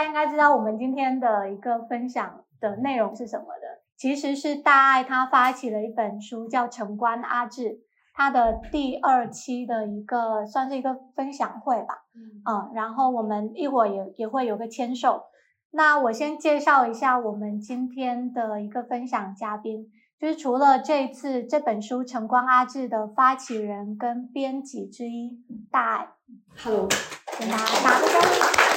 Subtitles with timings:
[0.00, 7.62] 家应该知道我们今天的一个分享的内容是什么的，其实是大爱他发起了一本书，叫《城关阿志》，
[8.14, 12.04] 他的第二期的一个算是一个分享会吧，
[12.44, 15.24] 嗯，然后我们一会儿也也会有个签售。
[15.72, 19.86] 那我先介绍一下我们今天的一个分享嘉宾，
[20.18, 25.38] 就是除了这次这本书《晨光阿志》的发起人跟编辑之一
[25.70, 26.08] 大爱
[26.64, 26.88] ，Hello，
[27.38, 28.69] 跟大家打个招呼，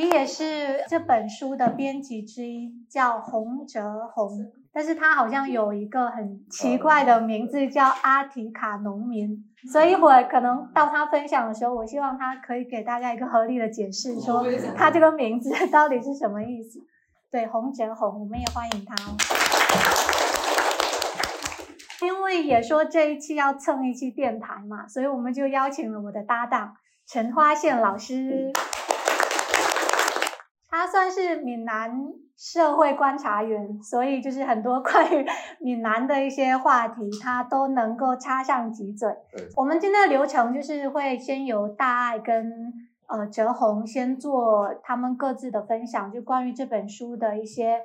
[0.00, 4.28] 也是这本书的编辑之一，叫洪哲宏。
[4.74, 9.44] 但是他好像有一个很奇怪的名字，叫阿提卡农民。
[9.70, 16.80] 所以一会儿可能到他分享的时候，我希望他可以给大家一个合理的解释，说他这个名字到底是什么意思。
[17.30, 19.16] 对，洪哲宏，我们也欢迎他哦。
[22.02, 26.74] 因为也说这一期要蹭一期电台嘛，所以我们就邀请了我的搭档
[27.06, 28.52] 陈花线老师。
[30.82, 35.24] 他算是闽南社会观察员，所以就是很多 关于
[35.60, 39.08] 闽南的一些话题，他都能够插上几嘴。
[39.54, 42.52] 我们今天的流程就是会先由大爱跟
[43.06, 47.82] 呃哲宏先做他们各自的分享，就关于这本书的一些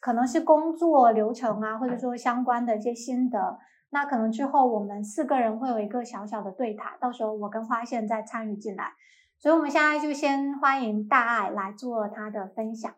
[0.00, 3.58] 可能是工作流程啊，或者说相关的一些心得。
[3.90, 8.92] 那可能之后我们四个人会有一个小小的对谈，到时候我跟花线再参与进来。
[9.40, 12.92] 所以，我们现在就先欢迎大爱来做他的分享。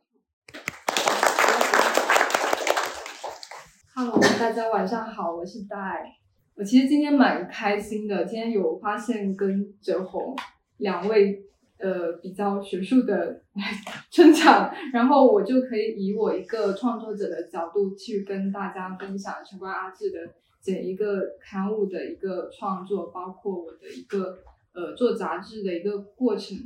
[4.39, 6.17] 大家晚上好，我是大爱。
[6.55, 10.35] 我其实今天蛮开心的，今天有发现跟哲宏
[10.79, 11.45] 两位
[11.77, 13.43] 呃比较学术的
[14.11, 24.39] 村长，然后我就可以以我一个创作者的角度去跟大家分享《城关阿志》的整一个刊物的一个创作，包括我的一个。
[24.81, 26.57] 呃，做杂志的一个过程。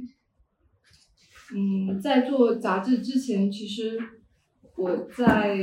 [1.53, 3.98] 嗯，在做杂志之前，其实
[4.77, 5.58] 我在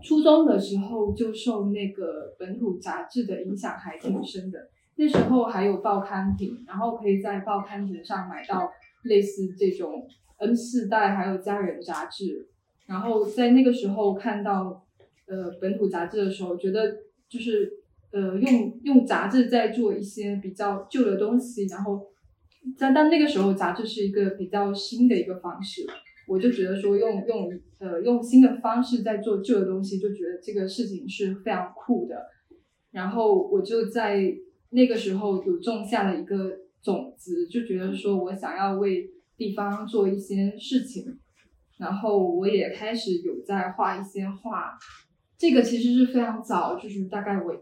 [0.00, 4.68] 初中的时候就受那个本土杂志的影响还挺深的。
[4.94, 8.70] 那时候还有报刊亭，然后可以在报刊亭上买到
[9.02, 10.06] 类似这种
[10.38, 12.48] N 四代还有家人杂志。
[12.86, 14.86] 然后在那个时候看到
[15.26, 17.80] 呃本土杂志的时候，觉得就是。
[18.14, 22.00] 呃，用用杂志在做一些比较旧的东西，然后
[22.78, 25.84] 在但那个时候杂志是一个比较新的一个方式，
[26.28, 32.14] 我就觉得说用用呃用新的方式在做旧的东西，就觉得这个事情是非常酷的。
[32.92, 34.32] 然后我就在
[34.70, 41.18] 那个时候有种下了一个种子，就觉得说我想要为地方做一些事情，
[41.78, 44.78] 然后我也开始有在画一些画。
[45.36, 47.52] 这个其实是非常早，就是大概我。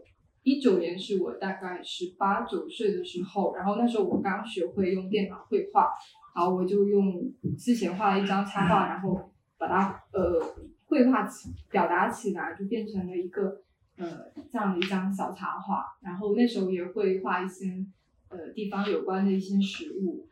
[0.43, 5.87] 一九年是我大概十八九岁的时候，然后那时候我刚学会用电脑绘画，
[6.35, 10.55] 然后我就用之前画了一张插画，然后把它呃
[10.85, 13.61] 绘画起表达起来，就变成了一个
[13.97, 14.05] 呃
[14.51, 15.85] 这样的一张小插画。
[16.01, 17.85] 然后那时候也会画一些
[18.27, 20.27] 呃地方有关的一些食物，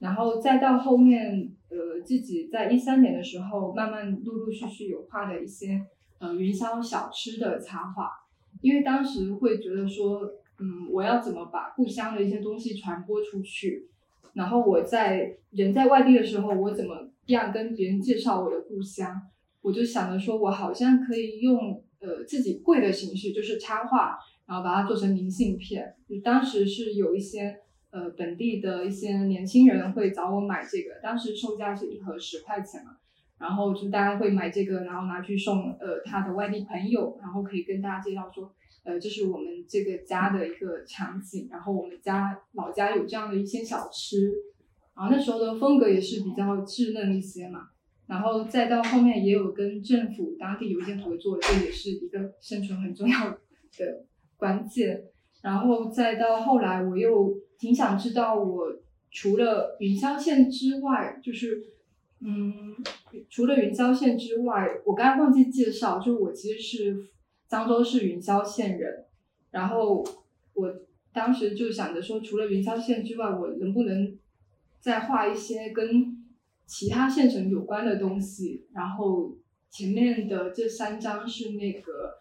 [0.00, 5.80] 然后再到后面呃自己在一三年的时候，慢慢陆陆续续有画的一些
[6.18, 8.10] 呃云霄小吃的插画。
[8.60, 10.20] 因为当时会觉得说，
[10.58, 13.88] 嗯，我要怎么把故乡的一些东西传播出去？
[14.34, 19.20] 然后我在人在外地的时候，我怎么样跟别人介绍我的故乡？
[19.62, 25.94] 我就想着说，我好像可以用呃自己绘的形式，就是插画，然后把它做成明信片。
[26.08, 27.56] 就当时是有一些
[27.90, 32.92] 呃本地的一些年轻人会找我买这个，当时售价是一盒十块钱嘛。
[33.40, 38.52] 然后就大家会买这个，然后拿去送呃他的外地朋友，然后可以跟大家介绍说，
[38.84, 44.30] 呃这是我们这个家的一个场景，然后我们家老家有这样的一些小吃，
[44.94, 47.60] 然后那时候的风格也是比较稚嫩一些嘛，
[48.06, 53.38] 然后再到后面也有跟政府当地有一些合作，这也是一个生存很重要的
[54.36, 55.04] 关键，
[55.40, 58.66] 然后再到后来我又挺想知道，我
[59.10, 61.64] 除了云霄县之外，就是。
[62.22, 62.76] 嗯，
[63.30, 67.08] 除了云霄县之外，我刚才忘记介绍，就我其实是
[67.48, 69.06] 漳州市云霄县人。
[69.50, 70.04] 然后
[70.52, 70.72] 我
[71.12, 74.18] 当时就想着说，除了云霄县之外，我能不能
[74.80, 76.26] 再画一些跟
[76.66, 78.66] 其他县城有关的东西？
[78.74, 79.34] 然后
[79.70, 82.18] 前面的这三张是那个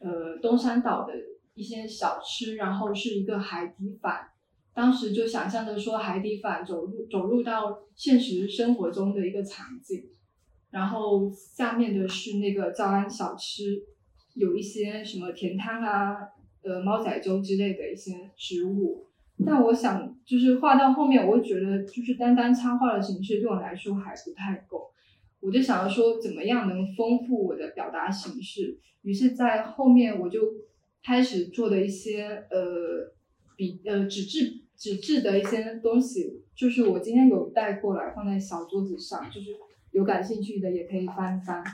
[0.00, 1.14] 呃东山岛的
[1.54, 4.31] 一些小吃，然后是一个海底反。
[4.74, 10.04] 当时就想象着说海底反走入走入到现实生活中的一个场景，
[10.70, 13.82] 然后下面的是那个诏安小吃，
[14.34, 16.16] 有一些什么甜汤啊、
[16.62, 19.06] 呃猫仔粥之类的一些食物，
[19.44, 24.90] 但我想，就是画到后面，我觉得，就是单单插画的形式对我来说还不太够。
[25.40, 28.78] 我就想要说，怎么样能丰富我的表达形式？
[29.02, 30.40] 于是，在后面我就
[31.04, 33.11] 开始做的一些呃
[33.56, 39.50] 笔呃纸质纸质的一些东西，就是我今天有带过来放在小桌子上，就是
[39.92, 41.64] 有感兴趣的也可以翻翻。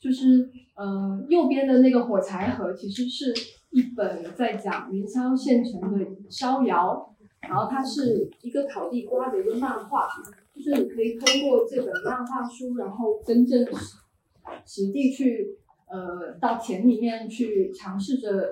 [0.00, 3.32] 就是呃右边的那个火柴盒，其实是
[3.70, 10.08] 一本在讲云霄县城的逍遥，然后它是一个烤地瓜的一个漫画。
[10.54, 13.64] 就是你可以通过这本漫画书，然后真正
[14.66, 15.56] 实地去，
[15.88, 18.50] 呃，到田里面去尝试着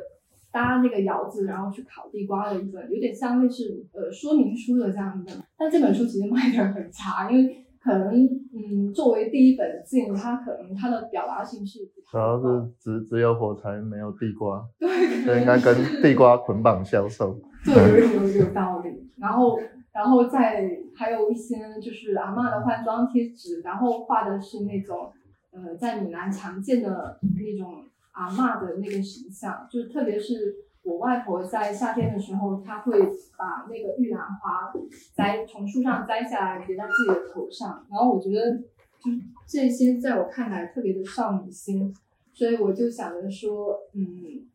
[0.53, 5.33] 搭那个窑子，然后去烤地瓜的一本，有点像类似呃说明书的这样的。
[5.57, 8.15] 但这本书其实卖的很差，因为可能
[8.53, 11.81] 嗯，作为第一本进，它可能它的表达性是
[12.11, 17.75] 主要是只只有火柴没有地瓜，对，应该跟地瓜捆绑销售，对，
[18.15, 19.11] 有有有道理。
[19.17, 19.59] 然后。
[19.93, 25.11] 然后再还有一些就是阿嬷的换装贴纸，然后画的是那种
[25.51, 27.83] 呃在闽南常见的那种
[28.13, 33.01] 阿嬷的那个形象，就特别是我外婆在夏天的时候，她会
[33.37, 34.73] 把那个玉兰花
[35.15, 38.57] 摘从树上摘下来别在自己的头上，然后我觉得
[38.99, 41.95] 就是这些在我看来特别的少女心，
[42.33, 44.05] 所以我就想着说，嗯，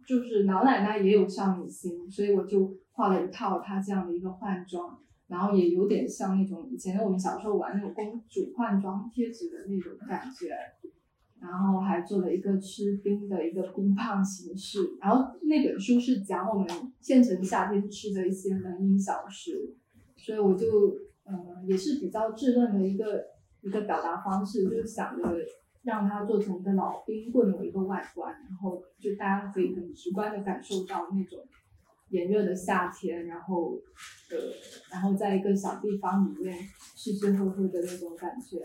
[0.07, 4.97] 就是老奶奶也有少女心，所以我就画了一套她这样的一个换装。
[5.27, 10.55] 然后也有点像那种以前我们小时候玩那种公主换装贴纸的那种感觉，
[11.39, 16.67] 然后还做了一个吃冰的一个冰棒形式，然后那本书是讲我们
[16.99, 19.75] 县城夏天吃的一些冷饮小食，
[20.17, 20.67] 所以我就
[21.23, 23.25] 呃也是比较稚嫩的一个
[23.61, 25.23] 一个表达方式，就是想着
[25.83, 31.39] 让它做成一个老冰棍的一个外观，然后就大家可以很直观的感受到那种。
[32.09, 33.73] 炎热的夏天，然后，
[34.29, 34.37] 呃，
[34.91, 36.55] 然后在一个小地方里面
[36.95, 38.59] 湿湿乎乎的那种感觉，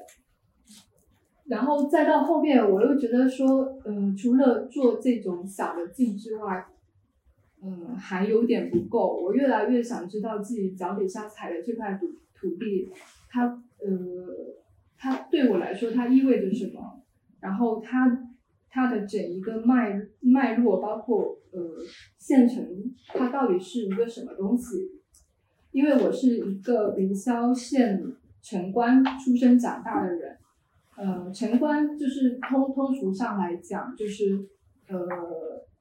[1.51, 6.65] 然后再到后面，我又觉得说，呃，除了做这种小的镜之外，
[7.63, 9.21] 嗯，还有点不够。
[9.21, 12.89] 我越来越想知道自己脚底下踩的这块土土地，
[13.29, 13.47] 它，
[13.81, 13.89] 呃，
[14.97, 17.03] 它对我来说它意味着什么？
[17.41, 18.27] 然后它。
[18.73, 21.61] 它的整一个脉脉络，包括呃
[22.19, 22.65] 县城，
[23.09, 24.93] 它到底是一个什么东西？
[25.73, 28.01] 因为我是一个云霄县
[28.41, 30.37] 城关出生长大的人，
[30.97, 34.47] 呃，城关就是通通俗上来讲，就是
[34.89, 34.97] 呃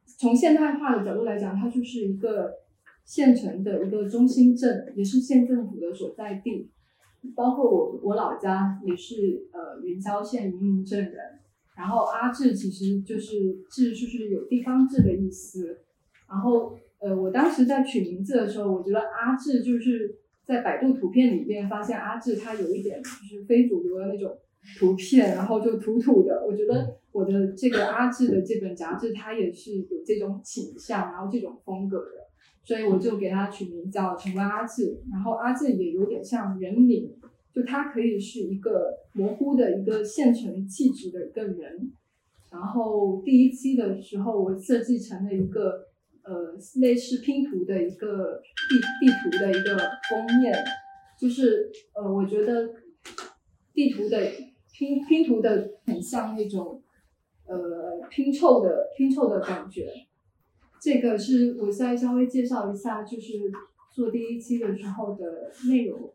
[0.05, 2.53] 从现代化的角度来讲，它就是一个
[3.05, 6.69] 县城的一个中心镇，也是县政府的所在地。
[7.35, 11.15] 包括我我老家也是呃云霄县云林镇人。
[11.75, 15.79] 然后阿志其实就是志，就是有地方志的意思。
[16.29, 24.37] 然后呃，我当时在取名字的时候，我觉得阿志就是在百度图片里面发现阿志他有一点就是非主流的那种
[24.77, 26.45] 图片，然后就土土的。
[26.45, 32.27] 我觉得我的这个阿志的这本杂志，它也是有这种倾向，然后这种风格的，
[32.63, 35.01] 所以我就给它取名叫城关阿志。
[35.11, 37.15] 然后阿志也有点像人名。
[37.51, 41.91] 就它可以是一个模糊的一个现成气质的一个人，
[42.51, 45.87] 然后第一期的时候我设计成了一个
[46.23, 48.39] 呃类似拼图的一个
[48.69, 49.77] 地地图的一个
[50.09, 50.53] 封面，
[51.19, 52.69] 就是呃我觉得
[53.73, 54.21] 地图的
[54.79, 56.81] 拼拼图的很像那种
[57.45, 59.91] 呃拼凑的拼凑的感觉，
[60.81, 63.51] 这个是我再稍微介绍一下，就是
[63.91, 66.13] 做第一期的时候的内容。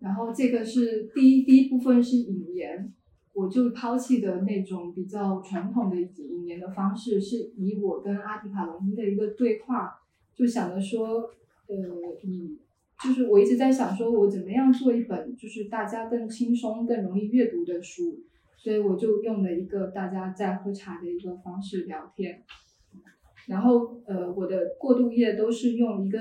[0.00, 2.92] 然后这个是第一第一部分是引言，
[3.34, 9.94] 我就抛弃的那种比较传统的引言的方式，是以我跟阿提卡隆伊的一个对话，
[10.34, 11.30] 就想着说，
[11.68, 11.76] 呃，
[12.24, 12.58] 以
[13.04, 18.20] 就是我一直在想说，我怎么样做一本就是大家更轻松、更容易阅读的书，
[18.56, 22.42] 所以我就用了一个大家在喝茶的一个方式聊天，
[23.48, 26.18] 然后呃，我的过渡页都是用一个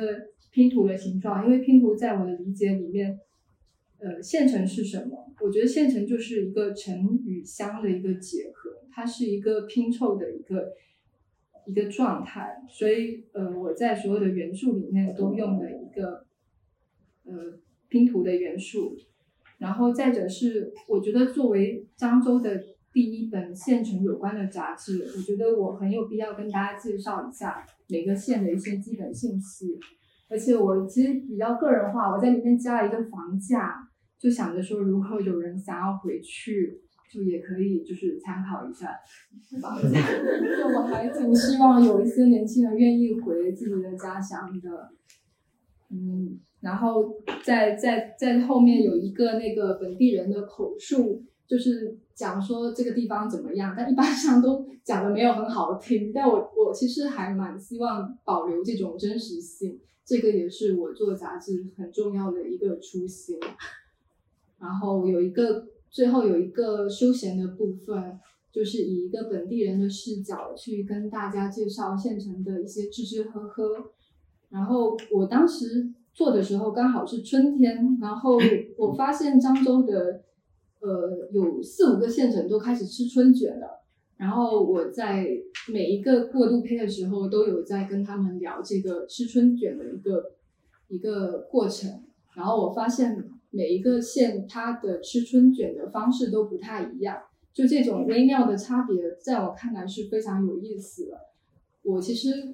[0.51, 3.20] 拼图的形状，因为拼图在我的理解里面。
[3.98, 5.34] 呃，线程是什么？
[5.39, 10.74] 我觉得线程就是一个城与乡的一个结合，它是一个拼凑的一个
[11.65, 12.62] 一个状态。
[12.70, 16.25] 所以，呃，我在所有的元素里面都用了一个
[17.25, 18.96] 呃拼图的元素。
[19.58, 29.79] 然后再者是，我觉得作为漳州的第一本县城有关的杂志，我觉得我很有必要跟大家介绍一下每个县的一些基本信息。
[30.27, 33.88] 而且我其实比较个人化，我在里面加了一个房价，
[34.20, 36.82] 就想着说，如果有人想要回去，
[37.13, 38.89] 就也可以就是参考一下
[39.62, 40.01] 房价。
[40.58, 44.89] 就我还挺希望有一些年轻人愿意回自己的家乡的。
[45.91, 56.12] 嗯，然后在在在后面有一个那个本地人的口述，就是讲说这个地方怎么样，但一般上都讲的没有很好听。
[56.12, 63.38] 但我我其实还蛮希望保留这种真实性，这个也是我做杂志很重要的一个初心。
[64.60, 68.19] 然后有一个最后有一个休闲的部分。
[68.55, 73.91] 就是以一个本地人的视角去跟大家介绍县城的一些吃吃喝喝，
[74.48, 78.39] 然后我当时做的时候刚好是春天，然后
[78.79, 80.24] 我发现漳州的
[80.79, 83.84] 呃有四五个县城都开始吃春卷了，
[84.17, 85.27] 然后我在
[85.72, 90.31] 每一个过渡胚的时候都有在跟他们聊这个吃春卷的一个
[90.88, 92.03] 一个过程，
[92.36, 97.17] 然后我发现每一个县它的吃春卷的方式都不太一样。
[97.53, 101.17] 就这种微妙的差别，在我看来是非常有意思的。
[101.84, 102.53] 我其实，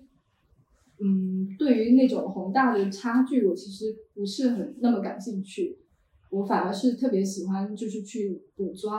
[1.03, 5.79] 嗯，对于那种宏大的差距，我其实不是很那么感兴趣。
[6.29, 8.91] 我反而是特别喜欢，就是去捕捉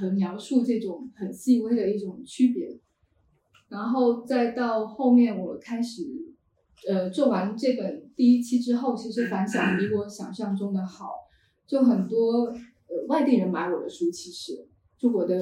[0.00, 2.78] 和描述这种很细微的一种区别。
[3.68, 6.02] 然后再到后面，我开始，
[6.88, 11.10] 呃，做完这本第一期之后，其实反响比我想象中的好。
[11.66, 14.66] 就很多呃外地人买我的书，其实。
[14.98, 15.36] 就我的，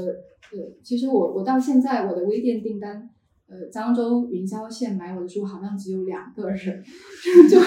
[0.53, 3.09] 呃，其实我我到现在我的微店订单，
[3.49, 6.83] 呃，漳州云霄县买我的书好像只有两个人，
[7.49, 7.61] 就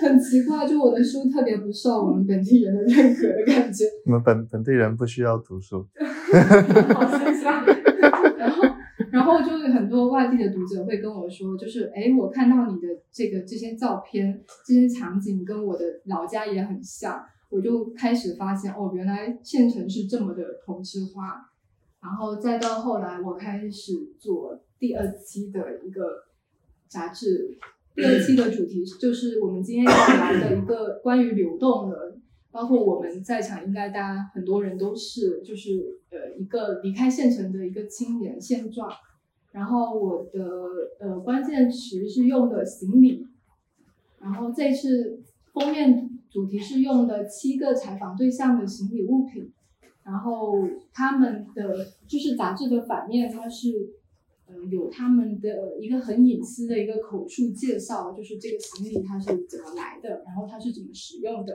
[0.00, 3.84] 很奇怪，就我的书特别不受我们本地人的认可的感觉。
[4.06, 5.86] 我们本本地人不需要读书。
[6.94, 7.62] 好心酸。
[8.38, 8.62] 然后，
[9.10, 17.22] 然后就很多外地的读者会跟我说，就是哎，我看到你的这个这些照片，这些场景跟我的老家也很像。
[17.50, 21.46] 我就开始发现哦，原来县城是这么的同质化，
[22.02, 26.24] 然后再到后来，我开始做第二期的一个
[26.88, 27.56] 杂志，
[27.94, 32.16] 第二期的主题就是我们今天要来的一个关于流动的，
[32.50, 38.90] 包括我们在场应该大家很多人都是，就是呃一个离开县城的一个青年现状，
[39.52, 40.44] 然后我的
[41.00, 43.26] 呃关键词是用的行李，
[44.20, 45.20] 然后这次
[45.52, 46.10] 封面。
[46.28, 49.50] 主题是用的七个采访对象的行李物品，
[50.04, 53.94] 然后他们的就是杂志的反面，它是
[54.46, 61.54] 呃有他们的一个很隐私的一个口述介绍，就是这个行李它是怎么来的，然后它是怎么使用的。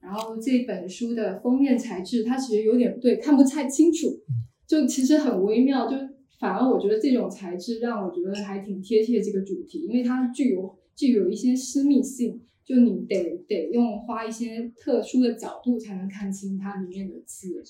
[0.00, 4.20] 然后这本书的封面材质，它其实有点对看不太清楚，
[4.66, 5.96] 就其实很微妙，就
[6.38, 12.42] 反而我觉得这种材质让我觉得还挺贴切这个主题，因为它具有具有一些私密性。
[12.66, 17.62] 就你得得用花一些特殊的角度才能看清它里面的字。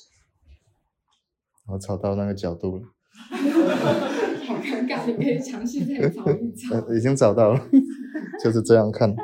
[1.69, 2.96] 我找到那个角度了。
[4.47, 6.95] 好尴尬，你可以尝试再找一 找。
[6.95, 7.61] 已经找到了，
[8.43, 9.15] 就是这样看。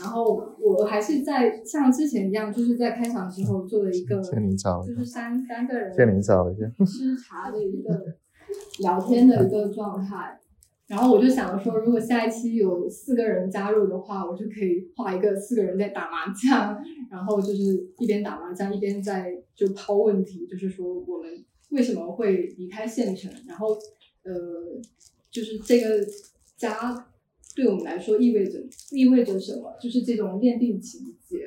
[0.00, 8.16] 然后我还是在像之前一样，就是在开场之后做了一个，就是三三个人，借你找一下，吃茶的一个
[8.80, 10.39] 聊天的一个状态。
[10.90, 21.30] 然后我就想说，如果下一期有四个人加入的话，我就可以画一个四个人在打麻将，然后就是一边打麻将一边在就抛问题，就是说我们
[21.68, 23.68] 为什么会离开县城，然后
[24.24, 24.32] 呃，
[25.30, 26.04] 就是这个
[26.56, 27.06] 家
[27.54, 28.58] 对我们来说意味着
[28.90, 31.44] 意味着什么，就是这种恋定情节。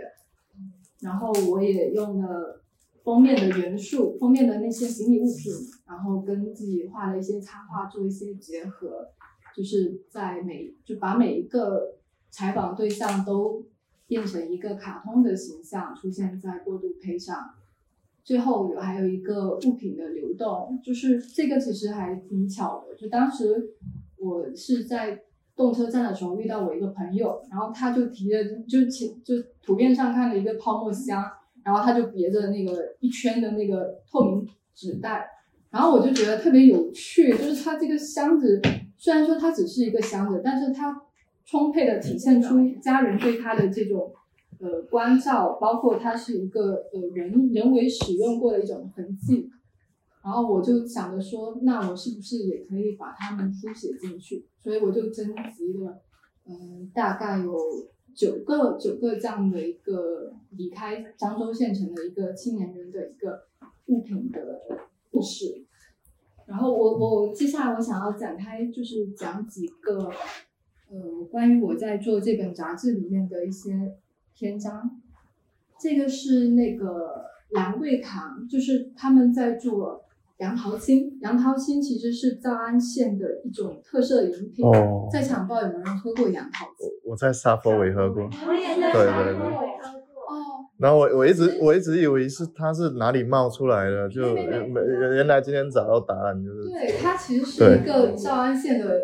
[1.01, 2.61] 然后我也用了
[3.03, 5.51] 封面的元素，封面的那些行李物品，
[5.85, 9.09] 然后跟自己画的一些插画做一些结合。
[9.55, 11.95] 就是在每就把每一个
[12.29, 13.65] 采访对象都
[14.07, 17.51] 变成一个卡通的形象出现在过渡胚上，
[18.23, 22.95] 最后有还有一个物品的流动，就是这个其实还挺巧的。
[22.95, 23.75] 就当时
[24.17, 25.23] 我是在
[25.55, 31.23] 动车站的时候遇到我一个朋友，然后他就提着就请就图片上看的一个泡沫箱，
[31.63, 35.27] 然后他就别着那个一圈的那个透明纸袋，
[35.69, 38.59] 然后我就觉得特别有趣，就是他这个箱子。
[39.03, 41.01] 虽然说它只是一个箱子，但是它
[41.45, 44.13] 充沛的体现出家人对它的这种
[44.59, 49.49] 呃关照，包括它是一个呃人人为使用过的一种痕迹。
[50.23, 54.45] 然后我就想着说，那我是不是也可以把它们书写进去？
[54.57, 56.01] 所以我就征集了
[56.47, 57.57] 嗯大概有
[58.15, 63.41] 九个九个这样的一个离开漳州县城的一个青年人的一个
[63.87, 64.61] 物品的
[65.11, 65.65] 故事。
[66.45, 70.11] 然后我我接下来我想要展开就是讲几个，
[70.89, 73.95] 呃，关于我在做这本杂志里面的一些
[74.33, 74.99] 篇章。
[75.79, 80.03] 这个是那个兰桂堂，就是他们在做
[80.37, 81.17] 杨桃青。
[81.21, 84.65] 杨桃青其实是诏安县的一种特色饮品。
[84.65, 86.87] 哦，在场不知道有没有人喝过杨桃青？
[87.03, 90.02] 我在沙坡尾喝过，我也在沙坡尾喝过。
[90.83, 94.69] 哦，然后我我一直我一直以为是它是哪里冒出来的，就原
[95.15, 96.69] 原来今天找到答案就是。
[96.69, 98.99] 对，它其实是一个诏安县的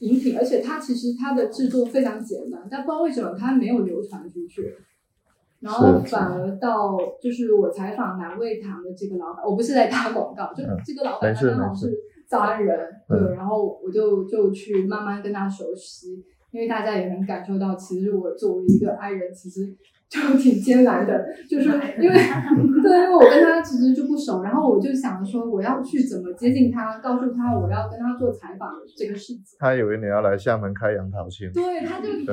[0.00, 4.74] 饮品，而且它其实它的制作非常简单，但不知道为什么它没有流传出去。
[5.60, 10.76] 然后反而到就是我采访南味堂的这个老板，我不是在打广告，就嗯。
[10.84, 11.88] 这个老板他刚好是
[12.28, 12.76] 诏安人，
[13.08, 13.26] 嗯。
[13.26, 19.60] 对，然后我就就去慢慢跟他熟悉，因为大家也能感受到，其实我作为一个爱人，其实
[20.12, 22.12] 就挺艰难的， 就是因为
[22.84, 29.56] 对，因为我跟他其实就不熟，然后我就想说我要去怎么接近他，告诉他我要跟他做采访这个事情。
[29.58, 32.26] 他以为你要来厦门开杨桃青，对，他就一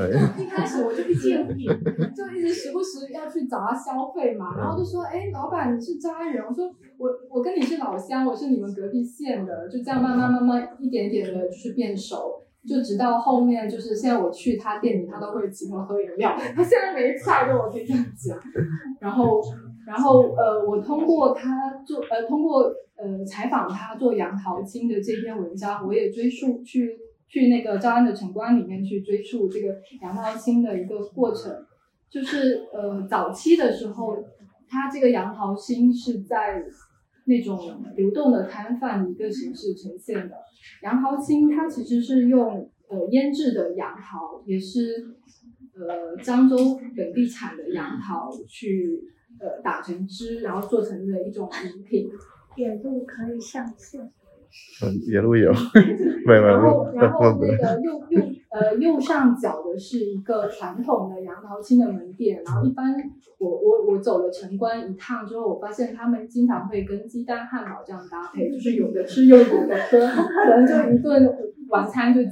[0.45, 1.29] 开始我就一直
[2.13, 6.65] 就一直时不时要去找他消费嘛，然后就说，哎，老板你是诏安人，我说
[6.98, 18.38] 我我跟你是老乡，我是你们隔壁县的，就这样慢慢慢慢一点点的就是变熟，就直到后面就是现在我去他店里，他都会请我喝饮料， 他现在没菜的我可以这样讲，
[19.01, 19.41] 然后
[19.88, 26.97] 然后呃，我通过他做呃通过呃采访他做杨桃青的这篇文章，我也追溯去。
[27.31, 29.67] 去那个招安的城关里面去追溯这个
[30.01, 31.55] 杨桃青的一个过程，
[32.09, 34.17] 就是呃早期的时候，
[34.67, 36.63] 他这个杨桃青是在
[37.29, 40.36] 那种流动的摊贩一个形式呈现的。
[40.83, 45.15] 杨毫青它其实是用呃腌制的杨毫，也是
[45.75, 49.03] 呃漳州本地产的杨毫去
[49.39, 52.09] 呃打成汁，然后做成的一种饮品。
[52.55, 54.12] 点度可以上线。
[54.82, 55.51] 嗯，也路 有，
[56.25, 62.94] 没有没有然后，然后那个右右呃右上角的是一个传统的杨桃青的门店，然后一般
[63.38, 71.38] 我我我走了城关一趟之后，我发现他们经常会跟鸡蛋汉堡这样搭配，就是有的吃又有的喝，可能就一顿
[71.70, 72.29] 晚餐就就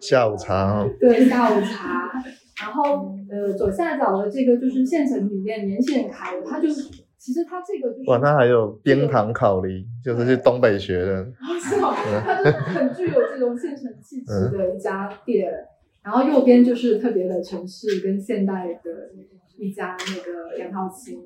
[0.00, 2.12] 下午茶哦，对下午茶。
[2.58, 6.88] 然后呃左下角的这个就是县城里面年轻人开的，他就是
[7.26, 11.26] 其实它这个就是哇，它还有冰糖烤梨，就是去东北学的，
[11.60, 11.92] 是吗？
[12.24, 15.52] 它就是很具有这种县城气质的一家店。
[16.04, 19.10] 然后右边就是特别的城市跟现代的
[19.58, 21.18] 一家那个杨桃青，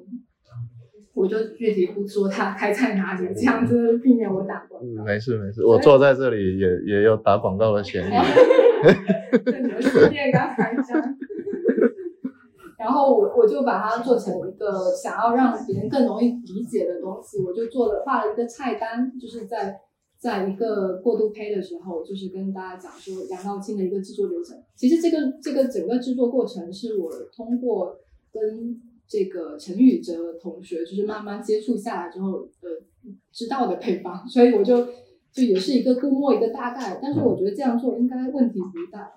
[1.13, 5.05] 我就具体不说它开在哪里，这样子避免我打广告。
[5.05, 8.11] 没事没事，我坐在这里也也有打广告的嫌疑。
[9.45, 11.15] 对， 你们书店刚开张。
[12.81, 19.79] 然后我我就把它做成一个想要让别人更容易理解的东西，我就做了画了一个菜单，就是在
[20.19, 24.57] 在一个过渡胚的时候，就是跟大家讲说杨道青的一个制作流程。
[24.75, 27.99] 其实这个这个整个制作过程是我通过
[28.33, 32.71] 跟这个陈宇哲同学，就是慢慢接触下来之后，呃，
[33.31, 34.87] 知道的配方，所以我就
[35.31, 39.13] 就也是一个估摸一个大概，但是我觉得这样做应该问题不大。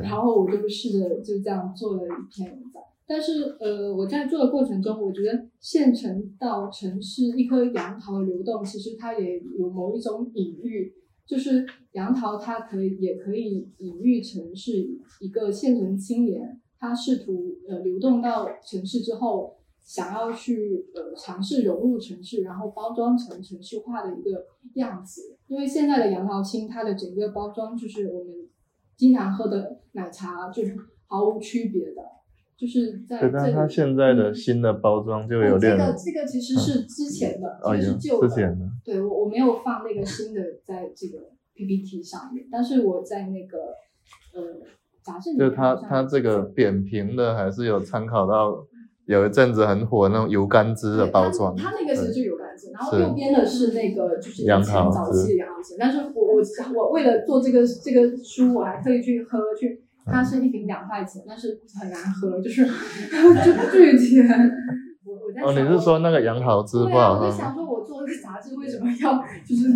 [0.00, 10.94] 然后我就试着就这样做了一篇文章，但是呃，我在做的过程中，我觉得县城到城市一颗杨桃的流动，其实它也有某一种隐喻，
[11.26, 14.72] 就是杨桃它可以也可以隐喻成是
[15.20, 25.36] 一个县城青年，他试图呃流动到城市之后，想要去呃尝试融入城市，然后包装成城市化的一个样子。
[25.48, 28.41] 因为现在的杨桃青，它的整个包装就是我们
[28.96, 30.76] 经常喝的奶茶，就是
[31.06, 32.02] 毫无区别的，
[32.56, 33.42] 就是在对，这里。
[33.44, 38.28] 但它现在的新的包装就有点哦这个这个其实是之前的，哦，这个是旧的。
[38.28, 43.58] 之前的，对我我没有放那个新的在这个 PPT 上面，但是我在那个
[44.34, 44.62] 呃
[45.02, 48.66] 杂志里就是它它这个扁平的还是有参考到
[49.06, 56.42] 有一阵子很火那种油甘汁的包装，它它那个其实就油甘汁，然后右边的是那个就是以杨前桃汁早期的杨但是我我
[56.74, 64.26] 我为了做这个这个书，我还特意去喝去，它是一瓶两块钱，但是很难喝，就是 就巨甜。
[65.04, 67.20] 我我在哦，想你是说那个杨桃好喝吗？
[67.20, 69.68] 我就想说，我做这个杂志为什么要就是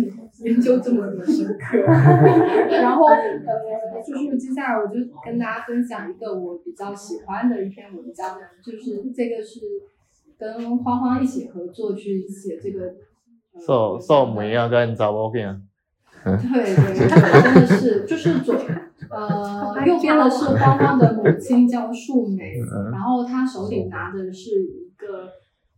[0.43, 1.77] 研究这么的深刻？
[2.71, 4.95] 然后呃，就是接下来我就
[5.25, 9.59] 跟大家分享一个我比较喜欢的一篇文章，就是这个是
[10.37, 12.81] 跟花花一起合作去写这个。
[12.85, 12.93] 呃
[13.59, 15.59] 瘦瘦梅啊，跟查某囝，
[16.23, 18.55] 对对，真的是，就是左
[19.09, 25.25] 呃右边的是花花 的母亲叫树梅，嗯然后她手里拿的是一个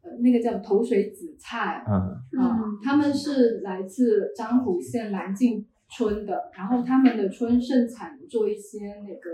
[0.02, 2.18] 呃那个叫头水紫菜，嗯。
[2.40, 9.30] 啊，他们是来自漳浦县蓝径村的，然后他们的村盛产做一些那个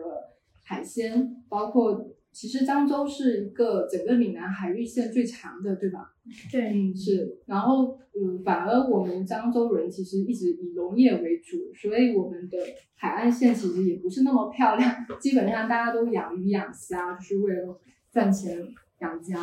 [0.64, 6.12] 海鲜，包括其实漳州是一个整个闽南海域线最长的，对吧？
[6.52, 7.40] 对，嗯，是。
[7.46, 12.58] 然后，嗯，反而我们漳州人其实一直以农业为主，所以我们的
[12.96, 14.94] 海岸线其实也不是那么漂亮。
[15.18, 17.80] 基本上大家都养鱼养虾，就是为了
[18.12, 18.60] 赚钱
[19.00, 19.38] 养家。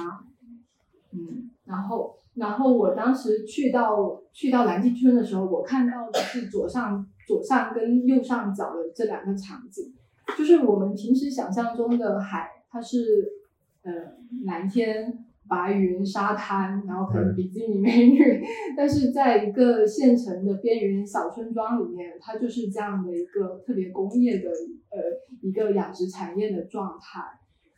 [1.12, 9.94] 嗯，然后，然后我当时去到去到蓝记村的时候，我看到的是左上左上跟右上角的这两个场景，
[10.36, 12.50] 就是我们平时想象中的海。
[12.72, 12.98] 它是
[13.82, 13.92] 呃
[14.46, 18.42] 蓝天白云沙滩，然后可能比基尼美女，
[18.74, 24.98] 但是在一个县城的边缘小村庄里面，它就是这样的一个特别工业的呃
[25.42, 27.20] 一个养殖产业的状态。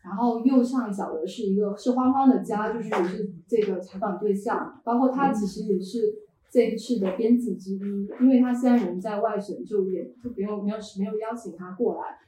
[0.05, 6.15] 然后右上角的是一个是欢欢的家，就是也是这个采访对象，包括他其实也是
[6.53, 12.19] 这一次的编辑之一，因为他现在人在外省就业，就没有没有没有邀请他过来。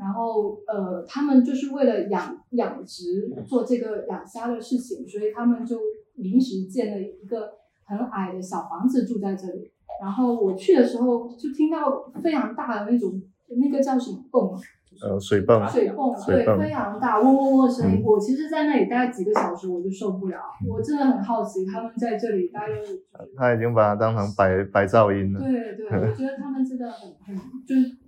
[0.00, 5.78] 然后，呃，他们就是为了养养殖做这个养虾的事情，所以他们就
[6.14, 7.52] 临时建了一个
[7.84, 9.70] 很矮的小房子住在这里。
[10.00, 14.58] 然后我去的时候就听到非常大的那种那个叫什么泵？
[15.02, 15.68] 呃，水泵。
[15.68, 18.02] 水泵，对，非常大，嗡嗡嗡的声音。
[18.02, 20.38] 我其实，在那里待几个小时，我就受不了。
[20.66, 23.26] 我真的很好奇，他们在这里待了。
[23.36, 25.40] 他已经把它当成白白噪音了。
[25.40, 27.36] 对对，我觉得他们真的很很
[27.66, 27.99] 就是。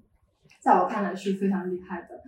[0.63, 2.21] 在我看来是非常厉害的，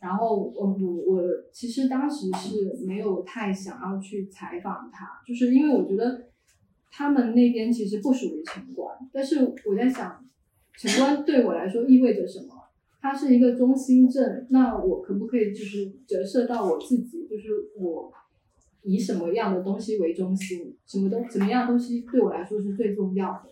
[0.00, 6.28] 然后我我我其实当时是没有太想要去采访他，就是因为我觉得
[6.90, 10.24] 他们那边其实不属于城关，但是我在想，
[10.78, 12.54] 城关对我来说意味着什么？
[13.02, 18.10] 它是一个中心镇，那我可不可以就是折射到我自己，就是我
[18.84, 23.51] 以什么样的东西为中心，什么东怎么样东西对我来说是最重要的？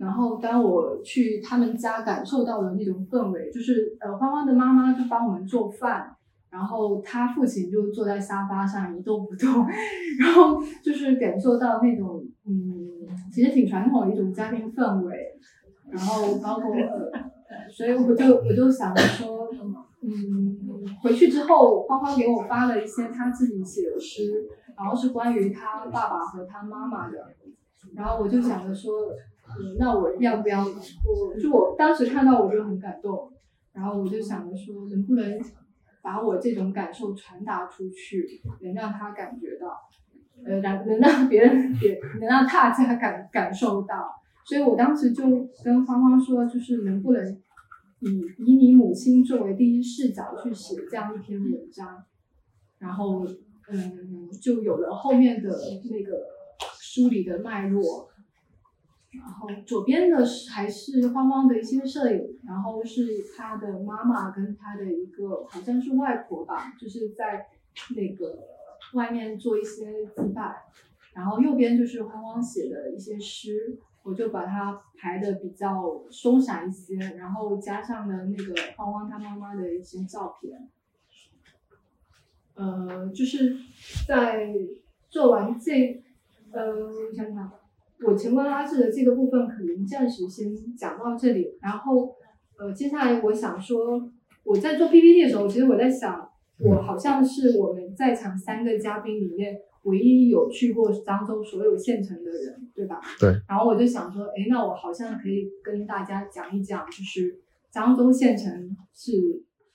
[0.00, 6.16] 然后当我去他们家感受到的那种氛围，就是呃，欢欢的妈妈就帮我们做饭，
[6.48, 9.66] 然后他父亲就坐在沙发上一动不动，
[10.18, 15.14] 然后就是感受到那种嗯，其实挺传统的一种家庭氛围。
[15.90, 19.50] 然后包括呃，所以我就我就想着说，
[20.00, 20.56] 嗯，
[21.02, 27.18] 回去之后，欢欢给我发了一些他自己写的诗，然后是关于他爸爸和他妈妈的，
[27.94, 29.12] 然后我就想着说。
[29.58, 30.64] 嗯，那我要不要？
[30.64, 33.32] 我就我当时看到我就很感动，
[33.72, 35.40] 然后我就想着说，能不能
[36.02, 39.76] 把我这种感受传达出去，能让他感觉到，
[40.44, 44.10] 呃，让能让别人也能让大家感感受到。
[44.44, 45.24] 所以我当时就
[45.64, 47.38] 跟芳芳说，就是能不能
[48.00, 52.02] 以以你母亲作为第一视角去写这样一篇文章，
[52.78, 53.26] 然后
[53.68, 55.50] 嗯，就有了后面的
[55.90, 56.18] 那个
[56.78, 58.09] 梳理的脉络。
[59.12, 67.48] 然后左边的是还是芳芳的一些摄影，然后是他的妈妈跟他的一个好像是外婆吧，就是在
[67.96, 68.38] 那个
[68.94, 70.62] 外面做一些祭拜，
[71.12, 80.68] 然后右边就是芳芳写的一些诗，我就把它排的比较松散一些，然后加上了那个芳芳她妈妈的一些照片，
[82.54, 83.56] 呃，就是
[84.06, 84.54] 在
[85.08, 86.00] 做完这，
[86.52, 87.52] 呃，我想想。
[88.06, 92.14] 我乾坤拉制的这个部分可能暂时先讲到这里，然后
[92.58, 94.00] 呃，接下来我想说，
[94.44, 103.00] 我在做 PPT 的时候，其实我在想，我好像是我们在场三个嘉宾里面唯一有去过漳州所有县城的人，对吧？
[103.18, 103.30] 对。
[103.48, 107.40] 然后我就想说，哎，那我好像可以跟大家讲一讲，就是
[107.72, 109.12] 漳州县城是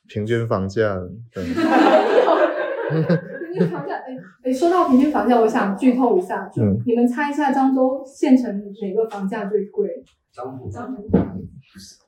[0.08, 1.00] 平均房价。
[3.56, 9.90] 平均房价，哎哎，说到平均房价，我想剧透一下，就你们猜一下漳州县城哪个房价最贵？
[10.36, 11.04] 漳浦，漳浦，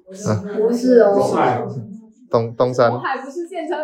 [0.05, 1.67] 不是哦，
[2.29, 2.89] 东东山。
[2.89, 3.77] 龙海不是县城。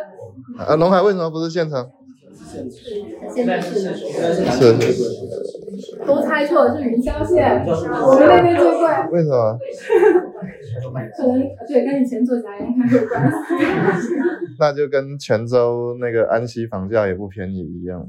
[0.58, 1.90] 啊，龙海为什么不是县城？
[2.54, 3.86] 县城是是
[4.46, 4.62] 是。
[6.06, 8.82] 都猜错了，是云霄县，我们那边最贵。
[9.12, 9.58] 为什么？
[10.84, 11.32] 可能
[11.68, 13.36] 对，跟以前做假烟有关系。
[14.60, 18.06] 那就跟泉州那个安溪房价也不便宜一样。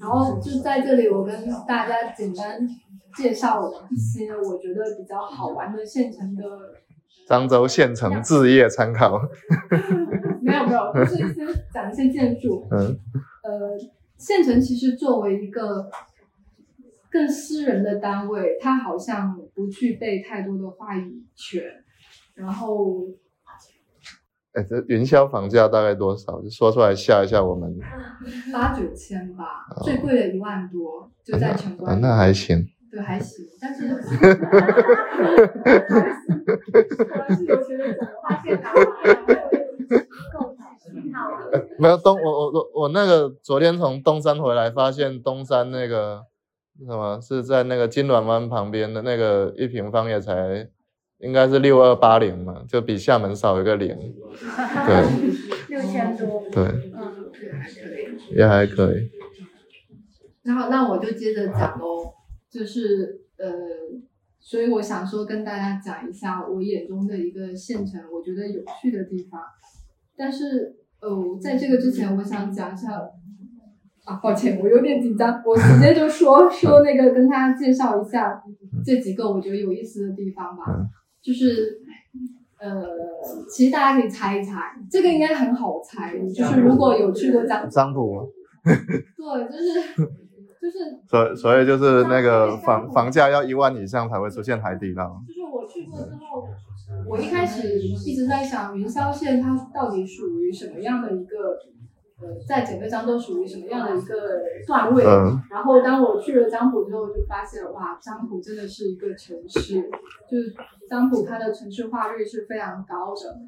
[0.00, 1.34] 然后就在这里，我跟
[1.68, 2.66] 大家简单
[3.16, 6.42] 介绍一些我觉得比较好玩的县城的。
[7.28, 9.20] 漳州县城置业参考。
[10.52, 12.66] 没有没有， 就是一些讲一些建筑。
[12.70, 12.78] 嗯。
[13.42, 13.78] 呃，
[14.18, 15.88] 县城其实作为一个。
[17.10, 21.62] 更私人的单位，它好像不具备太多的话语权。
[22.32, 23.02] 然后，
[24.54, 26.40] 哎，这云霄房价大概多少？
[26.40, 27.78] 就说出来吓一吓我们。
[28.50, 32.00] 八九千吧，最贵的一万多，就在城关。
[32.00, 32.66] 那还行。
[32.90, 33.88] 对，还行，但是。
[33.92, 34.72] 哈哈哈
[35.64, 36.00] 哈
[37.28, 37.34] 哈！
[37.36, 37.94] 是有钱人
[38.26, 38.68] 发现，够
[39.98, 40.52] 好。
[41.78, 46.22] 没有东，我我我我那个昨天从东山回来，发现东山那个
[46.78, 50.68] 什么是在那个金銮湾旁边的那个一平方也才
[51.18, 53.96] 应该是六二八零嘛，就比厦门少一个零，
[54.86, 55.06] 对，
[55.68, 57.30] 六千多，对，嗯，
[58.36, 59.10] 也还可以。
[60.42, 62.12] 然后那我就接着讲喽，
[62.50, 63.50] 就是呃，
[64.40, 69.40] 所以我想说跟大家讲一下我眼中的一个县城，我觉得有趣的地方。
[70.16, 73.00] 但是呃，在这个之前，我想讲一下
[74.04, 78.42] 啊，抱歉，我有点紧张，我直接就说 说那个跟大家介绍一下
[78.84, 80.64] 这几个我觉得有意思的地方吧。
[81.22, 81.80] 就是
[82.58, 82.84] 呃，
[83.48, 84.52] 其实大家可以猜一猜，
[84.90, 88.32] 这个应该很好猜，就是如果有去过漳漳浦，
[88.64, 90.21] 对，就是。
[90.62, 95.20] 就是，所所以就是那个房房价要一万以上才会出现海底捞。
[95.26, 96.46] 就是我去过之后，
[97.08, 101.58] 我一开始一直在想云霄县它到底属于什么样的一个，
[102.20, 104.14] 呃，在整个漳州属于什么样的一个
[104.64, 105.02] 段位。
[105.50, 109.90] 然后当我去了漳浦之后，就发现哇，漳浦真的是一个城市，
[110.30, 110.54] 就是
[110.88, 113.40] 漳浦它的城市化率是非常高的。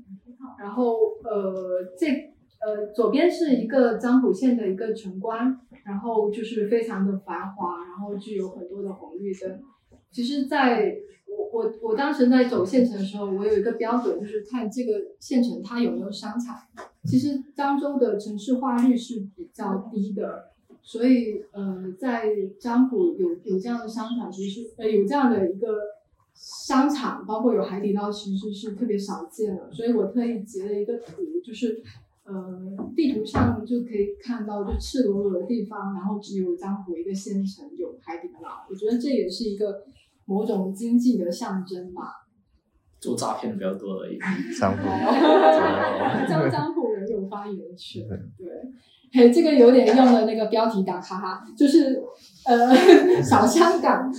[0.58, 2.33] 然后呃，这。
[2.64, 9.60] 呃，左边是一个漳浦县的一个城关，然后就是非常的繁华，然后具有很多的红绿灯。
[10.10, 10.96] 其实，在
[11.26, 16.56] 我我我当时在走县城的时候，我有一个标准，就是看这个县城它有没有商场。
[17.04, 25.80] 其实漳州的城市化率是比较低的，所以呃，在漳浦有有这样的商场，其实呃有这样的一个
[26.32, 29.70] 商场，包括有海底捞，其实是特别少见的。
[29.70, 31.82] 所以我特意截了一个图，就是。
[32.24, 32.32] 呃，
[32.96, 39.84] 地图上就可以看到，就赤裸裸的地方，然后只有漳浦一个县城有海底捞，我觉得这也是一个
[40.24, 42.26] 某种经济的象征吧。
[42.98, 44.18] 做诈骗比较多而已。
[44.18, 44.82] 漳浦，
[46.26, 48.02] 叫漳浦人有发言权。
[48.38, 48.48] 对，
[49.12, 52.02] 嘿，这个有点用了那个标题党，哈哈，就是
[52.46, 52.74] 呃，
[53.22, 54.10] 小香港。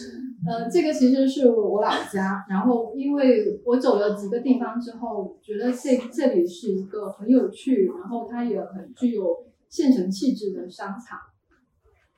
[0.47, 11.17] 呃，这个其实是我老家，然后因为我走了几个地方之后，觉得这这里是一个很有趣，然后它也很具有县城气质的商场。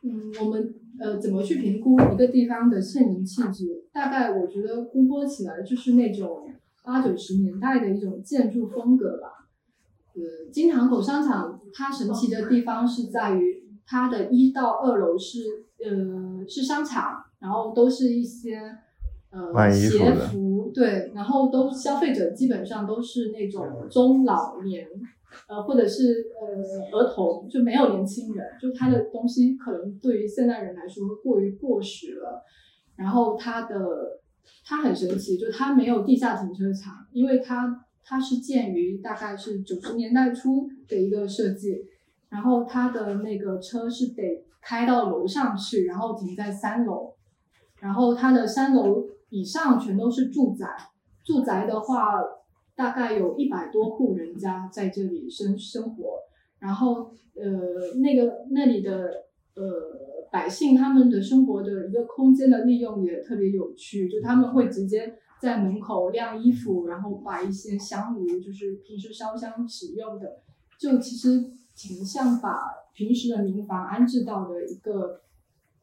[0.04, 3.86] 嗯，我们呃怎么去评估一个地方的县城气质？
[3.94, 6.52] 大概我觉得估摸起来就是那种
[6.84, 9.48] 八九十年代的一种建筑风格吧。
[10.16, 15.40] 呃，金堂口商场它神奇的地方是在于它的一到二楼是
[15.80, 17.24] 呃是商场。
[17.40, 18.60] 然后都是一些
[19.30, 24.88] 呃鞋服，对，然后都消费者基本上都是那种中老年，
[25.48, 32.44] 呃，或者是呃儿童，就没有年轻人，就他的东西可能对于现代人来说过于过时了。
[32.96, 33.78] 然后它的
[34.66, 41.86] 它很神奇，就它没有地下停车场，因为它它是建于大概是九十年代初的一个设计，
[42.30, 47.14] 然后它的那个车是得开到楼上去，然后停在三楼。
[47.80, 50.66] 然后它的三楼以上全都是住宅，
[51.24, 52.14] 住宅的话
[52.76, 56.20] 大概有一百多户人家在这里生生活。
[56.60, 59.64] 然后呃那个那里的呃
[60.32, 70.40] 百姓他们的生活的一个空间的利用也特别有趣，就他们会直接在门口晾衣服，然后摆一些香炉，就是平时烧香使用的，
[70.80, 72.60] 就其实挺像把
[72.96, 75.22] 平时的民房安置到的一个。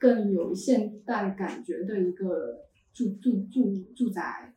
[0.05, 4.53] 更有现代感觉的一个住住住住宅。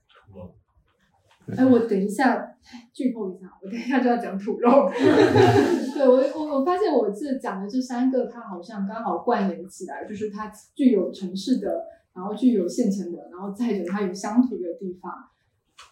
[1.56, 2.58] 哎，我等一下
[2.92, 4.92] 剧透一下，我等一下就要讲土肉。
[4.92, 15.14] 对我我我发现我这讲的这三个，它好像刚好关联起来，就是它具有城市的，然后具有县城的，然后再者它有乡土的地方。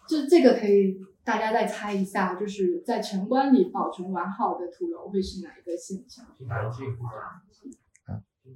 [0.06, 6.22] 这这个可以大家再猜一下，就是在城关里保存完好的土楼会是哪一个县城？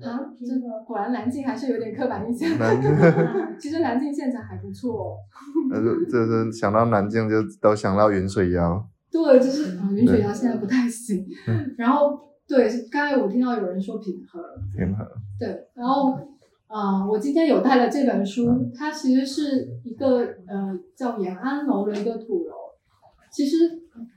[0.03, 2.48] 啊，这个果然南京还是有点刻板印象。
[3.61, 5.16] 其实南京县城还不错。
[5.70, 8.83] 呃，就是想到南京就都想到云水谣。
[9.11, 11.26] 对，就是啊，云水谣现在不太行。
[11.76, 14.42] 然后对，刚才我听到有人说平和。
[14.74, 15.07] 平和。
[15.38, 16.12] 对，然后
[16.66, 22.55] 啊，我今天有带了这本书，它其实是一个呃叫延安楼的一个土楼。
[23.31, 23.57] 其实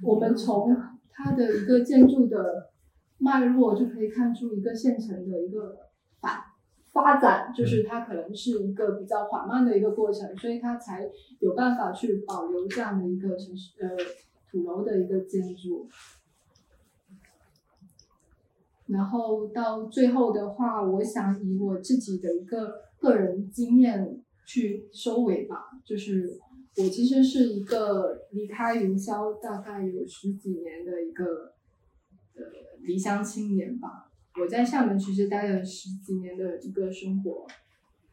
[0.01, 0.73] 我们从
[1.11, 2.71] 它的一个建筑的。
[3.23, 5.77] 脉络就可以看出一个县城的一个
[6.19, 6.53] 发
[6.91, 11.09] 发展，就是它可能是一个比较缓慢的一个过程，所以它才
[11.39, 13.95] 有办法去保留这样的一个城市呃
[14.51, 15.87] 土楼的一个建筑。
[18.87, 26.37] 然后到最后的话，我想以我自己的一个个人经验去收尾吧，就是
[26.77, 31.53] 我其实是一个离开云霄大概有十几年的一个
[32.35, 32.43] 呃。
[32.83, 34.09] 离乡青年吧。
[34.41, 37.45] 我在厦门其实待了十几年的一个生活，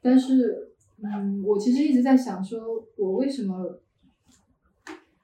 [0.03, 3.81] 但是，嗯，我其实一直在想，说我为什么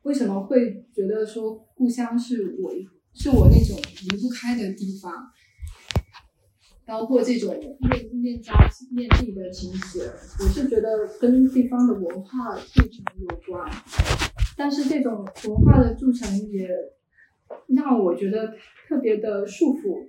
[0.04, 2.72] 为什么会觉得说故乡是我
[3.12, 3.76] 是我那种
[4.08, 5.30] 离不开的地方，
[6.86, 8.54] 包括这种恋恋家
[8.92, 13.70] 恋地的情节，我是觉得跟地方的文化铸成有关，
[14.56, 16.70] 但是这种文化的铸成也
[17.68, 18.54] 让我觉得
[18.88, 20.06] 特别的束缚。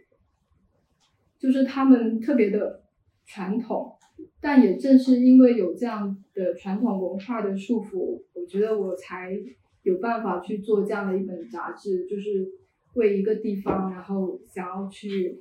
[1.40, 2.82] 就是他们特别的
[3.28, 3.94] 传统，
[4.42, 9.38] 但也正是因为有这样的传统文化的束缚，我觉得我才
[9.84, 12.50] 有办法去做这样的一本杂志，就是
[12.96, 15.38] 为一个地方，然后想要去，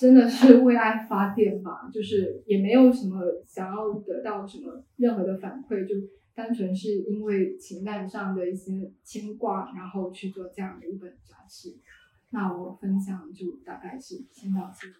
[0.00, 5.94] 真的是为爱发电吧，就是也没有什么想要得到什么任何的反馈，就
[6.34, 11.78] 单纯是因为情感上的一些牵挂，然后去做这样的一本杂志。
[12.30, 14.94] 那我分享就大概是先到这里。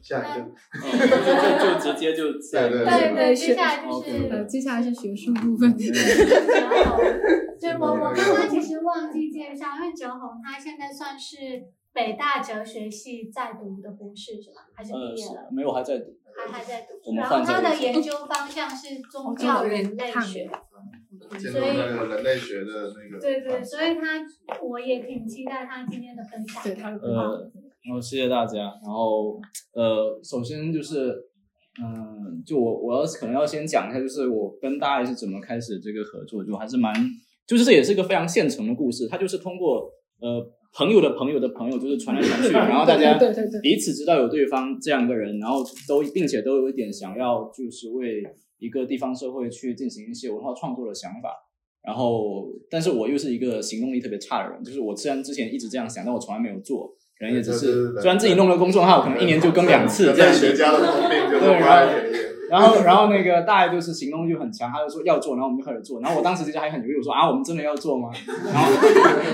[0.00, 0.46] 下一个，
[0.80, 0.86] 就
[1.84, 5.76] 就直接就 对对对对，接下来就是呃，接下来是学术部分。
[7.60, 11.62] 对，我我刚刚其实忘记介绍，因为哲宏他现在算是
[11.98, 14.68] 北大哲学系在读的博士是吧？
[14.72, 15.48] 还是毕业了？
[15.50, 16.16] 没有，还在读。
[16.36, 17.12] 还还在读。
[17.16, 20.48] 然后他的研究方向是宗教人类学。
[21.40, 23.20] 所以人类学的那个。
[23.20, 24.24] 对对，所以他
[24.62, 26.62] 我也挺期待他今天的分享。
[26.62, 27.50] 对他呃。
[27.84, 28.58] 然后谢谢大家。
[28.58, 29.40] 然后
[29.72, 31.10] 呃，首先就是，
[31.82, 36.94] 嗯，就我我要可能要先讲一下，就是我跟大爱是怎么开始这个合作，就还是蛮，
[37.44, 39.08] 就是这也是一个非常现成的故事。
[39.08, 43.18] 他就是通过呃朋友的朋友的朋友，就是传来传去， 然后大家
[43.62, 48.22] 彼此知道有对方这样一个人，然后都并且都有一点想要就是为
[48.58, 51.30] 一个地方社会去进行一些文化创作的想法。
[51.82, 56.94] 然后，但是我又是一个行动力特别差的人，就是我虽然之前一直这样想，但我从来没有做。
[57.18, 60.52] 可能也只是，虽然自己弄了公众号，可能一年就更两次这样子。
[60.52, 61.92] 对，然后，
[62.50, 66.00] 然后， 然后那个大爷就是行动力就很强，他就说要做，然后我们就开始做。
[66.00, 68.10] 然后我当时其实还很犹豫，我说啊，我们真的要做吗？
[68.46, 68.72] 然后，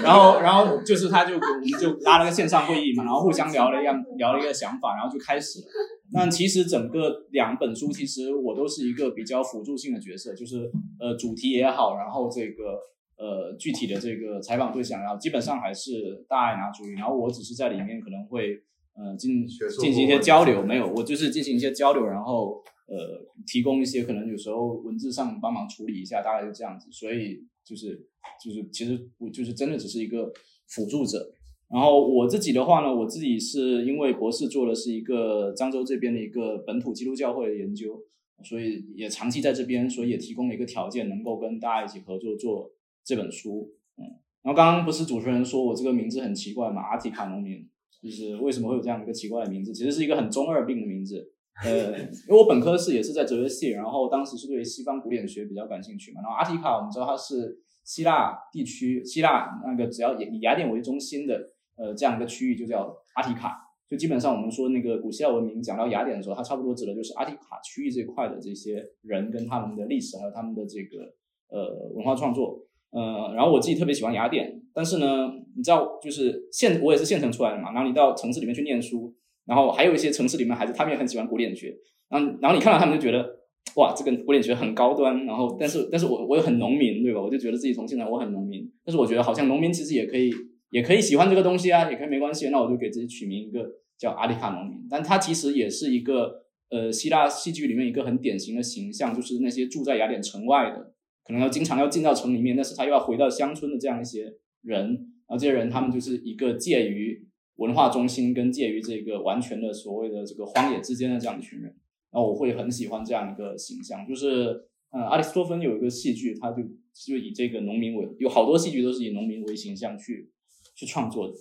[0.03, 5.67] 然后，然后就是他就我们就拉了个线上会议嘛，然后互相聊了一样，聊了一个想法，然后就开始了。
[6.13, 12.79] 那其实整个两本书，其实我都是一个比较辅助性的角色，就是呃主题也好，然后这个。
[13.17, 18.61] 呃，具体的这个采访对象，然后基本上还是大爱拿主意，然后我只是在里面可能会
[18.95, 28.07] 呃进进行一些交流，没有，我就是进行一些交流，然后呃提供一些可能有时候文字上帮忙处理一下，大概就这样子，所以就是
[28.43, 30.33] 就是其实我就是真的只是一个
[30.69, 31.35] 辅助者。
[31.69, 38.01] 然后我自己的话呢，我自己是因为博士做的是一个漳州这边的一个本土基督教会的研究，
[38.45, 42.71] 所以也长期在这边，所以也提供了一个条件，能够跟大家一起合作做。
[43.07, 44.01] 这本书，嗯，
[44.41, 46.81] 然后刚刚不是主持人说我这个名字很奇怪嘛？
[46.81, 47.69] 阿提卡农民，
[48.05, 49.73] 就是为什么会有这样一个奇怪的名字？
[49.73, 51.33] 其实是一个很中二病的名字，
[51.65, 56.21] 呃，因为我本科是也是在哲学系，然后当时是对西方古典学比较感兴趣嘛。
[56.21, 63.57] 然后阿提卡，我们知道它是希腊地区，希腊那个只要以以雅典为中心的，呃，这样一个区域就叫阿提卡。
[63.89, 71.15] 就基本上我们说那个古希腊文明讲到雅典的时候，它差不多指的就是阿提卡区域这块的这些人跟他们的历史，还有他们的这个
[71.49, 72.67] 呃文化创作。
[72.95, 79.13] 呃，然后我自己特别喜欢雅典，但是呢，你知道，就是县我也是县城出来的嘛，然后你到城市里面去念书，
[79.47, 81.77] 然后还有一些城市里面孩子，他们也很喜欢古典学，
[82.09, 83.41] 然后然后你看到他们就觉得，
[83.75, 87.21] 哇，这个古典学很高端，然后但是但是我我又很农民，对吧？
[87.21, 90.33] 我就觉得自己从现在我很农民，但是我觉得好像农民其实也可以
[90.71, 100.93] 也可以喜欢这个东西啊，也可以没关系，那我就给自己取名一个叫阿里卡农民，但他其实也是一个呃希腊戏剧里面一个很典型的形象，就是那些住在雅典城外的。
[101.27, 104.89] 可能要经常要进到城里面，但是他又要回到乡村的这样一些人，
[105.27, 111.75] 然后这些人他们就是一个介于文化中心跟介于这个完全的所谓的这个荒野之间的这样一群人，
[112.13, 120.31] 然后我会很喜欢这样一个形象，就是呃，阿里斯托芬有一个戏剧，他就就以这个农民为，有好多戏剧都是以农民为形象去
[120.75, 121.35] 去创作的，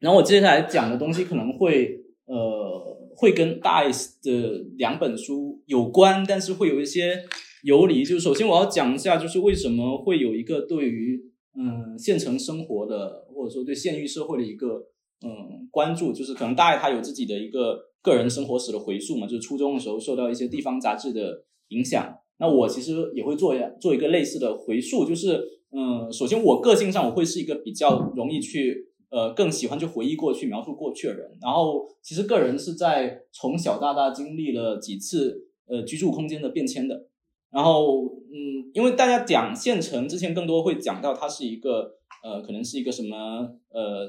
[0.00, 7.24] 然后我接下来讲的东西可能会呃会跟大 S 的两本书有关，但是会有一些。
[7.64, 11.20] 游离就是，首先我要讲一下，就是为什么会有一个对于
[11.56, 14.86] 嗯县城生活的，或者说对县域社会的一个
[15.24, 22.16] 嗯关注，就是可能大概他有自己的一个个人生活史的回溯嘛，就是初中的时候受到一些地方杂志的影响。
[22.38, 25.42] 那我其实也会做做一个类似的回溯，就是
[25.72, 31.36] 嗯，首先我个性上我会是一个比较容易去呃更喜欢去回忆过去、描述过去的人。
[31.42, 37.08] 然后其实个人是在从小到大经历了几次呃居住空间的变迁的。
[37.50, 43.16] 然后嗯，因为大家讲县城之前更多会讲到它是一个呃，可能是一个什么
[43.70, 44.08] 呃，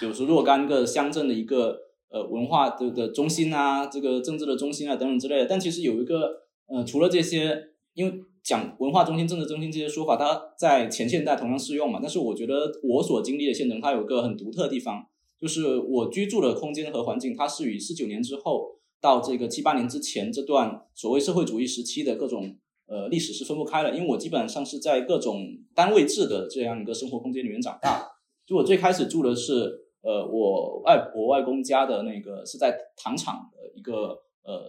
[0.00, 1.78] 比如说若干个乡镇的一个
[2.10, 5.46] 呃文化的的中心啊，这个政治的中心啊等等之类的。
[5.46, 11.98] 但其实有一个呃，除了这些，因为讲文化中心、政治中心这些说法，它在前现代同样适用嘛。
[12.00, 15.06] 但是我觉得我所经历的县城，它有个很独特的地方，
[15.40, 23.94] 就是我居住的空间和环境，它是与四九年之后到这个七八年之前这段所谓社会主义时期的各种呃历史是分不开的。
[23.94, 28.10] 因为我基本上是在各种单位制的这样一个生活空间里面长大。
[28.46, 29.52] 就我最开始住的是
[30.00, 34.66] 呃我外婆外公家的那个是在糖厂的一个呃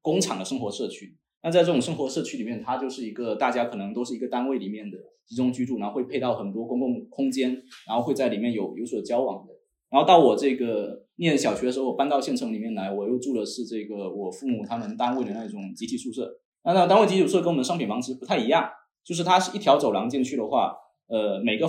[0.00, 1.16] 工厂的生活社区。
[1.42, 9.52] 那在这种生活社区里面，它就是一个大家可能都是一个单位里面的集中居住，然后会配到很多公共空间，然后会在里面有有所交往的。
[9.90, 16.38] 然后到我这个念小学的时候，我搬到县城里面来，我又住的是这个我父母他们单位的那种集体宿舍。
[16.64, 18.68] 那那单位集体宿舍跟我们商品房其实不太一样，
[19.04, 20.74] 就是它是一条走廊进去的话，
[21.08, 21.66] 呃，每个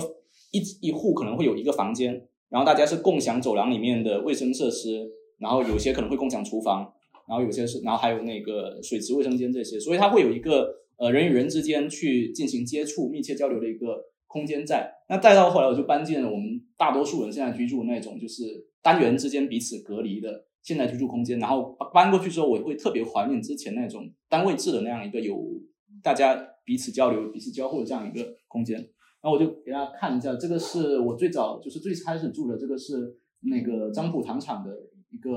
[0.52, 6.92] 一一户可能会有一个房间，然后大家是共享走廊里面的卫生设施，然后有些可能会共享厨房。
[7.26, 10.68] 然后有些是，然后还有那个水池、卫生间这些，所以它会有一个
[10.98, 14.04] 呃人与人之间去进行接触、密切交流的一个
[14.34, 14.92] 空间在。
[15.08, 18.42] 那再到后来，我就搬进了我们大多数人现在居住那种就是
[18.82, 21.38] 单元之间彼此隔离的现代居住空间。
[21.38, 25.40] 然后搬过去之后，我会特别怀念之前那种单位制的那样一个有
[26.02, 28.76] 大家彼此交流、彼此交互的这样一个空间。
[28.76, 34.70] 然后我就给大家看一下，这个是我最早就是最开始住的，这个是那个漳浦糖厂的。
[35.10, 35.30] 一个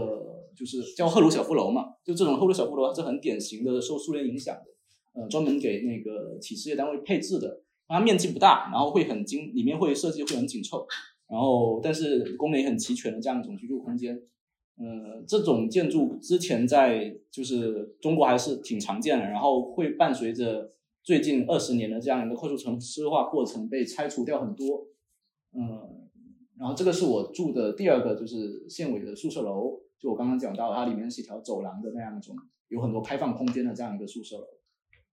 [0.58, 7.62] 就是叫赫鲁晓夫楼嘛，就这种赫鲁晓夫楼是很典型的受苏联影响的，呃，专门给那个企事业单位配置的。
[7.88, 10.86] 它面积不大，然后会很精，里面会设计会很紧凑，
[11.28, 14.22] 然后但是功能也很齐全的这样一种居住空间。
[14.78, 20.70] 呃，这种建筑之前在就是中国还是挺常见的，然后会伴随着
[21.02, 24.88] 最近二十年的这样一个快速城市化过程被拆除掉很多。
[25.54, 26.04] 嗯。
[26.60, 29.80] 然后这个是我住的第二个，就是县委的宿舍楼。
[30.00, 32.36] 就我刚刚讲到，它里面是一条走廊的那样一种，
[32.70, 34.46] 有很多开放空间的这样一个宿舍楼。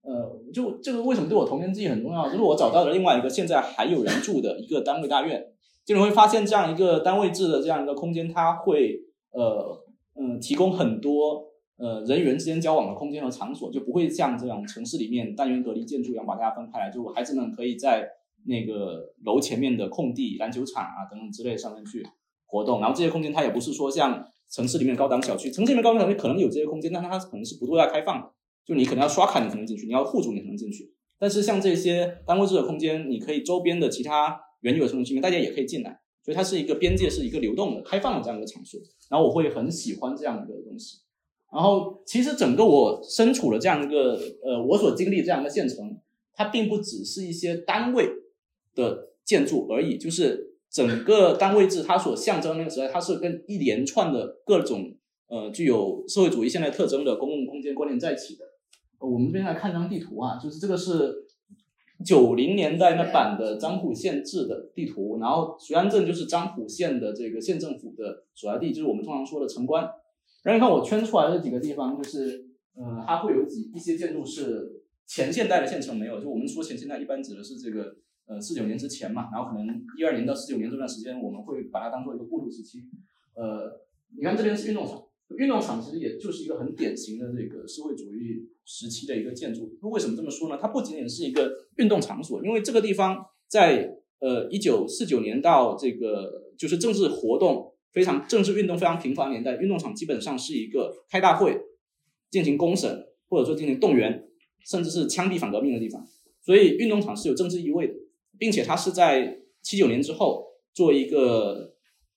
[0.05, 2.29] 呃，就这个为什么对我童年记忆很重要？
[2.29, 5.43] 就是我找到了另外一个现在还有人住的一个单位大院，
[5.83, 8.99] 就你会发现这样一个单位制的这样一个空间，它会
[9.31, 9.83] 呃
[10.19, 11.45] 嗯提供很多
[11.77, 18.07] 呃人与人之间交往的空间和场所，就不会像这样城市里面单元隔离建筑一样把大家分开来，就孩子们可以在。
[18.47, 22.05] 那个楼前面的空地、篮球场啊等等之类上面去
[22.45, 28.31] 活动，然后这些空间它也不是说像城市里面高档小区，城市里面高档小区可能有这些空间，但它可能是不对外开放的，
[28.65, 30.93] 就你可能要刷卡你才能进去，你要户主你才能进去。
[31.19, 38.79] 但是像这些单位制的空间，你可以周边的其他原有的城市居民大家也可以进来，所以它是一个边界是一个流动的、开放的这样一个场所。
[39.09, 40.97] 然后我会很喜欢这样一个东西。
[41.53, 45.97] 然后其实整个我身处的这样一个呃，我所经历这样的县城，
[46.33, 48.09] 它并不只是一些单位。
[48.75, 54.93] 的建筑而已，就是整个单位制它所象征那个时代，它是跟一连串的各种
[55.29, 58.43] 呃具有社会主义现代特征的公共空间关联在一起的。
[58.99, 61.25] 我们这边来看张地图啊，就是这个是
[62.03, 69.83] 九零年代那版的漳浦县志的地图，然后随安镇就是漳浦县的这个县政府的所在地，就是我们通常说的城关。
[70.43, 77.95] 然后你看我圈出来的几个地方，就是呃，它会有几一些建筑是前现代的县城没有，就我们说前现代一般指的是这个。
[78.27, 82.79] 呃，四九年之前嘛，然后可能一二年到四九年这段时间，我们会把它当做一个过渡时期。
[83.35, 83.81] 呃，
[84.17, 85.03] 你看这边是运动场，
[85.37, 89.77] 运动场其实也就是一个很典型的这个社会主义时期的一个建筑。
[89.81, 90.57] 为什么这么说呢？
[90.61, 101.59] 它不仅仅是一个运动场所，因为这个地方在呃一九四九年到这个就是政治活动非常、政治运动非常频繁年代，运动场基本上是一个开大会、
[102.29, 104.27] 进行公审或者说进行动员，
[104.65, 106.07] 甚至是枪毙反革命的地方。
[106.41, 107.93] 所以运动场是有政治意味的。
[108.37, 111.73] 并且它是在七九年之后做一个，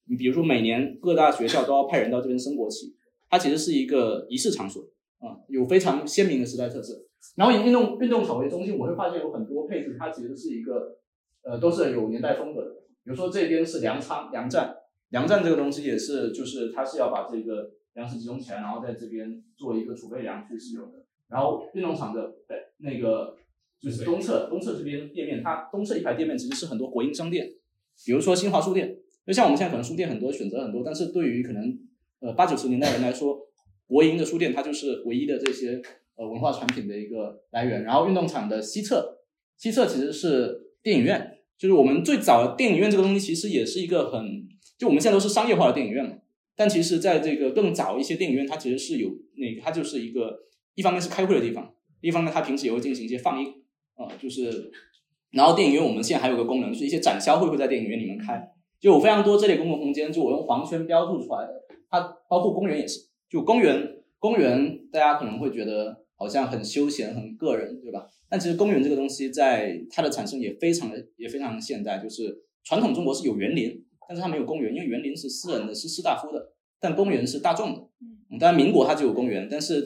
[0.09, 2.97] 你比如说每年各大学校都要派人到这边升国旗，
[3.29, 4.83] 它其实是一个仪式场所
[5.19, 7.05] 啊，有非常鲜明的时代特色。
[7.37, 10.99] 然后以运动运动场为中心，我会发现有很多配置，它其实是一个
[11.43, 12.71] 呃都是有年代风格的。
[13.05, 14.75] 比如说这边是粮仓粮站，
[15.11, 21.05] 粮站这个东西也是就是它是要把这个粮食集中起来，然后在这边做一个储备粮去使用的。
[21.29, 23.37] 然后运动场的对那个。
[23.81, 27.49] 就是东侧，东侧这边店面，它东侧一排店面其实是很多国营商店，
[28.05, 28.99] 比如说新华书店。
[29.25, 31.79] 就像我们现在可能书店很多，选择很多，但是对于可能
[32.21, 33.39] 呃八九十年代人来说，
[33.87, 35.81] 国营的书店它就是唯一的这些
[36.17, 37.85] 呃文化产品的一个来源。
[37.85, 39.19] 然后运动场的西侧，
[39.57, 44.49] 西侧其实是电影院，就是我们最早的电影院这个东西其实也是一个很，
[44.79, 46.19] 就我们现在都是商业化的电影院嘛，
[46.57, 50.41] 但其实在这个更早一些电影院，它其实是有那个，它就是一个
[50.75, 51.75] 一方面是开会的地方。
[52.01, 53.49] 一方面它平时也会进行一些放映，
[53.97, 54.71] 啊，就是，
[55.33, 58.41] 然后电影院我们现在还有个功能，就是一些展销会会在电影院里面开，
[58.79, 61.53] 就有非常多这类公共空间，就我用黄圈标注出来的，
[61.91, 68.07] 它包括公园也是，就公园，公园大家可能会觉得好像很休闲、很个人，对吧？
[68.29, 76.53] 但其实公园这个东西在它的产生也非常的也非常的现代，就是传统中国是有园林，但是它没有公园，因为园林是私人的，是士大夫的。
[76.81, 77.81] 但公园是大众的，
[78.31, 79.85] 嗯，当然民国它就有公园，但是，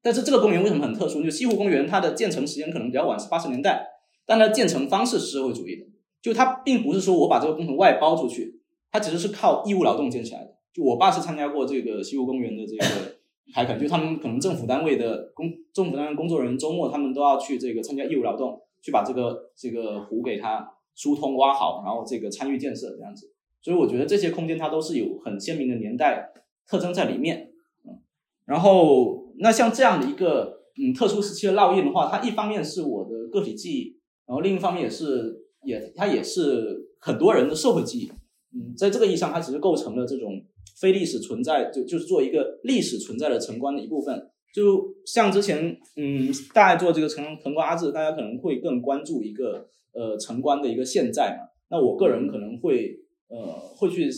[0.00, 1.20] 但是这个公园为什么很特殊？
[1.20, 3.84] 就西湖公园它的建成时间可能比较晚，是八十年代，
[4.24, 5.86] 但它建成方式是社会主义的，
[6.22, 8.60] 就它并不是说我把这个工程外包出去，
[8.92, 10.57] 它其实是靠义务劳动建起来的。
[10.78, 13.16] 就我爸是参加过这个西湖公园的这个
[13.52, 23.32] 开垦，就他们可能政府单位的工政府单位工作人员周末他们都要去这个参加义务劳动，去把这个这个湖给它疏通挖好，然后这个参与建设这样子。
[23.60, 26.32] 所以我觉得这些空间它都是有很鲜明的年代
[26.66, 27.50] 特征在里面，
[27.84, 27.98] 嗯，
[28.44, 38.12] 然后那像这样的一个嗯特殊时期的烙印的话，它一方面是我的个体记忆，然后另一方面也是也它也是很多人的社会记忆，
[38.54, 40.40] 嗯，在这个意义上，它其实构成了这种
[40.76, 44.30] 非历史存在，就就是做一个历史存在的城关的一部分。
[44.54, 53.00] 就像之前嗯，大家做这个城城关阿志，大家可能会更关注一个呃城关的一个现在嘛，那我个人可能会。
[53.30, 53.36] 呃，
[53.76, 54.08] 会去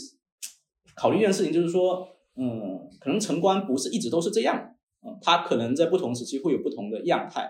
[0.95, 7.41] 考虑一件事情，就是说，嗯，可能城关不是一直都是这样，嗯，它可能在不同时期会有不同的样态。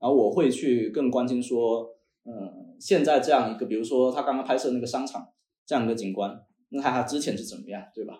[0.00, 1.86] 然后我会去更关心说，
[2.24, 5.28] 嗯，现在这样一个，比如说他刚刚拍摄那个商场
[5.66, 6.40] 这样一个景观，
[6.70, 8.14] 那他他之前是怎么样，对吧？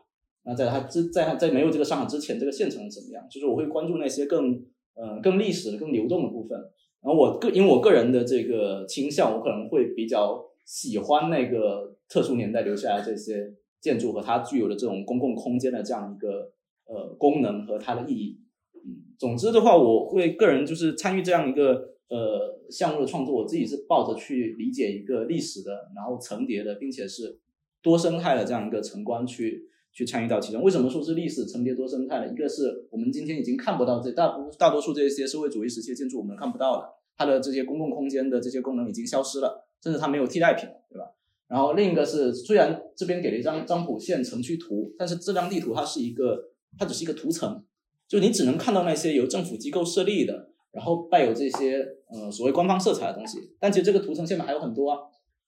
[0.45, 3.26] 那在他之在在没有这个商场之前，这个县城怎么样？
[3.30, 4.62] 就是我会关注那些更
[4.95, 6.59] 呃更历史的、更流动的部分。
[7.03, 11.97] 然后我个因为我个人的这个倾向，我可能会比较喜欢那个。
[12.12, 16.51] 特殊年代留下来这些建筑和它具有的这种公共空间的这样一个
[16.86, 18.41] 呃功能和它的意义，
[18.74, 27.38] 嗯，总之的话，我会个人就是参与这样一个呃项目的创作，我自己是抱着去理解一个历史的，然后层叠的，并且是
[27.80, 30.62] 多生态的这样一个城关去去参与到其中。
[30.62, 32.32] 为什么说是历史层叠多生态呢？
[32.32, 41.07] 一个是我们今天已经看不到这大大多数这些社会主义时期的建筑，我们看不到了，它的这些公共空间的这些功能已经消失了，甚至它没有替代品，对吧？
[41.49, 47.64] 然后另一个是，虽然这边给了一张漳浦县城区图，但是这张地图它是一个，它只是一个图层，
[48.07, 53.38] 就你只能看到那些由政府机构设立的，然后带有这些呃所谓官方色彩的东西。
[53.59, 54.99] 但其实这个图层下面还有很多啊，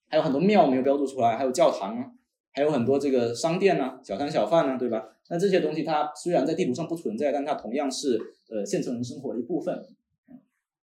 [0.09, 2.11] 还有很多庙没有标注出来，还有教堂啊，
[2.53, 5.09] 还有很多这个商店啊、小摊小贩啊，对吧？
[5.29, 9.83] 那这些东西它虽然在地图上不存在，但它同样是呃县城人生活的一部分。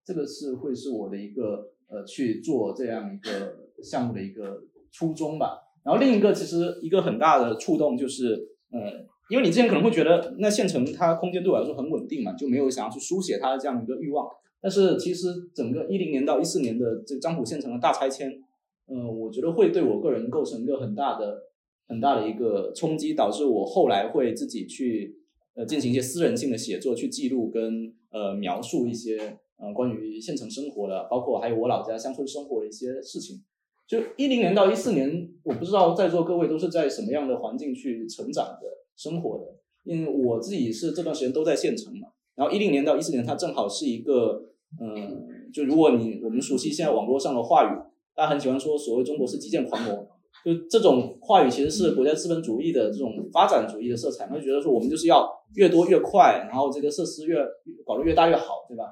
[0.04, 4.62] 这个是会是我的一个呃去做这样一个项目的一个。
[4.92, 8.80] 初衷吧，然后另一个其实一个很大的触动就是，呃，
[9.28, 14.26] 因为你之前可能会觉得那县城它空间对我来说很稳定嘛，就没有想要去书写它的这样一个欲望。
[14.58, 18.42] 但是其实整个一零年到一四年的这个漳浦县城的大拆迁，
[18.88, 21.42] 嗯，我觉得会对我个人构成一个很大的
[21.88, 25.16] 很大的一个冲击，导致我后来会自己去
[25.54, 33.42] 呃进行一些私人性的写作，去记录跟呃描述一些呃关于县城生活的，包括还有我老家乡村生活的一些事情。
[33.86, 38.66] 就一零年到一四年，我不知道在座各位都是在什么样的环境去成长的、
[38.96, 39.44] 生活的。
[39.84, 42.08] 因为我自己是这段时间都在县城嘛。
[42.34, 44.42] 然后一零年到一四年，它正好是一个，
[44.80, 47.78] 嗯，就如果你我们熟悉现在网络上的话语，
[48.12, 50.05] 大家很喜欢说所谓中国是基建狂魔，
[50.46, 57.36] 就这种话语其实是国家资本主义的这种发展主义的色彩，他就觉得说我们就是要越多越快，然后这个设施越
[57.84, 58.84] 搞得越大越好，对吧？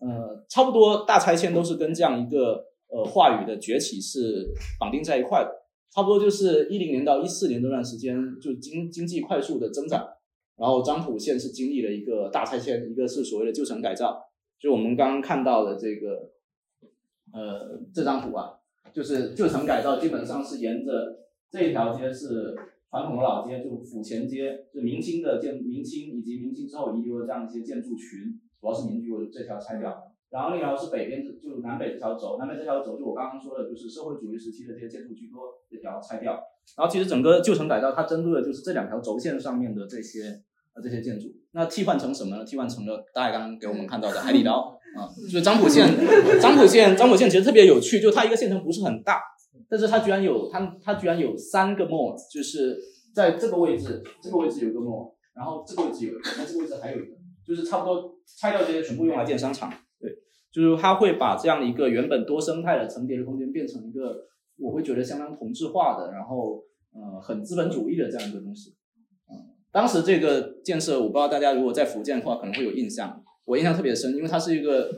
[0.00, 2.66] 呃，差不多大拆迁都是跟这样一个。
[2.90, 4.48] 呃，话语的崛起是
[4.80, 5.50] 绑定在一块的，
[5.94, 10.08] 差不多就是一零年到一四年这段时间，就经经济快速的增长，
[10.56, 14.18] 然后漳浦县是经历了一个大拆迁，一个是所谓的旧城改造，
[14.58, 16.30] 就我们刚刚看到的这个，
[17.34, 18.54] 呃，这张图啊，
[18.94, 20.92] 就是旧城改造基本上是沿着
[21.50, 22.54] 这一条街是
[22.90, 30.04] 传统的老街，就府前街，就明清的建明清以及明清之后遗留的这样一些建筑群，主要是民居，我这条拆掉。
[30.30, 36.38] 然后另一条是北边，就南北这条轴，南北这条轴就我刚刚说的，就是社会主义时期的这些建筑居多，这条拆掉。
[36.76, 40.42] 然后其实整个旧城改造，它针对的就是这两条轴线上面的这些
[40.74, 41.28] 呃这些建筑。
[41.52, 42.44] 那替换成什么呢？
[42.44, 45.86] 替换成了大家刚刚给我们看到的海底捞啊，就是漳浦县，
[46.40, 49.20] 漳浦县，漳浦县其实特别有趣，就它一个县城不是很大，
[49.68, 52.78] 但是它居然有它它居然有三个 mall，就是
[53.14, 57.16] 在这个位置，这个位置有个 mall，然后这个位置有，那这个位置还有一个，
[57.46, 59.70] 就是差不多拆掉这些全部用来建商场。
[60.00, 60.10] 对
[60.52, 64.16] 就是它会把这样一个原本多生态的层叠的空间变成一个，
[64.58, 68.74] 我会觉得相当同质化的，然后呃很资本主义的这样一个东西。
[69.70, 74.90] 当时这个建设，我不知道大家如果在福建的话可能会有印象，我印象特别深，因为他是一个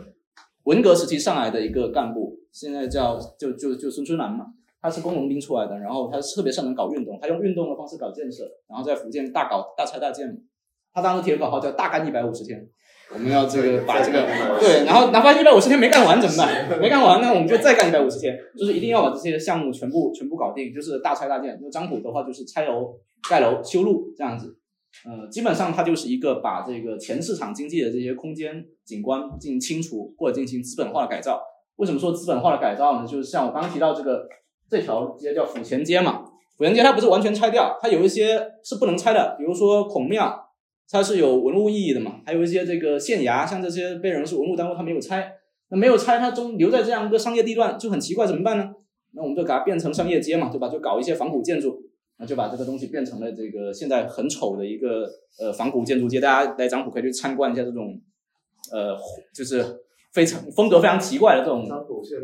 [0.65, 4.47] 文革时期上来的一个干部，现在叫就就就孙春兰嘛，
[4.83, 10.37] 他是工农兵出来的，然后他特别擅长搞运动，他用运动的方式搞建设，然后在福建大搞大拆大建，
[10.93, 12.69] 他当时提的口号叫“大干一百五十天”。
[13.15, 14.27] 我们要这个把这个
[14.61, 16.79] 对，然后哪怕一百五十天没干完怎么办？
[16.81, 21.59] 没干完那我们就再干一百五十天，就是一定要把这些项目全部全部搞定，就是大拆大建。
[21.63, 22.97] 那张浦的话就是拆楼、
[23.29, 24.57] 盖楼、修路这样子。
[25.05, 31.41] 呃，基本上它就是一个把这个前市场经济的这些空间景观进行清除或者进行资本化的改造。
[31.77, 33.07] 为什么说资本化的改造呢？
[33.07, 34.29] 就是像我刚刚提到这个
[34.69, 36.25] 这条街叫府前街嘛，
[36.57, 40.47] 府前街它不是完全拆掉，它有一些是不能拆的，比如说孔庙。
[40.93, 42.17] 它是有文物意义的嘛？
[42.27, 45.33] 还有一些这个县衙，像这些被人是文物单位，它没有拆，
[45.69, 48.73] 那没有拆，它中留在这样一个商业地段就很奇怪，怎么办呢？
[49.15, 50.69] 那我们就给它变成商业街嘛，对吧？
[50.69, 51.81] 就搞一些仿古建筑，
[52.21, 55.09] 那就把这个东西变成了这个现在很丑的一个
[55.41, 56.21] 呃仿古建筑街。
[56.21, 58.01] 大家来张浦可以去参观一下这种，
[58.71, 58.97] 呃，
[59.35, 59.65] 就是
[60.13, 61.67] 非常风格非常奇怪的这种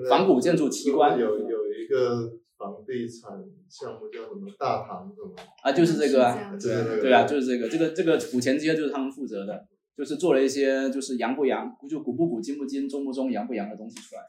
[0.09, 1.19] 仿古建筑奇观。
[1.19, 2.39] 有有一个。
[2.59, 3.33] 房地产
[3.69, 5.71] 项目叫什么大唐什么啊？
[5.73, 14.23] 就是这个啊， 对对啊，就是这个，这个这个古前街就是他们负责的，就是做了一些就是洋不洋，就古不古，今不今，中不中，洋不洋的东西出来。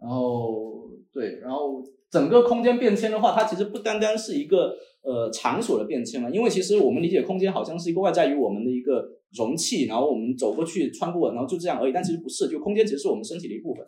[0.00, 13.86] 然后对，然后整个空间变迁的话，它其实不单单是一个呃场所的变迁了，因为其实我们理解空间好像是一个外在于我们的一个容器，然后我们走过去穿过，然后就这样而已，但其实不是，就空间其实是我们身体的一部分。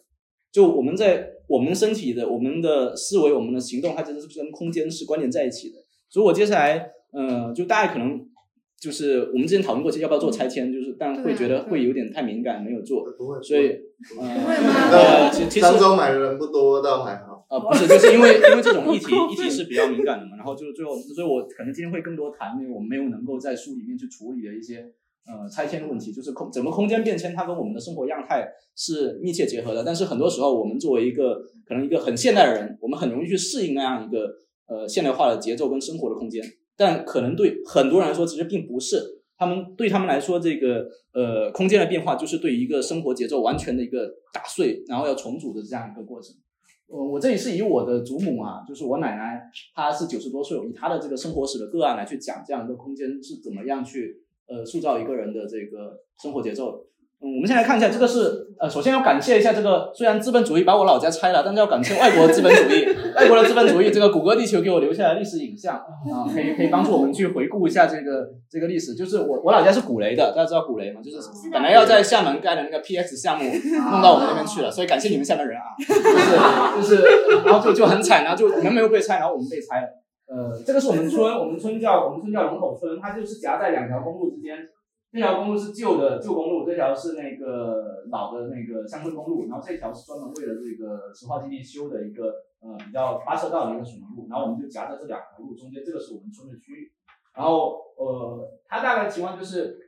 [0.52, 5.76] 就我们在我们身体的、我们的思维、我们的行动，它其实是跟空间是关联在一起的。
[6.08, 8.20] 所以我接下来，呃，就大家可能
[8.80, 13.04] 就是我们之前讨论过，其实要不要做拆迁，就是但会觉得会有点太敏感，没有做。
[13.16, 13.40] 不会。
[13.40, 13.76] 所以，
[14.20, 15.64] 呃，其实。
[15.64, 17.29] 漳州买的人不多，倒还好。
[17.50, 24.92] 呃，不是，就是因为 因为这种议题议题是比较敏感的嘛，然后就是最后，所以我可能今天会更多谈，因为我们没有能够在书里面去处理的一些。
[25.26, 29.84] 呃，拆迁的问题就是空整个空间变迁，它跟我们的生活样态是密切结合的。
[29.84, 31.34] 但是很多时候，我们作为一个
[31.64, 34.26] 可能一个很现代的人，我们很容易去适应那样一个
[34.66, 36.42] 呃现代化的节奏跟生活的空间。
[36.74, 39.20] 但可能对很多人来说，其实并不是。
[39.36, 46.34] 他们对他们来说，这个呃空间的变化，就是对一个生活节奏完全的一个打碎，然后要重组的这样一个过程。
[46.90, 54.22] 呃，我这里是以我的祖母啊，就是我奶奶，她是九十多岁，以她的这个生活史的个案来去讲这样一个空间是怎么样去。
[54.50, 56.84] 呃，塑造一个人的这个生活节奏。
[57.22, 68.94] 嗯，我们先来看一下，这个是呃，首先要感谢一下这个，虽然资本主义把我老家拆了，但是要感谢外国资本主义，外国的资本主义，这个谷歌地球给我留下的历史影像啊，可以可以帮助我们去回顾一下这个这个历史。
[68.94, 71.02] 就是我我老家是鼓雷的，大家知道鼓雷吗？
[71.02, 71.18] 就是
[71.52, 73.44] 本来要在厦门盖的那个 PX 项目
[73.90, 75.76] 弄到我们那边去了，所以感谢你们厦门人啊，
[76.74, 79.88] 就是就是，然后就就很惨，然后就你们没有被拆，然后我们被拆了。
[80.26, 84.56] 呃，这个是我们村，我们村叫我们村叫龙口村，它就是夹在两条公路之间。
[85.12, 92.26] 这条公路是旧的旧公路，这条是那个老的那个乡村公路，然后这条是专门为了这个石化基地修的一个
[92.60, 96.92] 呃比较八车道的一个水泥路，然后我们就夹在这两条路中间，这个是我们村的区域。
[97.34, 99.78] 然后呃，它大概情况就是，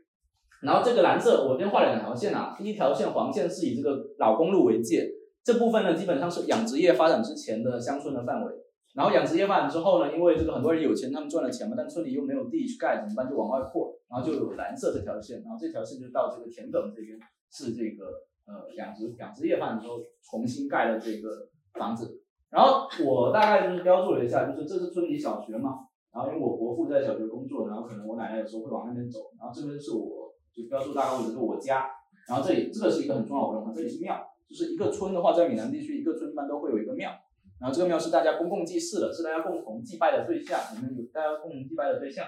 [0.62, 5.08] 然后这个蓝色我这边画了两条线啊，第一条线黄线是以这个老公路为界，
[5.44, 8.52] 这部分呢基本上是养殖业发展之前的乡村的范围。
[8.94, 13.28] 然后养殖业发展之后呢，因为这个很多人有钱，他们赚了钱嘛，但村里又没有地去盖，怎么办？
[13.28, 17.18] 就往外扩，然后就有蓝色这条线，然后这条线就到这个田埂这边，
[17.50, 18.04] 是这个
[18.44, 22.20] 呃养殖养殖业发展之后重新盖的这个房子。
[22.50, 31.88] 然后我大概就是标注了一下，就是这是村里小学嘛，然后因为我伯父在小学工作，然后可能我奶奶有时候会往那边走，然后这边是我就标注大概位置是我家，
[32.28, 37.10] 然后这里这个是一个很重要的地方，这里是庙，就是一个村的话，在闽南地区一个村一般都会有一个庙。
[37.58, 40.60] 然后这个庙是大家公共祭祀的，是大家共同祭拜的对象。
[40.74, 42.26] 我们有大家共同祭拜的对象。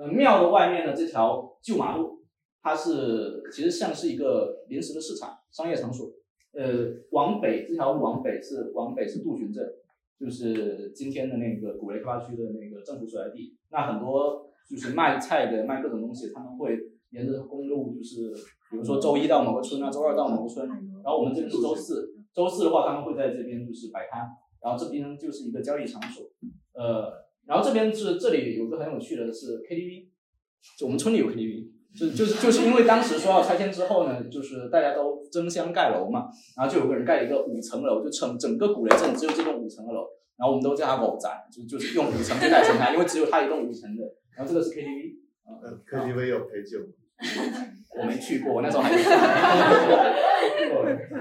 [0.00, 2.22] 呃，庙的外面的这条旧马路，
[2.62, 6.10] 它是其实像是一个临时的市场、商业场所。
[6.52, 9.62] 呃，往北这条路往北是往北是杜巡镇，
[10.18, 13.54] 就是今天的那个古雷开发区的那个政府所在地。
[13.70, 16.78] 那很多就是卖菜的、卖各种东西，他们会
[17.10, 18.32] 沿着公路，就是
[18.70, 20.66] 比如说周一到某个村啊，周二到某个村。
[20.66, 24.26] 然后我们这边是周四，周四的话他们会在这边就是摆摊。
[24.62, 26.26] 然后这边就是一个交易场所，
[26.74, 27.12] 呃，
[27.50, 30.06] 然后这边是这里有个很有趣的是 KTV，
[30.78, 31.66] 就我们村里有 KTV，
[31.98, 44.04] 就就是就是因为当时说要拆迁之后呢，就是大家都争相盖楼嘛，然后就有个人盖了一个五层楼，就整整个古雷镇只有这栋五层的楼，然后我们都叫他狗仔，就就是用五层去代称他，因为只有他一栋五层的，
[44.36, 46.78] 然后这个是 KTV，呃，KTV 有陪酒。
[48.00, 48.96] 我没去过，我那时候还没。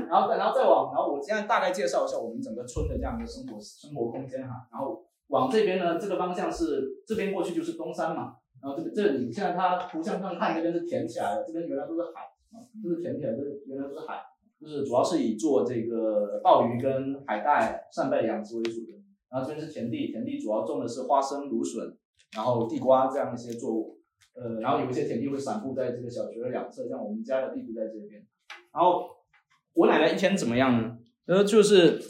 [0.08, 4.66] 然后，然后再往，然后我现在大概介绍一下我们整个村的这样一个生活生活空间哈。
[4.72, 4.99] 然后
[5.30, 8.36] 往这边呢，这个方向是这边过去就是东山嘛。
[8.62, 12.22] 然后这个这里现在它图像上看这边是填起来的，这边原来都是海
[12.52, 14.22] 啊，都是填起来，这原来都是海。
[14.60, 19.00] 就是主要是以做这个鲍鱼跟海带、扇贝养殖为主的。
[19.30, 21.96] 然后这边是田地，田地主要种的是花生、芦笋，
[22.36, 24.00] 然后地瓜这样一些作物。
[24.34, 28.26] 呃，然后有一些田地会散布在这个小学的两侧，像我们家的地就在这边。
[28.74, 29.10] 然后
[29.74, 30.98] 我奶奶以前怎么样呢？
[31.28, 32.02] 呃，就是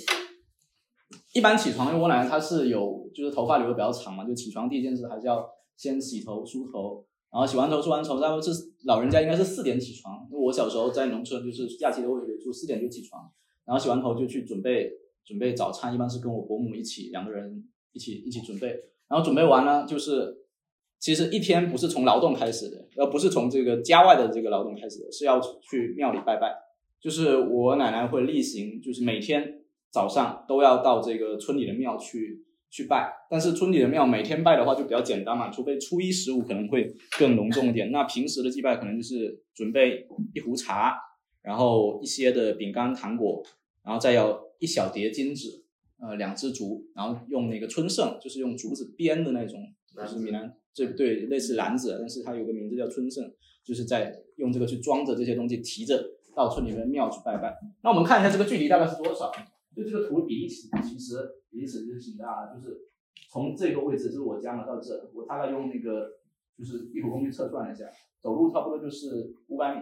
[1.34, 8.52] 一般起床，因为我奶奶她是有就是头发留的比较长嘛，就起床第一件事还是要先洗头梳头，然后洗完头梳完头，然后是
[8.86, 10.28] 老人家应该是四点起床。
[10.32, 13.30] 我小时候在农村，就是假期都会就四点就起床，
[13.66, 14.92] 然后洗完头就去准备
[15.24, 18.68] 准备早餐，一般是跟我伯母一起两个人一起一起准备，
[19.08, 20.38] 然后准备完了就是。
[21.02, 26.54] 其实一天不是从劳动开始的，而不是从这个家外的这个劳动开始的，是要去庙里拜拜。
[27.00, 29.59] 就是我奶奶会例行，就是每天
[29.92, 33.12] 早上都要到这个村里的庙去去拜。
[33.30, 37.92] 但是村里的庙每天拜的话就比较简单嘛，除非初一十五可能会更隆重一点。
[37.92, 40.96] 那平时的祭拜可能就是准备一壶茶，
[41.42, 43.44] 然后一些的饼干糖果，
[43.84, 45.64] 然后再要一小碟金纸，
[46.00, 49.60] 呃，两只竹，然后用那个春盛，就是用竹子编的那种，
[49.96, 50.54] 就是闽南。
[50.72, 53.30] 这对类似篮子，但是它有个名字叫春盛，
[53.66, 56.02] 就是在用这个去装着这些东西，提着
[56.36, 57.54] 到村里面的庙去拜拜。
[57.84, 59.32] 那我们看一下这个距离大概是多少？
[59.76, 61.18] 就这个图比例尺，其实
[61.50, 62.82] 比例尺就是挺大的，就是
[63.32, 66.12] 从这个位置就是我家嘛到这，我大概用那个
[66.58, 67.86] 就是地图工具测算了一下，
[68.22, 69.82] 走路差不多就是五百米。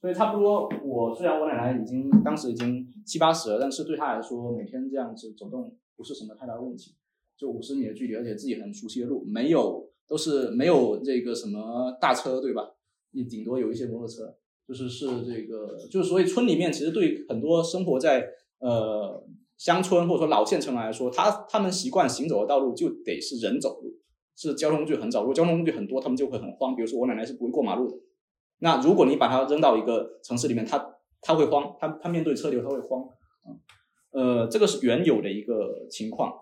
[0.00, 6.94] 所以差不多，我虽然我奶奶已经当时已经七八十了，但是对她来说，每天这样子走动不是什么太大的问题。
[7.36, 9.86] 就五十米的距离，而且自己很熟悉的路，没有。
[10.08, 12.62] 都是没有这个什么大车，对吧？
[13.10, 14.34] 你顶多有一些摩托车，
[14.66, 18.26] 就是是这个，就是所以村里面其实对很多生活在
[18.60, 19.24] 呃
[19.56, 23.92] 乡村或者说老县城来说，他他们习惯行走的道路就得是人走路，
[24.36, 25.20] 是交通工具很少。
[25.20, 26.74] 如果交通工具很多，他们就会很慌。
[26.76, 27.96] 比如说我奶奶是不会过马路的，
[28.60, 33.04] 那如果你把它扔到一个城市里面，他他会慌，他他面对车流他会慌，
[34.12, 36.32] 呃，这个是原有的一个情况。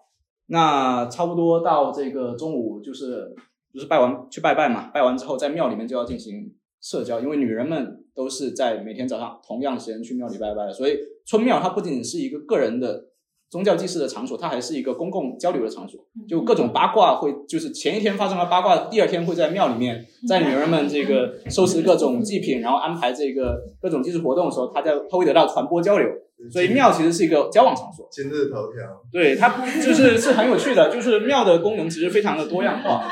[0.46, 3.34] 那差不多到这个中午就是。
[3.74, 6.50] 就是拜完去拜拜嘛，拜完之后在庙里面就要进行
[6.80, 13.04] 社交，因为女人们都是在每天早上同样的时间去庙里拜拜的，所以村庙它不仅仅是一个个人的
[13.50, 16.00] 宗教祭祀的场所，它还是一个公共交流的场所。
[16.26, 26.08] 就各种八卦会，就是前一天发生了八卦，第二天会在庙里面，在女人们这个收拾各种祭品，然后安排这个各种祭祀活动的时候，它在它会得到传播交流。
[26.52, 28.06] 所以庙其实是一个交往场所。
[28.10, 28.82] 今日头条。
[29.12, 33.02] 对它就是是很有趣的，就是庙的功能其实非常的多样化。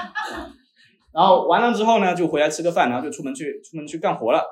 [1.14, 4.42] 然后完了之后呢，就回来吃个饭，然后就出门去出门去干活了。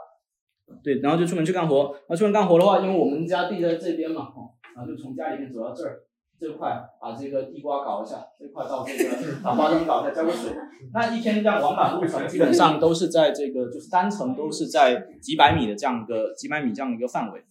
[0.83, 1.95] 对，然后就出门去干活。
[2.09, 6.01] 那出门干活的话，因为我们家地在这边嘛，哦，然后就从家里面走到这儿，
[6.39, 10.53] 这块把这个地瓜搞一下，这块到这个把花生搞一下，浇个水。
[10.93, 17.45] 那一天这样往返路程， 基本上都是在这个就是单程都是在几百米的这样一个几百米这样的一个范围。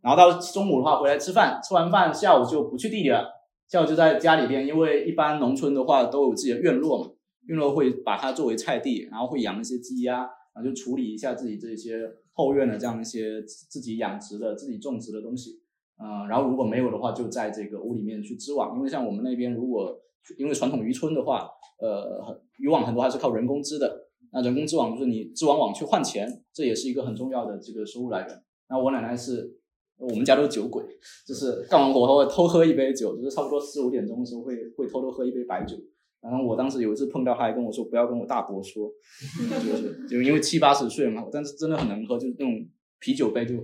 [0.00, 3.28] 然后到中午的话回来吃饭，吃完饭下午就不去地里了，
[3.66, 7.10] 下午就在家里边，因为一般农村的话都有自己的院落嘛。
[7.46, 10.18] 院落会把它作为菜地，然后会养一些鸡鸭，
[10.54, 12.02] 然后就处理一下自己这些
[12.38, 15.60] 后院的这样一些自己养殖的、自己种植的东西，
[16.00, 18.76] 嗯，然后如果没有的话，就在这个屋里面去织网。
[18.76, 20.00] 因为像我们那边，如果
[20.38, 28.42] 因为传统渔村的话，呃，渔网很多还是靠人工织的，那人工织网就是你织完网去换钱，这也是一个很重要的这个收入来源。
[28.68, 29.58] 那我奶奶是，
[29.96, 30.84] 我们家都是酒鬼，
[31.26, 35.76] 就是干完活后会偷喝一杯酒，就是差不多四五点钟的时候会会偷偷喝一杯白酒。
[36.20, 38.90] 然后我当时有一次碰到，他还跟我说不要跟我大伯说，
[39.64, 42.66] 就是就因为七八十岁嘛，但是真的很能喝，就是那种
[42.98, 43.54] 啤酒杯就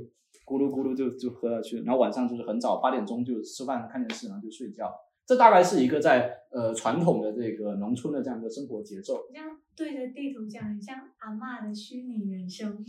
[0.47, 1.79] 咕噜咕噜就就喝下去。
[1.83, 4.93] 然后晚上就是很早八点钟就吃饭看电视，然后就睡觉。
[5.27, 9.25] 这大概是一个在呃传统的这个农村的这样一个生活节奏。
[9.33, 12.77] 这样对着地图讲，很像阿妈的虚拟人生，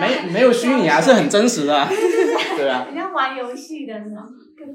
[0.00, 1.86] 没没有虚拟啊，是很真实的，
[2.56, 2.88] 对啊。
[2.90, 4.26] 你像玩游戏的那种。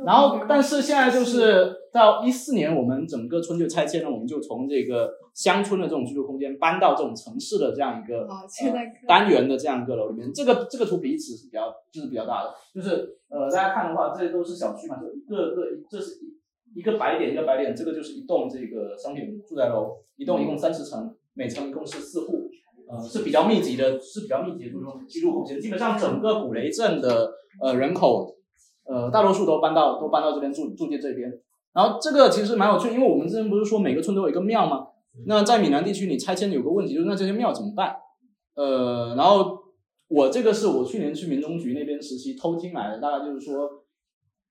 [0.06, 8.28] 然后，但是现在就是到一四年，我们整个村就拆迁了，我们就从这个乡村的这种居住空间搬到这种城市的这样一个
[9.08, 10.32] 单元的这样一个楼里面。
[10.34, 22.50] 这个这个图彼此是比较就是比较大的，就是呃大家看的话，这些都是小区嘛，就一个个，这是一一个白点一个白点，这个就是一栋这个商品住宅楼，一栋一共三十层，每层一共是四户，
[22.90, 25.60] 呃是比较密集的，是比较密集的这种居住空间。
[25.60, 27.32] 基本上整个古雷镇的
[27.62, 28.34] 呃人口。
[28.90, 31.30] 呃，大多数都搬到都搬到这边住住进这边，
[31.78, 34.88] 然后这个其实蛮有趣，因为我们之前不是说每个村都有一个庙吗？
[35.28, 37.96] 那在闽南地区，你拆迁有个问题，就是那这些庙怎么办？
[38.56, 39.60] 呃，然后
[40.08, 43.70] 我这个是我去年去民政局那边实习偷听来的，大概就是说，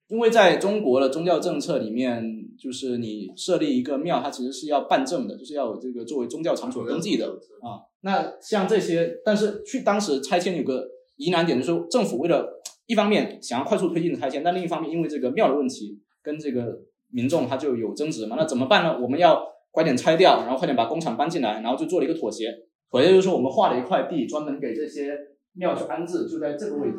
[0.06, 2.22] 因为在中国的宗教政策里面，
[2.56, 7.26] 就是你设立一个庙，它其实是要办证的，就是要有这个作为宗教场所登记的
[7.60, 7.82] 啊。
[8.02, 16.82] 那像这些，但是去当时拆迁有个疑难点，就是说政府为了一方面想要快速推进拆迁，但另一方面因为这个庙的问题跟这个
[17.16, 18.98] 民众他就有争执嘛，那怎么办呢？
[19.00, 22.52] 我们要快点拆掉，然后快点把工厂搬进来，然后就做了一个妥协。
[22.90, 25.16] 妥协就是说我们划了一块地，专门给这些
[25.54, 26.98] 庙去安置，就在这个位置，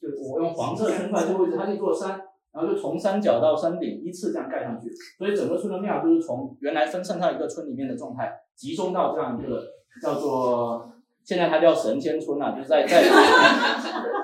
[0.00, 2.22] 就我用黄色圈出来这个位置，它是一座山。
[2.50, 4.88] 然后就从山脚到山顶依次这样盖上去，
[5.18, 9.62] 所以整个村的庙就是从原来分散在一个村里面的状态，集中到这样一个
[10.02, 10.90] 叫做
[11.22, 13.02] 现在它叫神仙村啊，就是在在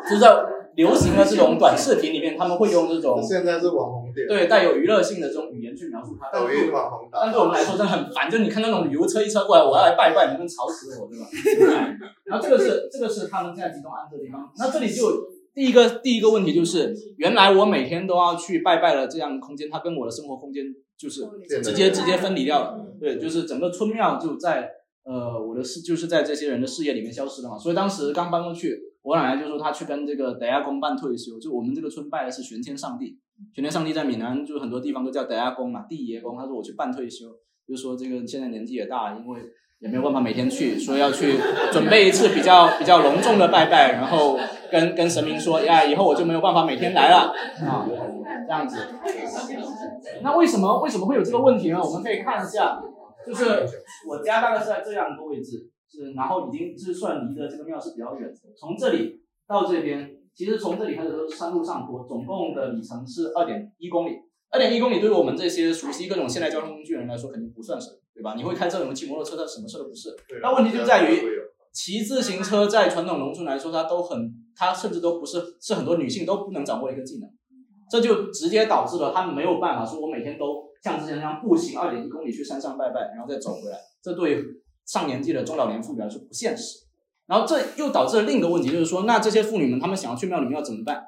[0.08, 0.28] 就是在
[0.76, 6.30] 流行的这种短视频里面，他们会用这种 现在是网红点，对带有娱乐性的这种语言去描述它。
[6.36, 11.26] 抖音网红但对我们来说真的很烦，就你看那种旅游车一车过来，我要来拜拜，你们吵死我，对吧？
[12.26, 15.34] 然后这个是这个是他们现在集中安置的地方，那这里就。
[15.54, 20.64] 第一个第一个问题就是，原来我每天都要去拜拜的这样空间，它跟我的生活空间
[20.98, 21.20] 就是
[21.62, 22.84] 直接直接分离掉了。
[22.98, 24.68] 对，就是整个村庙就在
[25.04, 27.56] 呃我的事，就是在这些人的视野里面消失了嘛。
[27.56, 31.38] 所以当时刚搬过去，我奶奶就说她去跟这个德亚公办退休。
[31.38, 33.16] 就我们这个村拜的是玄天上帝，
[33.54, 36.36] 玄天上帝在闽南就很多地方都叫德亚公嘛，地爷公。
[36.36, 37.26] 他说我去办退休，
[37.68, 39.40] 就说这个现在年纪也大，因为。
[39.80, 41.34] 也没有办法每天去，所以要去
[41.70, 44.38] 准备一次比较比较隆重的拜拜，然后
[44.70, 47.34] 跟跟神明说呀，以后我就没有办法每天来了
[47.66, 47.84] 啊，
[48.46, 48.78] 这样子。
[50.22, 51.78] 那为什么为什么会有这个问题呢？
[51.82, 52.80] 我们可以看一下，
[53.26, 53.66] 就是
[54.08, 64.12] 我家大概是在这样一个位置，是然后已经是算离的这个庙是比较远的，从这里到这边，其实从这里开始都是山路上坡，总共的里程是二点一公里。
[64.50, 67.96] 二点一公里对于我们这些熟悉各种现代交通工具的人来说，肯定不算什么。
[68.14, 68.34] 对吧？
[68.36, 70.14] 你会开车，你会骑摩托车，它什么事都不是。
[70.40, 71.18] 那问题就在于，
[71.72, 77.28] 骑自行车在传统农村来说，它都很，它甚至都不是，是很多女性都不能掌握的一个技能。
[77.90, 83.76] 这就直接导致了他们没有办法说，我每天都像之前那样步行二点一公里去山上拜拜，然后再走回来。
[84.00, 84.40] 这对
[84.86, 86.84] 上年纪的中老年妇女来说不现实。
[87.26, 91.04] 然后这又导致了另一个问题，就是说，那这些妇女们她们想要去庙里面要怎么办？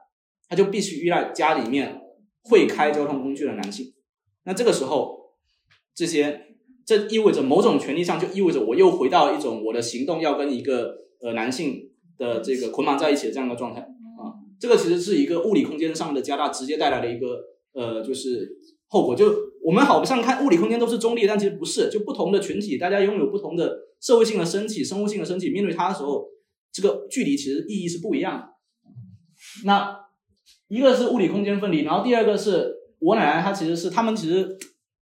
[0.48, 2.00] 她就必须依赖家里面
[2.44, 3.92] 会开交通工具的男性。
[4.44, 5.34] 那这个时候，
[5.94, 6.42] 这些。
[6.88, 14.38] 这意味着某种权利上，就意味着我又回到一种我的行动要跟一个呃男性的这个捆绑在一起的这样一个状态啊。
[14.60, 17.40] 这个其实是一个物理空间上的加大，直接带来的一个
[17.72, 18.56] 呃就是
[18.86, 19.16] 后果。
[19.16, 19.26] 就
[19.66, 21.90] 我们好像看物理空间都是中立，但其实不是。
[21.90, 26.24] 就不同的群体，大家拥有不同的社会性的身体、生物性的身体，面对它的时候，
[26.72, 28.44] 这个距离其实意义是不一样的。
[29.64, 29.98] 那
[30.68, 34.56] 一个是物理空间分离，然后第二个是我奶奶她其实是他们其实。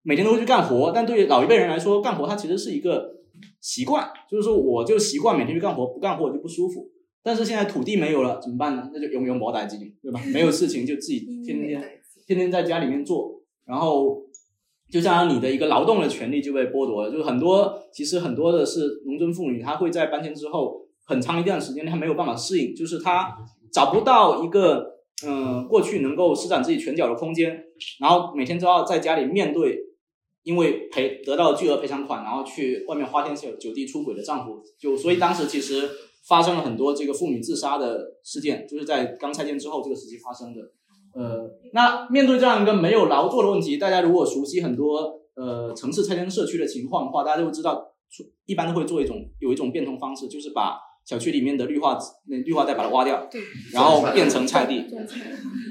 [0.06, 3.10] 每天都会去干活，但对于老一辈人来说，干活它其实是一个
[3.58, 6.90] 习惯，就是说我就习惯每天去干活，不干活我就不舒服。
[7.22, 8.90] 但是现在土地没有了，怎么办呢？
[8.92, 10.20] 那就用用毛代机，对吧？
[10.30, 11.82] 没有事情就自己天天
[12.26, 14.22] 天天在家里面做，然后
[14.94, 17.10] 就像你的一个劳动的权利就被剥夺了。
[17.10, 23.36] 就是很多其实很多的是农村妇女，她会在搬迁之后很长一段时间她没有办法适应，就是她
[23.72, 24.86] 找不到一个
[25.26, 27.64] 嗯过去能够施展自己拳脚的空间，
[27.98, 29.80] 然后每天都要在家里面对。
[30.44, 35.88] 因为赔得到巨额赔偿款，然后去外面花天酒地出轨的丈夫，就所以当时其实
[36.28, 40.60] 发生了很多这个妇女自杀的事件，就是在刚拆迁之后这个时期发生的。
[41.14, 47.82] 呃，那面对这样一个没有劳作的问题，大家如果熟悉很多呃城市拆迁社区的情况的话，大家就会知道，
[48.46, 51.98] 一般都会做一种有一种变通方式，就是把小区里面的绿化
[52.28, 53.40] 那绿化带把它挖掉，对，
[53.72, 54.84] 然后变成菜地。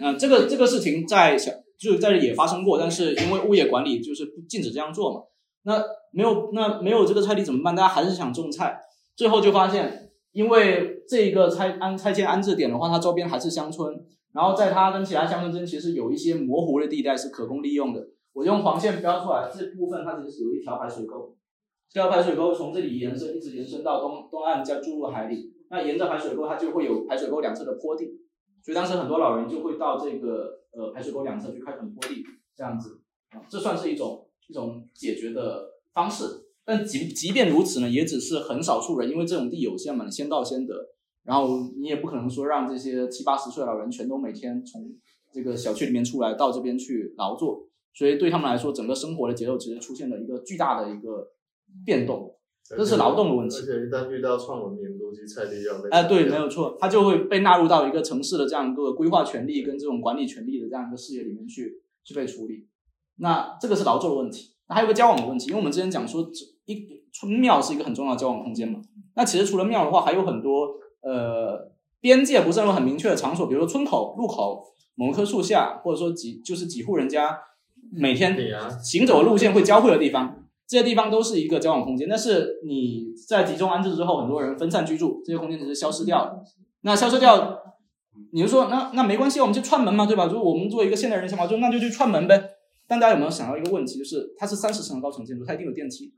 [0.02, 1.52] 嗯，这个这个事情在小。
[1.76, 5.22] 就是在这也发生过，但是因为物业管理就是不禁止这样做嘛。
[5.64, 5.84] 那
[6.14, 7.76] 没有那没有这个菜地怎么办？
[7.76, 8.80] 大家还是想种菜，
[9.18, 13.94] 最后就发现，因为这个拆安拆迁安置点的话，它周边还是乡村，
[14.34, 18.08] 然后在它跟其他乡村之间其实有一些模糊的地带是可供利用的。
[18.34, 21.36] 我用黄线标出来，这部分它其实有一条排水沟，
[21.90, 25.54] 这条排水沟从这里延伸一直延伸到东东岸，再注入海里。
[25.70, 28.06] 那沿着排水沟，它就会有排水沟两侧的坡地，
[28.64, 30.60] 所以当时很多老人就会到这个。
[30.76, 32.24] 呃，排水沟两侧去开垦坡地，
[32.58, 36.26] 这样子啊，这算是一种一种解决的方式。
[36.66, 40.74] 但即即便如此呢，也只是很少数人，因为这种地有限嘛，先到先得。
[41.26, 44.92] 然后你也不可能说让这些七八十岁的老人全都每天从
[45.32, 51.30] 这个小区里面出来到这边去劳作，所以对他们来说，整个生活的节奏其实出现了一个巨大的一个
[51.86, 52.36] 变动。
[52.66, 62.66] 这是劳动的问题，而且一旦遇到创文明，逻辑菜地要被哎，对，没有错，它就会被纳入到一个城市的这样一个规划权利跟这种管理权利的这样一个视野里面去去被处理。
[63.18, 66.26] 那这个是劳作的问题，那还有个交往的问题，因为我们之前讲说，
[66.66, 68.80] 一村庙是一个很重要的交往空间嘛。
[69.16, 70.70] 那其实除了庙的话，还有很多
[71.04, 74.64] 呃边界不是那种很明确的场所，比如说村口、路口、
[74.96, 77.38] 某棵树下，或者说几就是几户人家
[77.92, 78.36] 每天
[78.84, 80.40] 行走的路线会交汇的地方。
[80.66, 86.42] 这些地方都是一个交往空间，但是你在集中安置之后，很多人分散居住，这些空间其实消失掉了。
[86.82, 87.60] 那消失掉，
[88.32, 90.26] 你就说那那没关系，我们就串门嘛，对吧？
[90.26, 92.44] 就是我们作为一个现代人想法，就那就去串门呗。
[92.88, 96.14] 但大家有没有想到一个问题，就是它是三十层的高层建筑，它一定有电梯，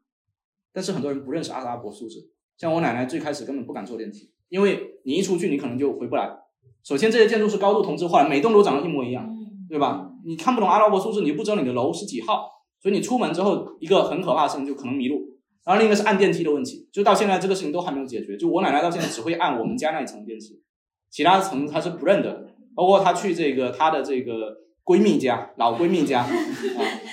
[0.71, 2.29] 但是很多人不认识阿拉伯数字。
[2.57, 6.29] 像我奶奶最开始根本不敢坐电梯，因为你一出去你可能就回不来。
[6.83, 9.27] 首先这些建筑是高度同质化的，每栋楼长得一模一样，
[9.67, 10.11] 对吧？
[10.25, 12.47] 你看不懂阿拉伯数字，你就不知道你的楼是几号，
[12.81, 15.21] 所以你出门之后一个很可怕的事情就可能迷路。
[15.65, 18.37] 然后另一个是按电梯的问题，就到现在这个事情都还没有解决。
[18.37, 20.61] 就我奶奶到现在只会按我们家那一层电梯，
[21.09, 22.45] 其他层她是不认的。
[22.75, 26.29] 包括她去这个她的这个闺蜜家、老闺蜜家啊，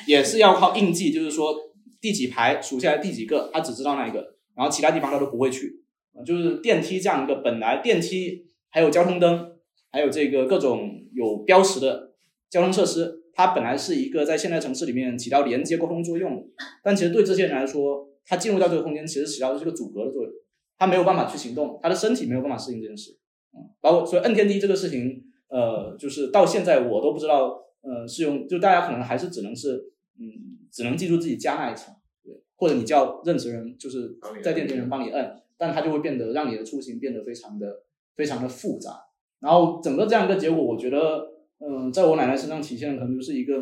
[0.06, 1.54] 也是要靠印记，就是说
[2.00, 4.34] 第几排数下来第几个，她只知道那一个。
[4.54, 5.81] 然后其他地方她都不会去，啊，
[6.24, 9.52] 就是电梯这样一个本来电梯还有交通灯，
[9.90, 12.12] 还有这个各种有标识的
[12.50, 16.46] 交通设施，它本来是一个在现代城市里面起到连接沟通作用，
[16.82, 20.32] 但其实对这些人来说，他进入到这个空间其实起到的是个阻隔的作用，
[20.78, 23.18] 他没有办法去行动，他的身体没有办法适应这件事，
[23.54, 30.28] 嗯，包括所以摁电梯这个事情，呃，就是到现在我都不知道，呃，是用就大家可能还是只能是，嗯，
[30.70, 31.94] 只能记住自己家那一层。
[32.24, 37.84] 对或者你叫认识人，就是在电梯人帮你摁，但它就会变得让你的出行变得非常的
[38.16, 38.90] 非常的复杂。
[39.38, 41.24] 然后整个这样一个结果，我觉得，
[41.60, 43.54] 嗯，在我奶奶身上体现的可能就是一个，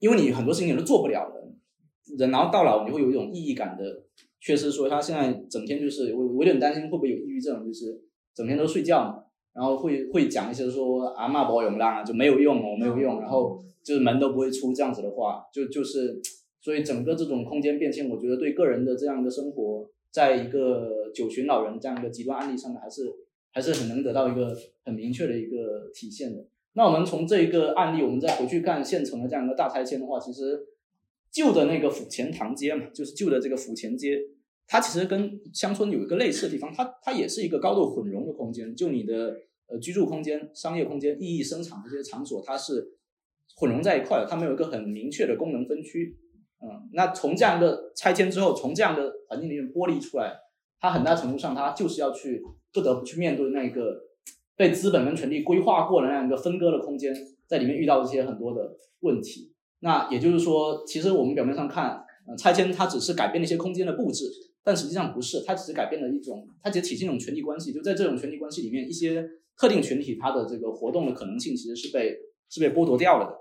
[0.00, 1.40] 因为你很多事情你都做不了的
[2.18, 4.02] 人，然后到老你会有一种意义感的
[4.38, 4.70] 缺失。
[4.70, 7.98] 说他现在整天就是我我有点担心会不会有抑郁症，就是
[8.34, 16.20] 整天都睡觉嘛，然后会会讲一些说啊妈保永啦，就没有用哦，没有用，然后就是门都不会出这样子的话，就就是。
[16.62, 23.12] 所以整个这种空间变迁，我觉得对个人的这样一个生活，在一个九旬老人这样一个极端案例上面，还是
[23.52, 26.46] 还是很能得到一个很明确的一个体现的。
[26.74, 30.60] 那我们从这一个案例，我们再回去看县城的这样一个大拆迁的话，其实
[31.30, 34.20] 旧的那个府前堂街嘛，就是旧的这个府前街，
[34.66, 39.36] 它其实跟乡村有一个类似的地方，它它也是一个高度混融的空间，就你的
[39.66, 42.92] 呃居住空间、商业空间、意义生产的这些场所，它是
[43.56, 46.16] 混融在一块的，它没有一个很明确的功能分区。
[46.62, 50.36] 嗯，那从这样的拆迁之后，从这样的环境里面剥离出来，
[50.78, 54.02] 它很大程度上，它就是要去不得不去面对那个
[54.56, 57.14] 被资本跟权力规划过的那样一个分割的空间，
[57.46, 59.54] 在里面遇到一些很多的问题。
[59.78, 64.26] 那也就是说，其实我们表面上看，呃，拆迁它只是改变了一些空间的布置，
[64.62, 67.72] 但实际上不是，它只是改变了一种，它只体现一种权力关系。
[67.72, 72.18] 就在这种权力关系里面，一些特定群体它的这个活动的可能性其实是被
[72.50, 73.38] 是被剥夺掉了的。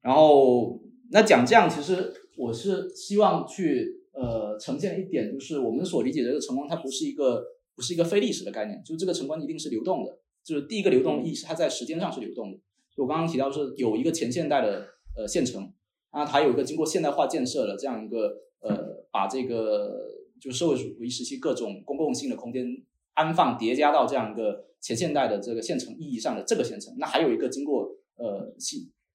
[0.00, 0.80] 然后。
[1.14, 7.40] 那讲这样，其实我是希望去呃呈现一点，就是我们所理解的这个城关，它不是一个
[7.76, 12.58] 不是一个非历史的概念，就这个城关一定是流动的，就是第一个流动的意识，它在时间上是流动的。
[12.96, 15.72] 我刚刚提到是有一个前现代的呃县城，
[16.10, 20.10] 啊，它有一个经过现代化建设的这样一个呃，把这个
[20.40, 22.66] 就是社会主义时期各种公共性的空间
[23.12, 28.52] 安放叠加到这样一个前现代的这个县城意义上的这个县城，那还有一个经过呃，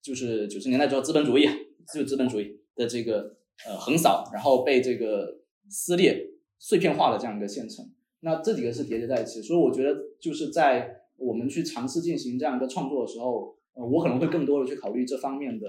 [0.00, 1.46] 就是九十年代之后资本主义。
[1.90, 3.36] 自由资本主义的这个
[3.66, 5.38] 呃横扫，然后被这个
[5.68, 6.28] 撕裂、
[6.58, 7.84] 碎片化的这样一个现成，
[8.20, 15.66] 那这几个是叠加在一起，所以我觉得就是在我们去尝试进行这样一个创作的时候，呃，我可能会更多的去考虑这方面的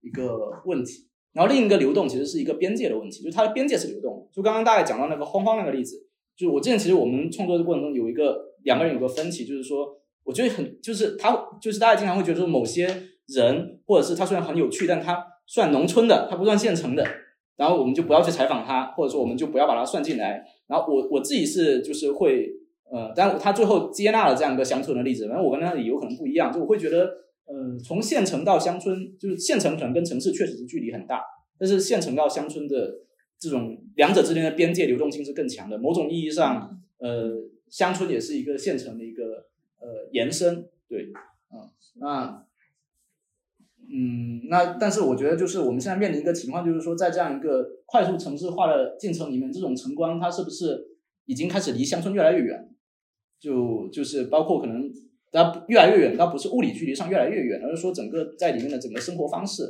[0.00, 1.08] 一个问题。
[1.32, 4.28] 然后另一个流动其实是一个边界的问题，就是它的边界是流动。
[4.30, 6.06] 就刚刚大概讲到那个荒荒那个例子，
[6.36, 12.86] 就是我之前其实我们创作的过程中有一个两个人有个分歧，就是说我觉得很就是他就是大家经常会觉得说某些
[13.28, 17.06] 人或者是他虽然很有趣，但他算农村的，它不算县城的，
[17.56, 20.44] 然后我们就不要去采访他，或者说我们就不要把它算进来。
[20.66, 22.48] 然后我我自己是就是会，
[22.90, 27.04] 呃，但他最后接纳了这样一个乡村的例子，反正我跟他的理由可能不一样，就我会觉得，
[27.44, 31.22] 呃，从县城到乡村，就是县城可能跟城市确实是距离很大，
[31.58, 32.94] 但是县城到乡村的
[33.38, 35.76] 这种两者之间的边界流动性是更强的。
[35.76, 37.32] 某种意义上，呃，
[37.68, 39.24] 乡村也是一个县城的一个
[39.80, 41.12] 呃延伸，对，
[41.52, 41.68] 嗯，
[42.00, 42.46] 那。
[43.90, 50.82] 嗯，那但是我觉得就是我们现在面临一个情况，就是说在这样一个快速城市化的进程里面，这种城关它是不是
[51.26, 52.70] 已经开始离乡村越来越远？
[53.38, 54.90] 就就是包括可能
[55.30, 59.64] 它越来越远，它不是物理距离上越来越远，而是说整个在里面的整个生活方式，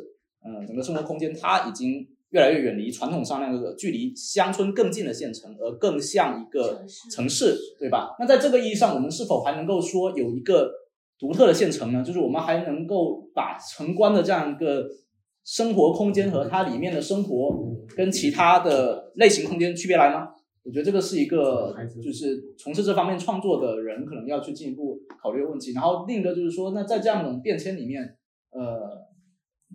[0.44, 8.14] 嗯，整个生活空间它已经越来越远离传统上那个距离乡村更近的县城，而更像一个城市，对吧？
[8.20, 10.81] 那在这个意义上，我们是否还能够说有一个？
[11.22, 14.88] 独特的县城呢，就是我们还能够把城关的这样一个
[15.44, 17.56] 生活空间和它里面的生活
[17.96, 20.30] 跟其他的类型空间区别来吗？
[20.64, 25.72] 我觉得这个是一个就是从事这方面创作的人可能要去进一步考虑的问题。
[25.72, 28.02] 然后另一个就是说，那在这样一种变迁里面，
[28.50, 29.06] 呃，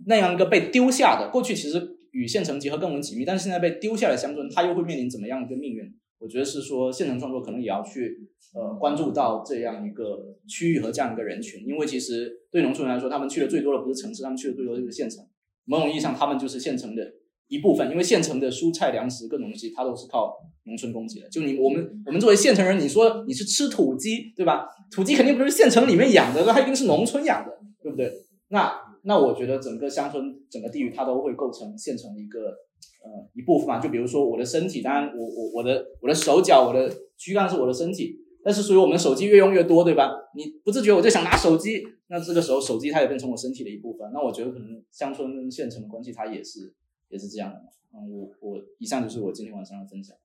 [0.06, 5.94] 那样一个被丢下的过去其实与县城结合更为紧密，但是现在被丢下的乡村，它又会面临怎么样一个命运？
[6.18, 15.24] 我觉得是说县城创作可能也要去呃关注到这样一个区域和这样一个人群，因为其实对农村人来说，他们去的最多的不是城市，他们去的最多就是县城。
[15.64, 17.12] 某种意义上，他们就是县城的
[17.46, 21.28] 一部分，因为县城的蔬菜、粮食各种东西，它都是靠农村供给的。
[21.28, 24.66] 就你我们我们作为县城人，你说你是吃土鸡，对吧？
[24.90, 28.12] 土鸡肯定不是县城里面养的，那它一定是农村养的，对不对？
[28.48, 32.56] 那那我觉得整个乡村、整个地域，它都会构成县城一个。
[33.04, 40.10] 呃，一部分嘛，就比如说我的身体，当然我我我的我的手脚，我的躯干是我的身体，但是所以我们手机越用越多，对吧？
[40.34, 44.10] 你不自觉我就想拿手机，那这个时候手机它也变成我身体的一部分。
[44.12, 46.74] 那我觉得可能乡村跟县城的关系，它也是
[47.08, 47.60] 也是这样的。
[47.94, 50.16] 嗯，我我以上就是我今天晚上的分享。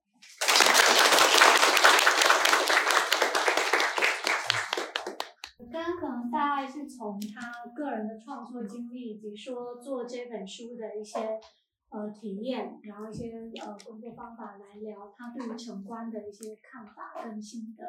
[5.60, 11.40] 我刚刚可能大概是从他个人的创作经历，以及说做这本书的一些。
[11.94, 13.30] 呃，体验，然后一些
[13.62, 17.86] 呃工作方法来聊他对于城关的一些看法跟心得。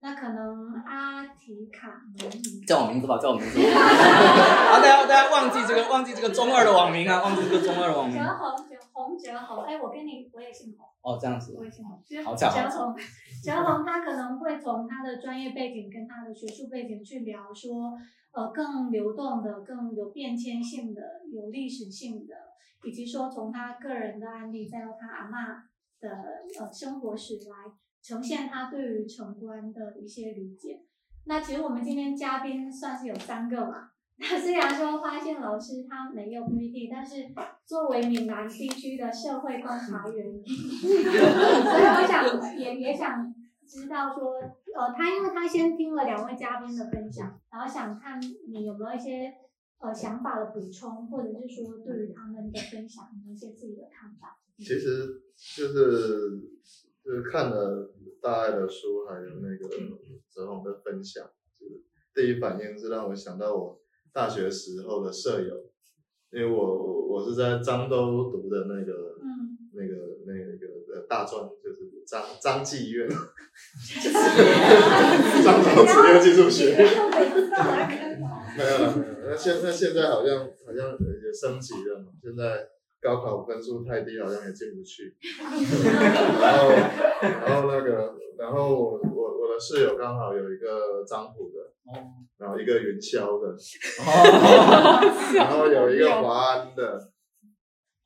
[0.00, 3.58] 那可能阿提卡蒙尼叫我名字吧，叫我名字。
[3.66, 8.14] 啊，大家大家忘记这个忘记这个中二的网名啊，忘记这个中二的网名。
[8.22, 9.64] 哲红，哲宏，哲宏。
[9.64, 10.86] 哎，我跟你我也姓洪。
[11.02, 11.56] 哦，这样子。
[11.58, 12.00] 我也姓洪。
[12.24, 12.48] 好巧。
[12.48, 12.94] 哲宏，
[13.42, 17.92] 哲宏，他可能会从他的专业背景跟他的学术背景去聊说，
[18.30, 21.00] 呃，更流动的、更有变迁性的、
[21.32, 22.41] 有历史性的。
[22.84, 25.64] 以及说从他个人的案例，再到他阿妈
[26.00, 26.10] 的
[26.58, 27.72] 呃生活史来
[28.02, 30.82] 呈现他对于城关的一些理解。
[31.24, 33.90] 那其实我们今天嘉宾算是有三个嘛。
[34.18, 37.32] 那虽然说发现老师他没有 PPT，但是
[37.64, 43.34] 作为闽南地区的社会观察员， 所以我想也也想
[43.66, 44.32] 知道说，
[44.76, 49.32] 呃，他因为他先听了两位嘉宾的分享，然后想看你有没有一些。
[49.82, 54.38] 呃，想法的补充，或者是说对于他们的分享有一些自己的看法。
[54.56, 55.22] 其实
[55.56, 56.38] 就是
[57.04, 59.68] 就是看了大爱的书，还有那个
[60.30, 61.28] 泽宏的分享，
[61.58, 61.82] 就是
[62.14, 63.80] 第一反应是让我想到我
[64.12, 65.52] 大学时候的舍友，
[66.30, 69.16] 因为我我是在漳州读的那个
[69.72, 73.20] 那个那个呃大专，就是张张技院，漳
[75.74, 78.01] 州职业技术学院。
[78.56, 79.30] 没有了，没有。
[79.30, 82.12] 那现那现在好像好像也升级了嘛。
[82.22, 82.68] 现在
[83.00, 85.16] 高考分数太低，好像也进不去。
[86.40, 86.70] 然后
[87.20, 91.72] 然后那个，然后我我我的室友刚好有一个漳浦的，
[92.38, 93.56] 然后一个云霄的，
[95.36, 97.12] 然后有一个华安的，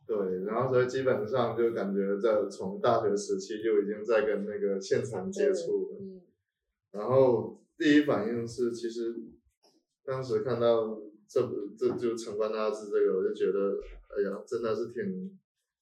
[0.07, 0.17] 对，
[0.47, 5.99] 然后所以基本上就感觉在从大学时期就已经在跟那个现场接触了。
[6.93, 9.15] 然后第一反应是其实。
[10.07, 11.41] 当时看到这
[11.77, 15.37] 这就城关大志这个，我就觉得，哎呀，真的是挺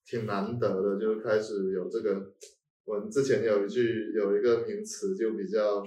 [0.07, 2.33] 挺难得的，就开始有这个。
[2.87, 5.83] 我们之前有一句有一个名词，就比较，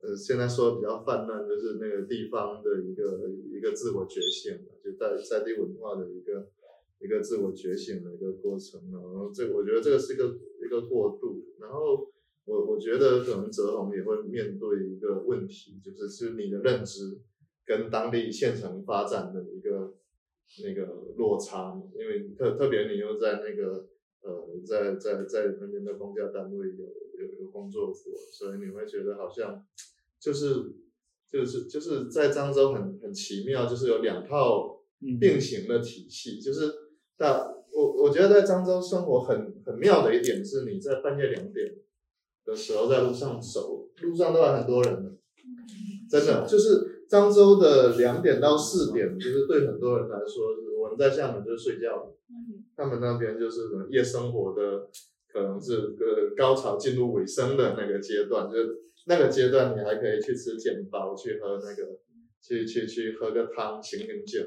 [0.00, 6.48] 呃，现在说比较泛滥，就是那个地方的一个一个自我觉醒，就在在地文化的一个
[6.98, 8.80] 一个自我觉醒的一个过程。
[8.92, 11.44] 然后这我觉得这个是一个一个过渡。
[11.60, 12.08] 然后
[12.44, 17.18] 我我觉得可能泽宏也会面对一个问题，就是是你的认知。
[17.64, 19.94] 跟当地县城发展的一个
[20.64, 20.84] 那个
[21.16, 23.88] 落差，因为特特别你又在那个
[24.22, 27.94] 呃在在在那边的公交单位有有有工作过，
[28.32, 29.64] 所以你会觉得好像
[30.20, 30.74] 就是
[31.30, 34.82] 就是就是在漳州很很奇妙，就是有两套
[35.20, 36.68] 并行的体系，就是
[37.18, 41.76] 那我我觉得在漳州生活很很妙的一点是，你在半夜两点
[42.44, 45.12] 的时候在路上走，路上都有很多人呢，
[46.10, 46.90] 真的就是。
[47.12, 52.10] 漳州的两点到四点，就是对很多人来说，我们在厦门就是睡觉，
[52.74, 53.60] 他们那边就是
[53.90, 54.88] 夜生活的，
[55.30, 62.00] 可能是个高潮进入尾声的那个阶段，就是那个阶段你还可以去吃煎包，去喝那个，
[62.40, 64.40] 去去去喝个汤醒醒酒，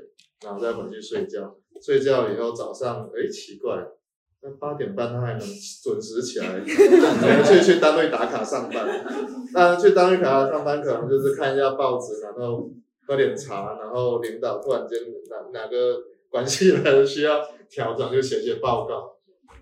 [0.43, 1.55] 然后再回去睡觉。
[1.79, 3.87] 睡觉以后早上，哎，奇怪。
[4.51, 5.39] 八点半他还能
[5.83, 9.05] 准时起来， 去去单位打卡上班。
[9.53, 12.69] 那去单位打卡上班，可能就是看一下报纸，然后
[13.07, 14.99] 喝点茶，然后领导突然间
[15.29, 15.97] 哪哪个
[16.29, 19.15] 关系来的需要调整，就写写报告。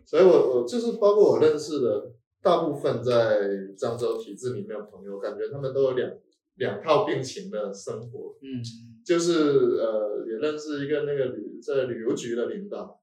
[0.05, 2.11] 所以我我就是包括我认识的
[2.41, 3.39] 大部分在
[3.77, 6.11] 漳州体制里面的朋友，感觉他们都有两
[6.55, 8.35] 两套病情的生活。
[8.41, 8.61] 嗯，
[9.05, 12.99] 就是呃，也认识一个那个旅在旅游局的领导。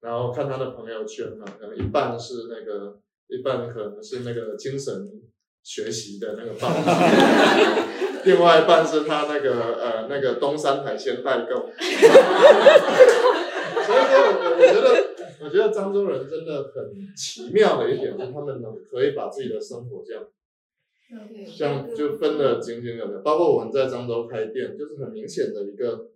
[0.00, 2.98] 然后看他的朋友圈嘛，可能一半是那个，
[3.28, 5.08] 一半可能是那个精神
[5.62, 6.74] 学习的那个报道，
[8.24, 11.68] 另外一半是他那个呃那个东山海鲜代购。
[13.80, 14.86] 所以说，我我觉得
[15.42, 20.22] 我觉得漳州人真的很奇妙的一点是，他们能可以把自己的生活这样，
[21.58, 23.18] 这样就分得井井有条。
[23.22, 26.06] 包括我们在漳州开店，就是很明显的一个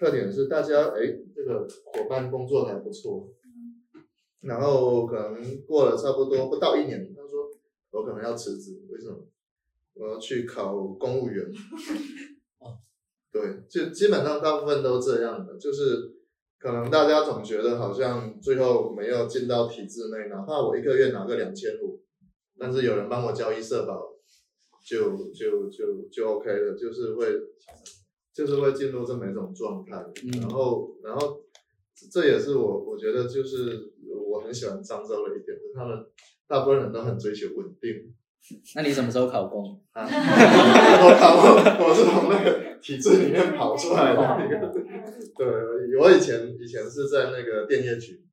[0.00, 1.00] 特点是，大家哎，
[1.34, 3.28] 这个伙伴工作还不错，
[4.40, 7.50] 然后可能过了差不多不到一年，他说
[7.90, 9.28] 我可能要辞职，为什么？
[9.92, 11.44] 我要去考公务员。
[13.30, 16.10] 对，就基本上大部分都这样的，就是
[16.58, 22.00] 可能大家总觉得好像最后没有进到体制内，哪怕我一个月拿个两千五，
[22.58, 24.16] 但是有人帮我交易社保，
[24.82, 27.26] 就就就就 OK 了，就是会
[28.40, 30.02] 就是会进入这么一种状态，
[30.40, 31.40] 然后然后
[32.10, 33.92] 这也是我我觉得就是
[34.26, 36.06] 我很喜欢漳州的一点，就他们
[36.48, 38.14] 大部分人都很追求稳定。
[38.74, 40.08] 那你什么时候考公 啊？
[40.08, 44.72] 我考，我是从那个体制里面跑出来的。
[45.36, 45.46] 对，
[46.00, 48.29] 我以前以前是在那个电业局，哦，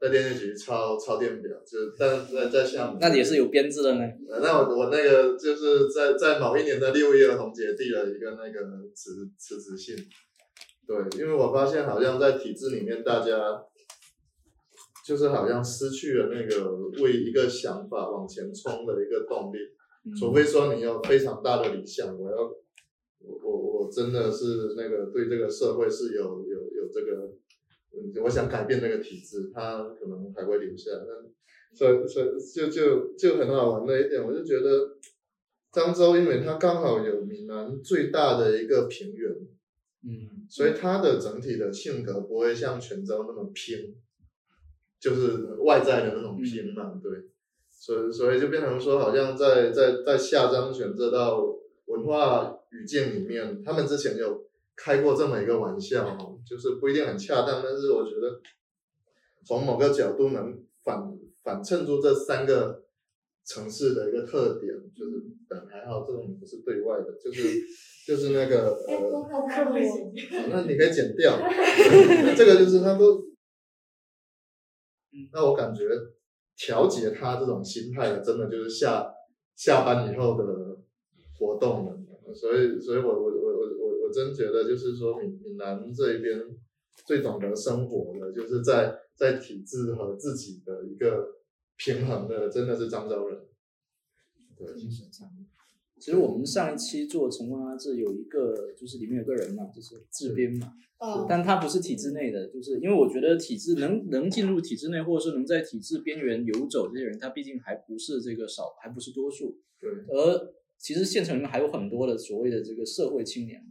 [0.00, 2.98] 在电业局抄抄电表，就但在在厦门。
[3.00, 4.00] 那也是有编制的呢。
[4.42, 8.60] 那我我那个就是在在某一年的六月，红姐递了一个那个
[8.94, 9.96] 辞辞职信。
[10.86, 13.34] 对，因为我发现好像在体制里面，大家。
[15.06, 16.68] 就是好像失去了那个
[17.00, 19.58] 为一个想法往前冲的一个动力，
[20.18, 22.38] 除非说你有非常大的理想，我要
[23.20, 27.38] 我我我真的是那个对这个社会是有有有这个，嗯，
[28.22, 30.90] 我想改变那个体制，他可能还会留下。
[30.92, 34.96] 那所以所以就就就很好玩的一点，我就觉得
[35.72, 39.30] 漳州，因为它刚好有闽南最大的一个平原，
[40.04, 43.96] 嗯，所以它的整体的性格不会像泉州那么拼。
[44.98, 47.28] 就是外在的那种拼嘛，对，
[47.70, 51.44] 所以所以就变成说，好像在在在下漳泉这道
[51.84, 54.45] 文化语境里面，他们之前有
[54.76, 58.40] 开过这么一个玩笑哈，就是不一定很恰当，但是我觉得
[59.44, 61.02] 从某个角度能反
[61.42, 62.84] 反衬出这三个
[63.44, 67.42] 城市的一个特点，就是但还好这种不是对外的，就是
[68.06, 69.28] 就是那个 呃，
[70.50, 71.38] 那你可以剪掉，
[72.36, 73.24] 这个就是他都。
[75.32, 75.84] 那我感觉
[76.56, 79.10] 调节他这种心态的，真的就是下
[79.54, 80.44] 下班以后的
[81.38, 81.96] 活动了。
[82.34, 83.45] 所以，所以我我我我我我
[84.16, 86.40] 真觉得，就是说闽闽南这一边
[87.06, 91.36] 最懂得生活的，就是在在体制和自己的一个
[91.76, 93.38] 平衡的，真的是漳州人。
[94.56, 94.66] 对。
[95.98, 100.74] 其实我们上一期做成功阿志有一个，就是里面有个人嘛，就是志边嘛，
[101.26, 109.58] 但他不是体制内的，就是因为我觉得体制能能进入体制内，或者是能在体制边缘游走这些人，他毕竟还不是这个少，还不是多数。
[109.80, 109.90] 对。
[110.08, 113.64] 而其实县城里面还有很多的所谓的这个社会青年，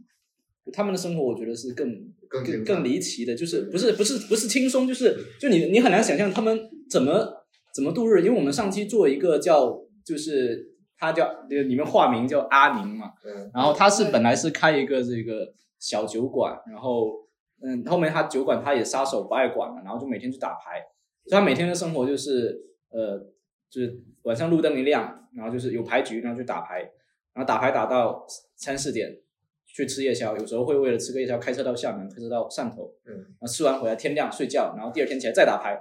[0.72, 6.58] 他们的生活我觉得是更更更离奇的，就是不是不是不是轻松，就是就你你很难想象他们
[6.90, 7.44] 怎么
[7.74, 10.72] 怎么度日，因为我们上期做一个叫就是。
[10.98, 13.12] 他叫里面化名叫阿宁嘛，
[13.52, 15.46] 然后他是本来是开一个这个
[15.78, 17.12] 小酒馆，然后
[17.60, 20.80] 嗯，后面他酒馆他也撒手不爱管了，然后就每天去打牌，
[21.26, 23.18] 所以他每天的生活就是呃，
[23.68, 26.80] 就是晚上路灯一亮，然后就是有牌局，然后去打牌，
[27.34, 28.24] 然后打牌打到
[28.56, 29.18] 三四点
[29.76, 35.78] 去吃夜宵，有时候会为了吃个夜宵开车到厦门，开车到汕头，嗯，然后吃完回来天亮睡觉，然后第二天起来再打牌。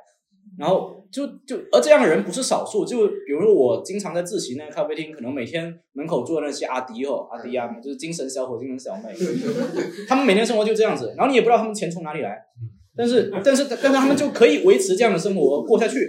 [0.59, 2.85] 然后就就，而这样的人不是少数。
[2.85, 9.11] 就比如说，我经常在自习那个咖啡厅，可能每天门口坐那些阿迪哦，阿迪啊，就是精神小伙、精神小妹，
[10.07, 11.15] 他们每天生活就这样子。
[11.17, 12.37] 然后你也不知道他们钱从哪里来，
[12.95, 15.99] 但是但是但是他们就可以维持这样的生活过下去。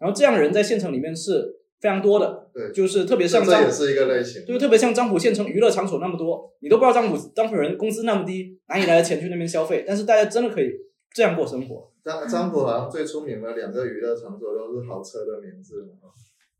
[0.00, 1.44] 然后这样的人在县城里面是
[1.84, 9.84] 非常多的，对，就是特别像这，也是一个类型，就是特别像漳浦县城娱乐场所那么多，你都不知道漳浦漳浦人工资那么低，哪里来的钱去那边消费？
[9.86, 10.70] 但是大家真的可以
[11.12, 11.90] 这样过生活。
[12.02, 16.08] 漳漳浦好像最出名的两个娱乐场所都是豪车的名字嘛，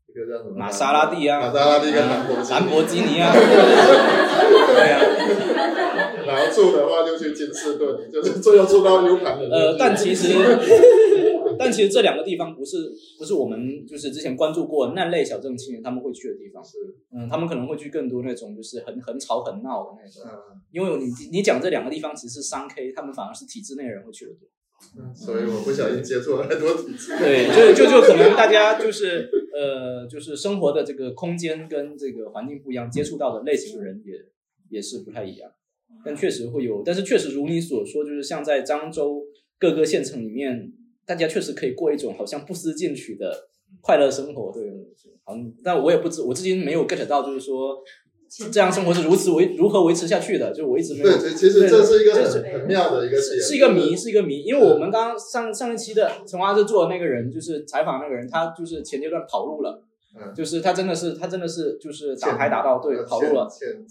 [0.05, 0.55] 一个叫什么？
[0.55, 5.01] 玛莎拉蒂啊，玛莎拉蒂跟兰博兰博基尼啊，对啊。
[6.27, 9.47] 然后住的话就去金士顿，就是最后住到 U 盘的。
[9.49, 10.33] 呃，但其实，
[11.57, 16.63] 但其实这两个地方不是不是我们就是之前关注过那类小镇青年他们会去的地方。
[16.63, 16.77] 是，
[17.11, 20.23] 嗯，他们可能会去更多那种就是很很吵很闹的那种。
[20.25, 20.61] 嗯。
[20.71, 24.47] 因为你你讲这两个地方其实是三 K，他们反而是体制内人会去的多。
[25.13, 27.17] 所以我不小心接触了太多体制。
[27.17, 34.13] 对，就就就可能大家就是呃，就是生活的这个空间跟这个环境不一样，接触到的类型的人也
[34.69, 35.49] 也是不太一样。
[36.03, 39.23] 但确实会有，但是确实如你所说，就是像在漳州
[39.57, 40.71] 各个县城里面，
[41.05, 43.47] 大家确实可以过一种好像不思进取的
[43.81, 44.51] 快乐生活。
[44.51, 44.63] 对，
[45.23, 45.33] 好，
[45.63, 47.77] 但我也不知我至今没有 get 到，就是说
[48.51, 50.51] 这样生活是如此维如何维持下去的？
[50.53, 51.17] 就我一直没有。
[51.17, 54.43] 对，其实这是一个很很妙的一个是是一个谜，是一个谜。
[54.43, 59.81] 因为我们刚刚上上一期的陈华是做的那个人，就是采访那个人，他就是前阶段跑路了，
[60.15, 63.47] 嗯，就是他真的是他真的是就是打牌打到对跑路了，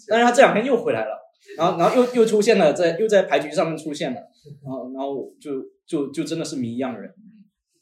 [0.09, 1.16] 但是他这两天又回来了，
[1.57, 4.20] 然后然后又又出现了在又在牌局上面出现了，
[4.62, 7.15] 然后然后就就就真的是谜一样的人。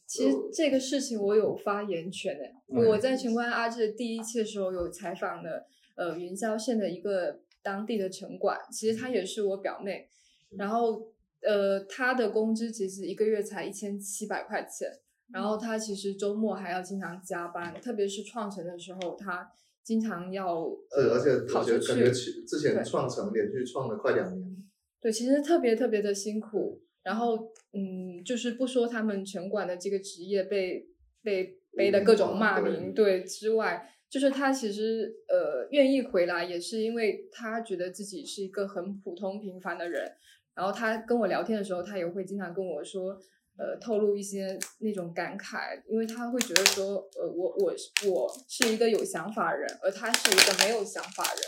[0.07, 2.45] 其实这个事情我有发言权的，
[2.89, 5.67] 我在城关阿志第一期的时候有采访的。
[5.95, 10.09] 呃，云霄县的一个当地的城管，其实他也是我表妹，
[10.57, 11.13] 然后
[11.43, 14.89] 呃，她的工资其实一个月才一千七百块钱，
[15.35, 19.53] 然后她其实周末还要经常加班，特别是创城的时候，她
[19.85, 20.61] 经常要
[20.97, 22.11] 呃，而且跑出去，
[22.47, 24.57] 之前创城连续创了快两年，
[25.03, 30.87] 对，其实特别特别的辛苦，然后嗯，就是不说他们城管的这个职业被
[31.23, 33.89] 被背的各种骂名对之外。
[34.09, 40.13] 就是他其实呃愿意回来，也是因为他觉得自己是一个很普通平凡的人。
[40.55, 43.19] 然后他跟我聊天的时候，他也会经常跟我说，
[43.57, 47.75] 呃，透露一些那种感慨，因为他会觉得说，呃，我我
[48.07, 51.43] 我是一个有想法人，而他是一个没有想法人，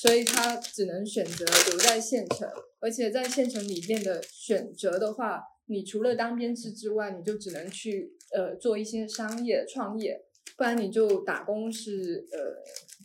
[0.00, 2.48] 所以他只能选择留在县城。
[2.80, 10.24] 而且在县城里面的选择的话，你除了当编制之外，你就只能去呃做一些商业创业。
[10.56, 12.38] 不然你就打工是呃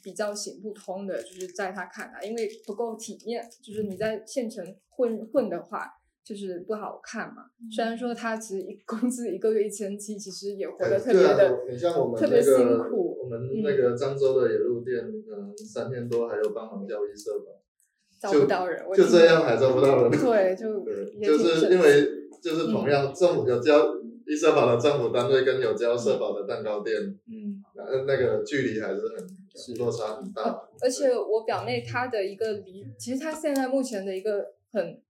[0.01, 3.47] 比较行不通的，就是在他看来，因为不够体面。
[3.61, 5.87] 就是你在县城混混的话，
[6.23, 7.45] 就是不好看嘛。
[7.71, 12.55] 虽然说他其实工资一个月一千七，其实也活得特别的，你像我们特别辛
[12.89, 13.19] 苦。
[13.21, 17.61] 我们那个漳州的野鹿店，嗯，三天多还有帮忙交易社保，
[18.19, 20.11] 招不到人，就这样还招不到人。
[20.11, 20.85] 对， 就
[21.21, 24.01] 就是因为就是同样政府有交。
[24.25, 26.95] 医社保的政府单位跟有交社保的蛋糕店，
[27.27, 30.63] 嗯，那那个距离还是很落差很大。
[30.79, 35.01] 而且我表妹她的一个理，其实她现在目前的一个很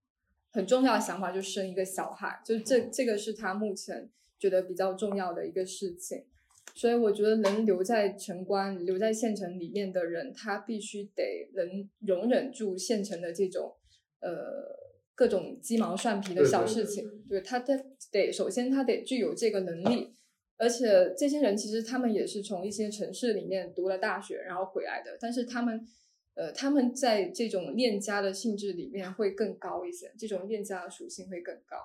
[0.52, 4.10] 很重要的想法就是生一个小孩，就这这个是她目前
[4.40, 6.26] 觉得比较重要的一个事情。
[6.74, 13.76] 所以我觉得能留在城关、留在县城里面的人，他必须得能容忍住县城的这种
[14.20, 14.84] 呃。
[15.16, 17.80] 各种鸡毛蒜皮的小事情，对他，他
[18.12, 20.12] 得首先他得具有这个能力，
[20.58, 25.88] 而且这些人其实他们也是从一些城市里面读了大学然后回来的，但是他们，
[26.34, 31.78] 呃，他们在这种恋家的性质里面会更高一些，这种恋家的属性会更高，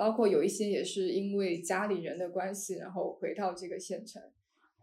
[0.00, 4.22] 包括有一些也是因为家里人的关系然后回到这个县城，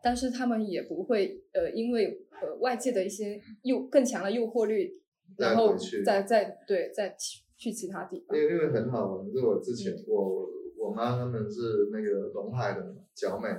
[0.04, 5.02] 但是他们也不会呃因为呃外界的一些诱更强的诱惑力，
[5.38, 5.76] 然后
[6.06, 7.18] 再再对再。
[7.60, 13.50] 去其他地方，因为因为很好玩，是我之前我我妈他们是那个龙海的角美，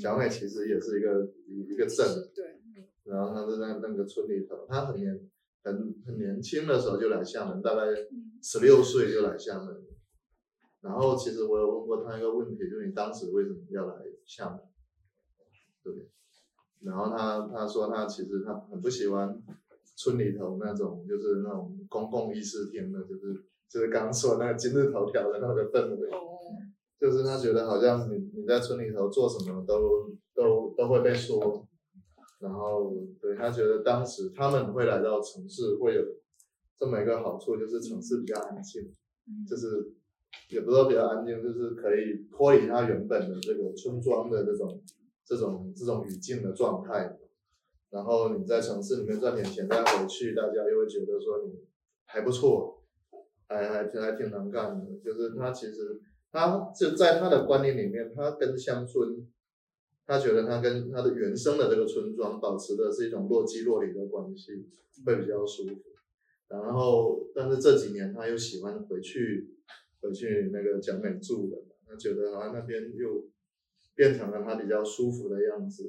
[0.00, 2.44] 角美其实也是一个一个镇，对，
[3.02, 5.28] 然后她是在那个村里头，她很年
[5.64, 7.80] 很很年轻的时候就来厦门，大概
[8.40, 9.74] 十六岁就来厦门，
[10.82, 13.94] 然后其实我有问过他一个问题，就是你当时为什么要来
[14.26, 14.60] 厦门？
[15.82, 16.10] 对，
[16.80, 19.42] 然后他他说他其实他很不喜欢。
[19.94, 26.10] 村里头那种就是那种公共议事厅的，就是就是刚刚说那个今日头条的那个氛围，
[26.98, 31.68] 就是他觉得好像你你在村里头做什么都都都会被说，
[32.40, 32.90] 然后
[33.20, 36.02] 对他觉得当时他们会来到城市会有
[36.78, 38.90] 这么一个好处，就是城市比较安静，
[39.46, 39.92] 就是
[40.48, 44.82] 也不是说比较安静，就是可以脱离他原本的这个村庄的这种
[45.24, 47.18] 这种这种语境的状态。
[47.90, 51.60] 然后你在城市里面赚点钱再回去，大家又会觉得说你
[52.06, 52.82] 还不错，
[53.46, 54.98] 还还还挺能干的。
[55.04, 56.00] 就是他其实
[56.30, 59.26] 他就在他的观念里面，他跟乡村，
[60.06, 64.66] 他觉得他跟他的原生的这个村庄保持的是一种若即若离的关系，
[65.04, 65.74] 会比较舒服。
[66.48, 69.51] 然后，但是这几年他又喜欢回去
[70.02, 73.30] 回去那个蒋美住了，他觉得好像那边又
[73.94, 75.84] 变成了他比较舒服的样子，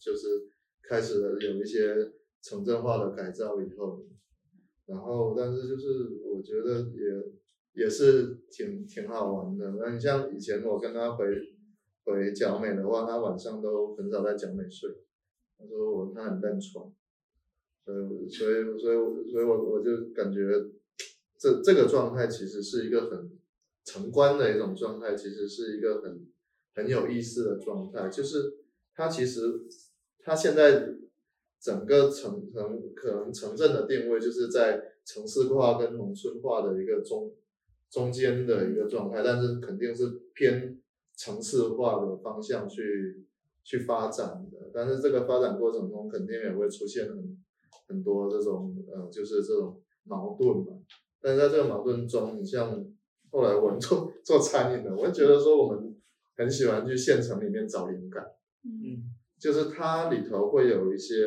[0.00, 0.48] 就是。
[0.80, 1.94] 开始了有一些
[2.40, 4.06] 城镇化的改造以后，
[4.86, 9.74] 然后但是就是我觉得也也是挺挺好玩的。
[9.78, 11.26] 那你像以前我跟他回
[12.04, 14.90] 回角美的话，他晚上都很少在角美睡，
[15.58, 16.90] 他说我他很认床，
[17.84, 20.40] 所以所以所以所以我我就感觉
[21.36, 23.37] 这这个状态其实是一个很
[23.88, 26.26] 城关的一种状态，其实是一个很
[26.74, 28.58] 很有意思的状态，就是
[28.94, 29.66] 它其实。
[30.20, 30.94] 它现在
[31.58, 37.32] 整个城城可能城镇的定位就是在城市化跟农村化的一个中
[37.88, 40.78] 中间的一个状态，但是肯定是偏
[41.16, 43.24] 城市化的方向去
[43.64, 44.70] 去发展的。
[44.74, 47.38] 但是这个发展过程中肯定也会出现很
[47.86, 50.82] 很多这种呃，就是这种矛盾嘛。
[51.22, 52.84] 但是在这个矛盾中，你像
[53.30, 55.94] 后来我们做做餐饮的， 我就觉得说我们
[56.36, 58.24] 很喜欢去县城里面找灵感，
[58.64, 61.26] 嗯，就是它里头会有一些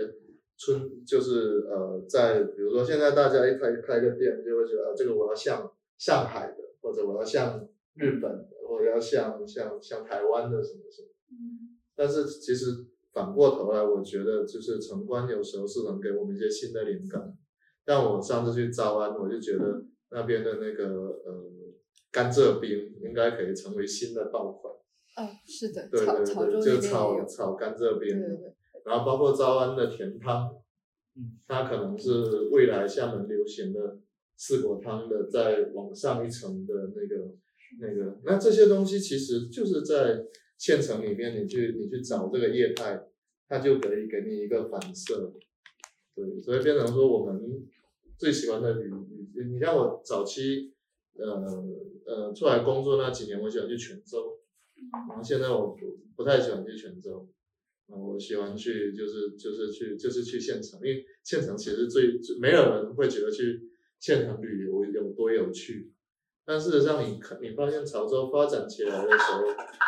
[0.57, 11.07] 村，就是呃，在比如说现在大家一开开个店，就会觉得、啊、这个我要像上海的，或者我要像日本的，或者要像像像台湾的什么什么。
[11.31, 12.65] 嗯但是其实
[13.13, 17.37] 反过头来，我觉得就是城关有时候是能给我们一些新的灵感。
[17.85, 20.85] 但我上次去招安，我就觉得那边的那个
[21.25, 21.51] 呃
[22.11, 24.73] 甘蔗冰应该可以成为新的爆款。
[25.17, 28.17] 嗯，是的，对对对，就炒，炒甘蔗冰。
[28.17, 28.53] 对对对，
[28.85, 30.49] 然后包括招安的甜汤，
[31.15, 33.99] 嗯，它可能是未来厦门流行的
[34.37, 37.33] 四果汤的再往上一层的那个
[37.79, 40.23] 那个，那这些东西其实就是在
[40.57, 43.03] 县城里面，你去你去找这个业态，
[43.47, 45.33] 它就可以给你一个反射，
[46.15, 47.67] 对，所以变成说我们
[48.17, 48.89] 最喜欢的旅
[49.33, 50.73] 旅，你像我早期
[51.17, 51.63] 呃
[52.05, 54.39] 呃出来工作那几年，我喜欢去泉州，
[55.09, 57.27] 然后现在我不不太喜欢去泉州。
[57.87, 63.69] 啊，我喜欢去，就是就是去就是去县城，因为县城其实最最没有人会觉得去
[63.99, 65.91] 县城旅游有多有趣，
[66.45, 69.43] 但事实上你看你发现潮州发展起来的时候，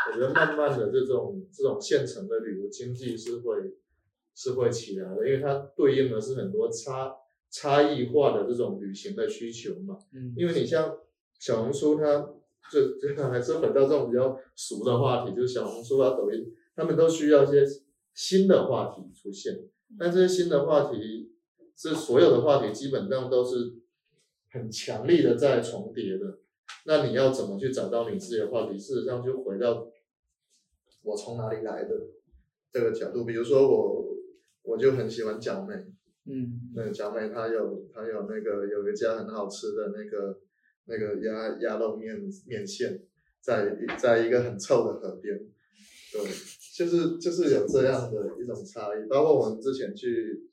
[0.10, 3.74] 我觉得慢慢的这种这种县城的旅游经济是会
[4.36, 7.16] 是会起来的，因为它对应的是很多差
[7.50, 9.98] 差异化的这种旅行的需求嘛。
[10.12, 10.98] 嗯因为你像
[11.44, 12.26] 小红书它，
[12.72, 17.66] 这这 还是回到这种比较俗的话题，就是小红书啊、抖音，他们都需要一些
[18.14, 19.60] 新的话题出现。
[20.00, 21.34] 但这些新的话题，
[21.76, 23.74] 是所有的话题基本上都是
[24.52, 26.40] 很强力的在重叠的。
[26.86, 28.80] 那你要怎么去找到你自己的话题？
[28.80, 29.86] 事实上就回到
[31.02, 31.90] 我从哪里来的
[32.72, 33.26] 这个角度。
[33.26, 34.16] 比如说我，
[34.62, 35.76] 我就很喜欢蒋美，
[36.24, 40.40] 嗯那个蒋妹她有她有那个有一家很好吃的那个
[40.86, 42.16] 那个鸭鸭肉面
[42.48, 43.02] 面线，
[43.42, 45.38] 在在一个很臭的河边，
[46.12, 46.22] 对，
[46.76, 49.08] 就是就是有这样的一种差异。
[49.10, 50.44] 包括我们之前去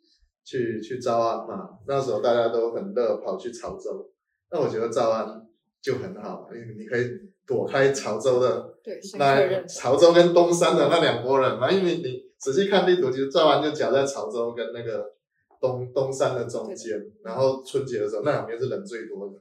[0.44, 4.11] 去去招安嘛，那时候大家都很热跑去潮州，
[4.51, 5.47] 那我觉得招安
[5.81, 7.11] 就很好，因为你可以
[7.47, 9.65] 躲开潮州的对，那。
[9.66, 15.12] 潮州跟东山的那两拨人嘛，因为你仔细看地图，其实招安就夹在潮州跟那个
[15.61, 19.35] 东东山的中间，然后春节的时候那两边是人最多的。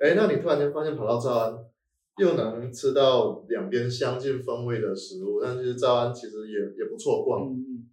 [0.00, 1.54] 哎，那你突然间发现跑到赵安，
[2.18, 7.52] 又能吃到两边相近风味的食物，但是赵安其实也也不错逛。
[7.52, 7.86] 嗯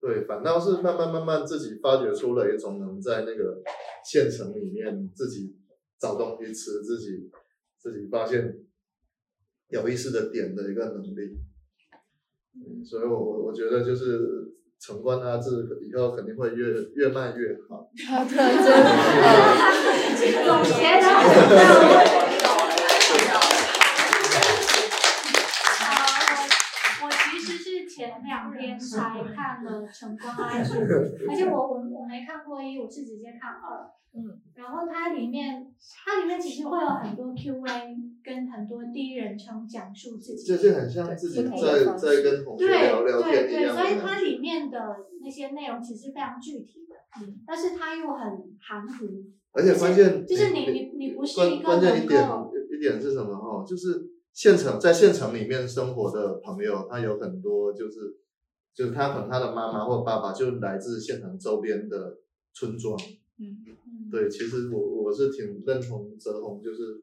[0.00, 3.62] 对，反倒是慢慢慢慢自己发掘出了一种能在那个
[4.04, 5.56] 县城里面自己
[5.98, 7.30] 找东西吃，自己
[7.78, 8.66] 自己发现
[9.68, 11.38] 有意思的点的一个能力。
[12.56, 14.43] 嗯，所以我我我觉得就是
[14.86, 15.50] 城关啊，这
[15.86, 17.88] 以后肯定会越越卖越好。
[18.06, 19.24] 他突然间， 呃
[20.44, 21.04] 总结的
[27.54, 30.76] 是前两天才看了《晨光爱情》，
[31.30, 33.88] 而且我我我没看过一，我是直接看二。
[34.16, 35.66] 嗯，然后它里面
[36.04, 40.56] 它里面其实会有很多 Q&A 跟很多第一人称讲述自己就。
[40.56, 44.06] 是很像自己在在跟同学对聊聊对对，天一样所以的感觉。
[44.06, 44.78] 它里面的
[45.20, 46.94] 那些内容其实非常具体的，
[47.26, 49.04] 嗯但是它又很含糊。
[49.52, 53.64] 而且关键就是你你你不是一个关键一点能够一点是什么哈？
[53.66, 54.00] 就是
[54.34, 58.18] 县城在县城里面生活的朋友，他有很多就是
[58.74, 62.18] 就是他可能他的妈妈或爸爸就来自县城周边的
[62.52, 62.98] 村庄。
[63.38, 67.00] 嗯，嗯对，其实我我是挺认同泽宏，就是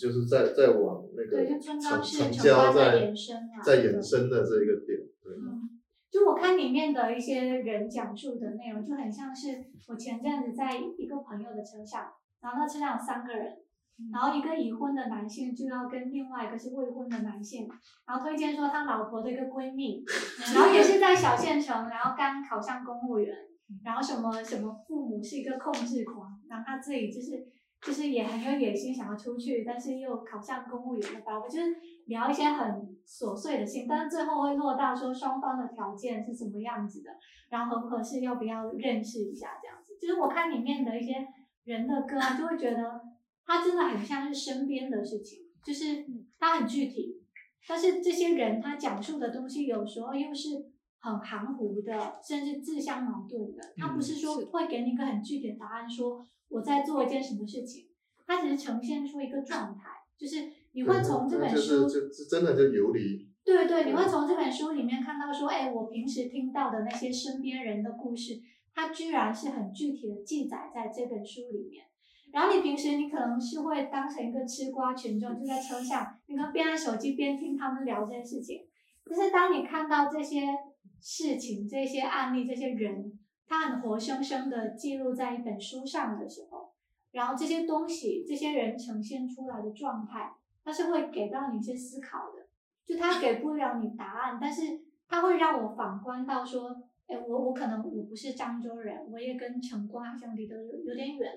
[0.00, 3.62] 就是在在往那个城城郊在延伸嘛。
[3.62, 5.34] 在延伸的这一个点，对。
[5.34, 5.80] 嗯，
[6.10, 13.58] 就我看里面的一些人讲述的内容，就很像是我前阵子在一个朋友的车上，然后那车上有三个人，
[14.12, 17.68] 然后一个已婚的男性就要跟另外一个是未婚的男性，
[18.06, 20.04] 然后推荐说他老婆的一个闺蜜，
[20.54, 23.34] 然后也是在小县城，然后刚考上公务员，
[23.84, 27.46] 然后什么什么父母是一个控制狂，然后他自己就是
[27.80, 31.38] 就是也很有野心想要出去，但是又考上公务员的吧？
[31.38, 37.10] 我，就是聊一些很琐碎的事情，但是最后会落到说双方的条件是什么样子的，
[37.48, 39.96] 然后合不合适，要不要认识一下这样子。
[40.00, 41.26] 就是我看里面的一些
[41.64, 43.00] 人的歌啊，就会觉得
[43.46, 46.04] 他真的很像是身边的事情，就是
[46.38, 47.22] 它很具体，
[47.68, 50.66] 但是这些人他讲述的东西有时候又是
[50.98, 53.62] 很含糊的，甚至自相矛盾的。
[53.76, 57.86] 他不是说会给你一个很具体的答案，说我在做一件什么事情，
[58.26, 68.40] 他只是呈现出一个状态，就是你会从这本就书就真的就游离，对对，你会从这本书里面看到说，哎，我平时听到的那些身边人的故事，
[68.74, 71.86] 它居然是很具体的记载在这本书里面。
[72.32, 78.66] 然后你平时你可能是会当成一个吃瓜群众，就在车上，你可能边按手机边听他们聊这件事情。
[79.04, 80.46] 但是当你看到这些
[81.00, 86.72] 事情、这些案例、这些人，他很活生生的记录在一本书上的时候，
[87.12, 90.32] 然后这些东西、这些人呈现出来的状态，
[90.64, 92.46] 它是会给到你一些思考的。
[92.84, 96.76] 就他给不了你答案，但是他会让我反观到说，
[97.08, 101.32] 哎，我我可能我不是漳州人，我也跟城关好像离得有有点远。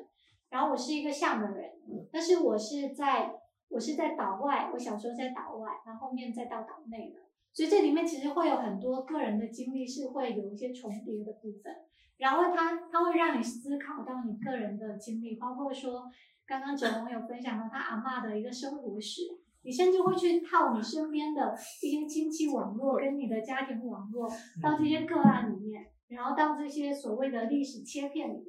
[0.50, 1.72] 然后我是一个厦门人，
[2.12, 3.36] 但是我是在
[3.70, 7.20] 我是在岛外，我小时候在岛外，然后后面再到岛内的，
[7.54, 11.74] 所以这里面其实会有很多个人的经历是会有一些重叠的部分。
[12.18, 16.04] 然后它它会让你思考到你个人的经历，包括说
[16.46, 19.22] 刚刚九龙有分享到他阿妈的一个生活史。
[19.62, 21.54] 你甚至会去套你身边的
[21.84, 24.26] 一些亲戚网络，跟你的家庭网络，
[24.64, 28.49] 到这些个案里面，然后到这些所谓的历史切片里面去，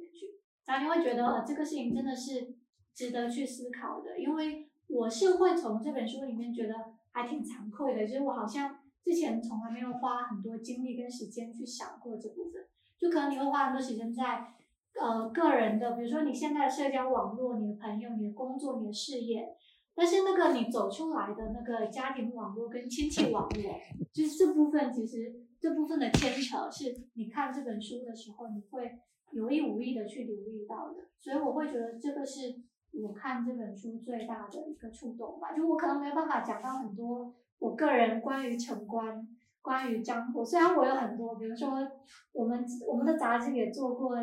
[0.71, 2.55] 然后你会觉得这个事情真的是
[2.95, 4.17] 值得去思考的。
[4.17, 6.73] 因为我是会从这本书里面觉得
[7.11, 12.63] 还挺惭愧的，就是我好像之前从来没有花很多精力跟时间去想过这部分，
[12.97, 14.53] 就可能你会花很多时间在
[14.99, 19.55] 呃个人的，比如说你现在的社交网络、你的朋友、你的工作、你的事业。
[19.93, 23.61] 但是那个你走出来的那个家庭网络跟亲戚网络，
[24.13, 28.99] 就是这部分其实这部分的牵扯，是你看这本书的时候，你会
[29.31, 31.05] 有意无意的去留意到的。
[31.19, 32.55] 所以我会觉得这个是
[32.91, 35.55] 我看这本书最大的一个触动吧。
[35.55, 39.27] 就我可能没有办法讲到很多我个人关于城关、
[39.61, 41.69] 关于张破，虽然我有很多，比如说
[42.33, 44.15] 我们我们的杂志也做过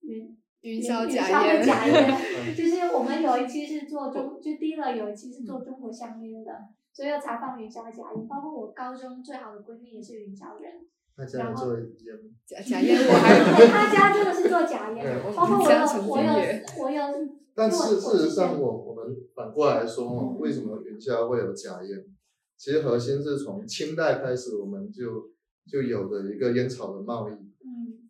[0.00, 0.34] 云。
[0.62, 1.62] 云霄假烟，
[2.52, 6.52] 就是我们有一期是做中，就第一个有一期是做中国香烟的，
[6.98, 8.26] 所以要采访云霄假烟。
[8.26, 10.72] 包括我高中最好的闺蜜也是云霄人，
[11.38, 11.76] 然后
[12.44, 13.38] 假假烟，我还
[13.68, 17.28] 他家真的是做假 烟，包括我有我有我有。
[17.54, 22.04] 但是事实上，我我们反过来说，为什么云霄会有假烟？
[22.56, 25.30] 其实核心是从清代开始，我们就
[25.70, 27.32] 就有的一个烟草的贸易。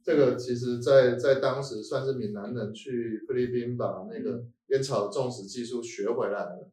[0.03, 6.71] 这个其实，在在当时算是闽南人去菲律宾把那个烟草种植技术学回来了。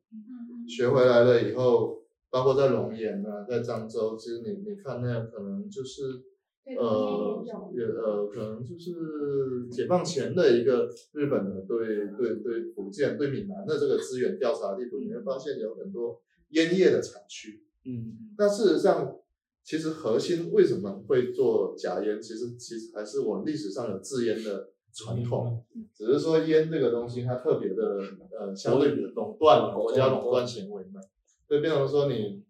[0.67, 1.99] 学回来了以后，
[2.35, 6.03] 包括在龙岩啊，在漳州，其实你你看那样，可能就是
[6.65, 7.41] 呃，
[7.73, 17.63] 也呃，可能就是解放前的一个日本的对对对福建对闽南的这个资源调查地图，你会发现有很多烟叶的产区。
[17.85, 19.15] 嗯，那事实上。
[19.67, 22.21] 其实核心为什么会做假烟？
[22.21, 27.99] 其实其实还是我历史上有制烟的传统，只是说烟这个东西它特别的
[28.39, 31.01] 呃相对比垄断国家垄断行为嘛，
[31.47, 32.43] 所以变成说你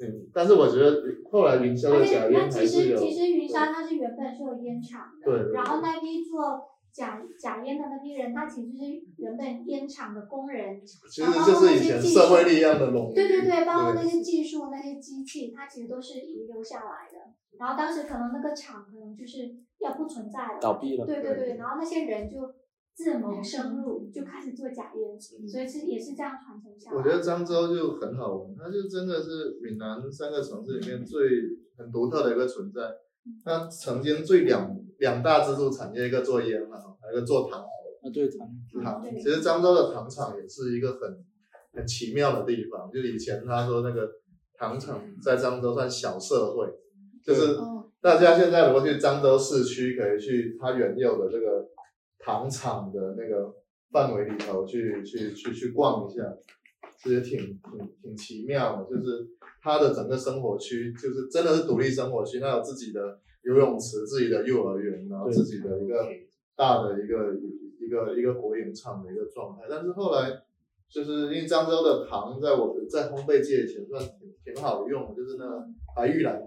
[0.00, 2.96] 嗯，但是我觉得后来云霄的假烟还是有。
[2.96, 6.70] 其实云霄它是原本是有烟厂的，对，然后那批做。
[6.94, 8.84] 假假烟的那批人，他其实是
[9.16, 17.34] 原本烟厂的工人，其实就是以前社会力量的垄对对对，包括那些技术、那些机器，它其实都是遗留下来的。
[17.58, 21.04] 然后当时可能那个厂可能就是要不存在了，倒闭了。
[21.04, 22.54] 对对对，然后那些人就
[22.94, 26.96] 自谋生路，就开始做假烟，所以是也是这样传承下来。
[26.96, 31.20] 我觉得漳州就很好玩，它就真的是闽南三个城市里面最
[31.76, 32.80] 很独特的一个存在。
[33.44, 34.74] 它曾经最两。
[34.98, 37.60] 两大支柱产业，一个做烟嘛，还有一个做糖。
[37.60, 38.48] 啊，对糖。
[38.80, 41.24] 糖，其实漳州的糖厂也是一个很
[41.72, 42.88] 很奇妙的地方。
[42.92, 44.08] 就以前他说那个
[44.56, 46.72] 糖厂在漳州算小社会，
[47.24, 47.58] 就是
[48.00, 51.66] 大家现在如果去漳州市区，可以去它原有的这个
[52.20, 53.52] 糖厂的那个
[53.94, 56.36] 范围里头去去去去逛一下，
[57.00, 58.84] 其实挺挺挺奇妙的。
[58.90, 59.28] 就是
[59.62, 63.20] 它的整个生活区，就是真的是独立生活区，它有自己的。
[63.46, 66.02] 游泳池、自己的幼儿园，然后自己的一个
[66.56, 67.34] 大的一个
[67.78, 69.66] 一个一个国营厂的一个状态。
[69.68, 70.30] 但是后来，
[70.88, 75.62] 就是因为漳州的糖在我在烘焙界以前算挺挺好用，就是那个
[75.94, 76.40] 白玉兰，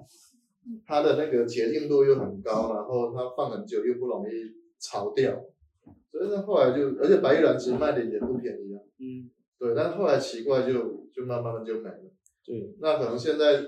[0.88, 4.32] 它的那个洁净度又很高，然后它放很久又不容易
[4.80, 5.40] 潮掉，
[6.12, 8.80] 所以呢后来就，而且白玉兰其实卖的也不便宜啊。
[9.00, 9.30] 嗯，
[9.60, 12.12] 对，但是后来奇怪就就慢慢的就没了。
[12.46, 13.64] 对，那可能现在。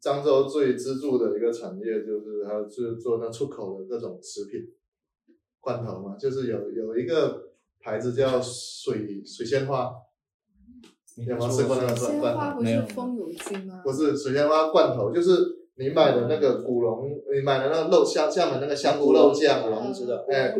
[0.00, 4.60] 漳州最支柱的一个产业就是，还有就是做那出口的各种食品
[5.58, 7.48] 罐头嘛，就是有有一个
[7.80, 9.90] 牌子叫水水仙花，
[11.16, 12.60] 有没有吃过那个罐罐头？
[12.60, 13.82] 不是风油精吗？
[13.82, 15.32] 不是水仙花罐头，就是
[15.78, 19.92] 你买的那个古龙，你买的那个肉香厦门那个香菇肉酱啊，
[20.28, 20.54] 哎，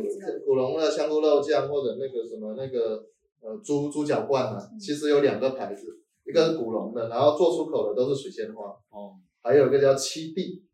[0.45, 3.05] 古龙的香菇肉酱或者那个什么那个
[3.41, 8.67] 呃猪猪脚罐啊，其实有两个牌子，一个是古龙的，然后做出口的都是水仙花。
[8.91, 9.17] 哦。
[9.41, 10.65] 还有一个叫七弟，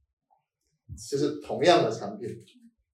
[1.11, 2.29] 就是同样的产品，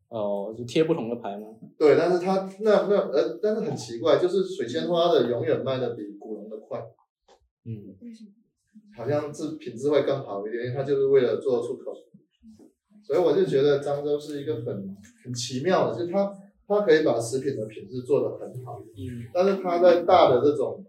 [0.08, 1.46] 哦，就贴不同的牌吗？
[1.78, 6.82] 对，但是它那那呃，但是很奇怪，就是水仙花的永远卖的比古龙的快，
[7.64, 7.96] 嗯，
[8.96, 11.92] 好像是品质会更好一点，因为它就是为了做出口。
[13.02, 14.64] 所以我就觉得漳州是一个很
[15.24, 16.32] 很奇妙的，就是它
[16.68, 20.84] 它可以把食品的品质做得很好，嗯，但是它在大的这种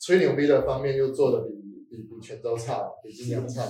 [0.00, 1.52] 吹牛逼的方面又做的比
[1.90, 3.62] 比比泉州差，比金阳差。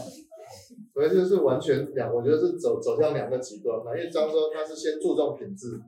[0.92, 3.96] 所以就是完全两，我觉得是走走向两个极端嘛。
[3.96, 5.80] 因为漳州它是先注重品质，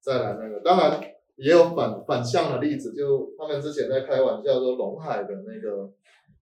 [0.00, 1.00] 再来那个，当然
[1.36, 5.90] 也有反反向的例子，就他们之前在开玩笑说龙海的那个，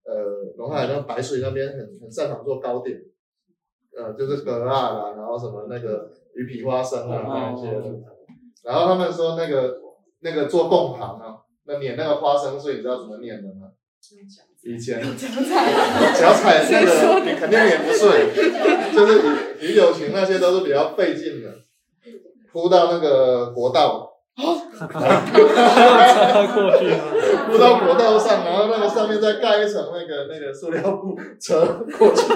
[0.06, 2.98] 呃，龙海那白水那边很很擅长做糕点，
[3.96, 7.72] 呃，就是格辣啦，然后什么那个鱼皮花生啊那些，
[8.62, 9.78] 然后他们说那个
[10.20, 13.70] 那个做贡糖啊，那碾那个花生碎，你知道怎么碾的吗？
[14.62, 18.30] 以前脚踩 那个你肯定碾不碎，
[18.94, 19.18] 就是
[19.60, 21.50] 鱼鱼柳裙那些都是比较费劲的，
[22.52, 24.10] 铺到那个国道，
[26.54, 26.82] 过去
[27.46, 31.64] 铺到国道上，然后那个上面再盖一层那个那个塑料布车
[31.98, 32.32] 过去，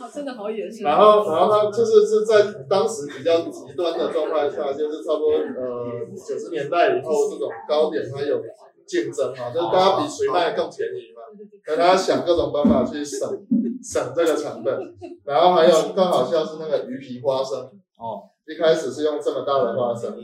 [0.00, 0.82] 好，真的好野生。
[0.84, 8.42] 然后然后他就是是在当时比较极端的状态下，就是差不多呃九十年代以后这种糕点它有
[8.86, 11.22] 竞争嘛，就是大家比谁卖的更便宜嘛，
[11.64, 13.28] 所以他想各种办法去省
[13.82, 14.94] 省这个成本，
[15.24, 17.58] 然后还有更好笑是那个鱼皮花生，
[17.98, 20.16] 哦，一开始是用这么大的花生，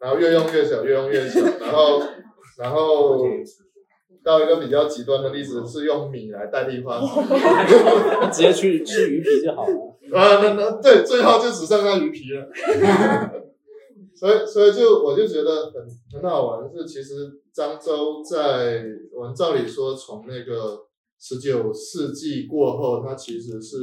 [0.00, 2.00] 然后越用越小，越用越小，然后
[2.58, 3.26] 然后
[4.22, 9.74] 到一个比较极端的例子是用米来代替花生，直接去吃鱼皮就好了。
[10.12, 12.48] 啊，那那对，最后就只剩下鱼皮了。
[14.14, 20.86] 所以，所以就我就觉得很很好玩，是其实漳州在我们照理说从那个
[21.18, 23.76] 十九世纪过后，它其实是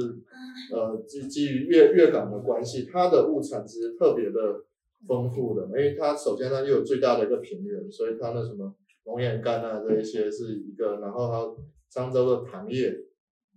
[0.74, 4.64] 呃基基于粤粤港的关系，它的物产其实特别的
[5.08, 8.76] 丰富的，因为它首先它又有最大的一个平原，所以它那什么
[9.06, 11.58] 龙眼干啊这一些是一个，然后还有
[11.92, 12.96] 漳州的糖业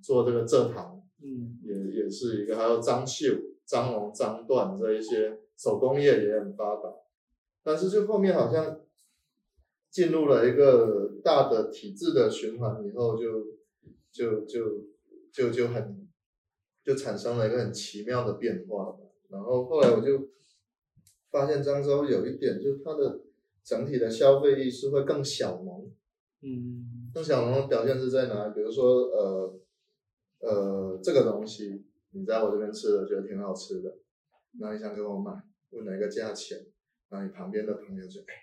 [0.03, 3.35] 做这个蔗糖，嗯，也也是一个，还有张绣、
[3.67, 6.93] 张龙、张缎这一些手工业也很发达，
[7.63, 8.81] 但是就后面好像
[9.91, 13.45] 进入了一个大的体制的循环以后就，
[14.11, 14.87] 就就
[15.33, 16.09] 就就很
[16.83, 18.97] 就产生了一个很奇妙的变化。
[19.29, 20.29] 然后后来我就
[21.35, 23.23] 发现漳州有一点，就是它的
[23.65, 25.91] 整体的消费意识会更小农。
[26.43, 28.55] 嗯，更小农的表现是在哪里？
[28.55, 29.61] 比如说，呃，
[30.39, 31.83] 呃，这个东西
[32.13, 33.97] 你在我这边吃了，觉得挺好吃的，
[34.61, 35.33] 然后你想给我买，
[35.71, 36.65] 问哪个价钱，
[37.09, 38.35] 然后你旁边的朋友就，哎，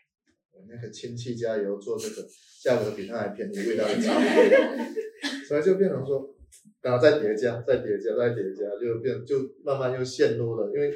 [0.52, 2.28] 我那个亲戚家也有做这个，
[2.62, 6.36] 价格比他还便宜，味道也差不多，所以就变成说，
[6.82, 10.92] 然后再叠加，再叠加，再叠加，就变就慢慢又陷入了，因为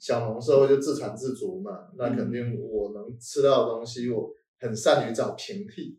[0.00, 4.30] 小农社会就自产自足嘛，那肯定我能吃到的东西，我
[4.60, 5.98] 很善于找平替。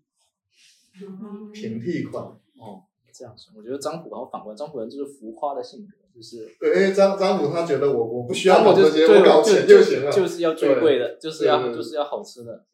[1.54, 2.84] 平替款，哦，
[3.14, 10.12] 这样说，我觉得张虎好像反过来，张虎人就是浮夸的性格，就是对，因为张张虎他觉得我我不需要搞这些，我搞钱就行了。
[10.12, 12.66] 就是要最贵的，就是要对对就是要好吃的。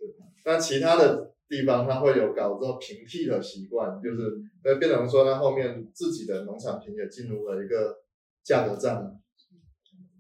[0.44, 7.98] 那其他的地方他会有搞这种平替的习惯，就是呃变成说他后面自己的农产品也进入了一个
[8.44, 9.20] 价格战。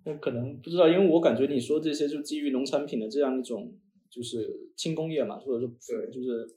[0.05, 3.73] 那可能不知道，因为我感觉你说这些就基于农产品的这样一种
[4.09, 6.47] 就是轻工业嘛，或者说对就是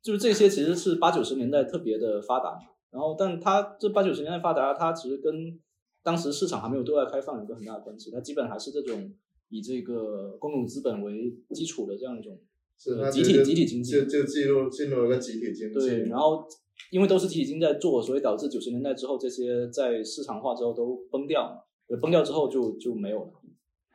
[0.00, 2.60] 就是这些其实是八九十年代特别的发达嘛。
[2.90, 5.58] 然后，但它这八九十年代发达，它其实跟
[6.04, 8.08] 当时市场还没有对外开放有个很大的关系。
[8.12, 9.12] 它基本还是这种
[9.48, 12.38] 以这个公有资本为基础的这样一种
[12.78, 13.90] 是呃集体集体经济。
[13.90, 15.74] 就就进入进入了一个集体经济。
[15.74, 16.46] 对，然后
[16.92, 21.63] 因为都是集体经济在做，所以导致九十年代之后这些在市场化之后都崩掉
[22.00, 23.32] 崩掉之后就就没有了。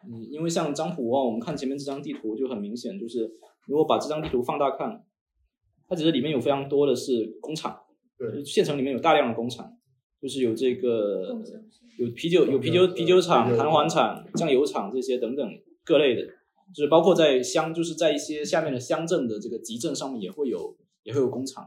[0.08, 3.30] 嗯，因为像张普啊，我们看前面这张地图就很明显，就是
[3.68, 5.04] 如果把这张地图放大看，
[5.88, 7.78] 它其实里面有非常多的是工厂，
[8.18, 9.78] 对，县城里面有大量的工厂，
[10.22, 11.36] 就是有这个
[11.98, 15.46] 有啤酒有啤酒啤酒厂、弹簧厂、酱油厂这些等等
[15.84, 16.22] 各类的，
[16.74, 21.64] 就是包括在乡，就是在一些下面的乡镇的这个集镇上面也会有也会有工厂，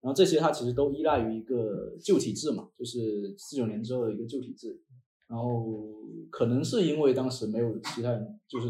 [0.00, 4.80] 然后这些它其实都依赖于一个旧体制嘛，就是四九年之后的一个旧体制，
[5.28, 5.88] 然后
[6.30, 8.68] 可能是因为当时没有其他人，就是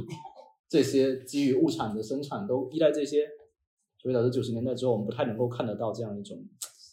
[0.68, 3.26] 这些基于物产的生产都依赖这些，
[4.00, 6.38] 所以导致九十年代之后我们不太能够看得到这样一种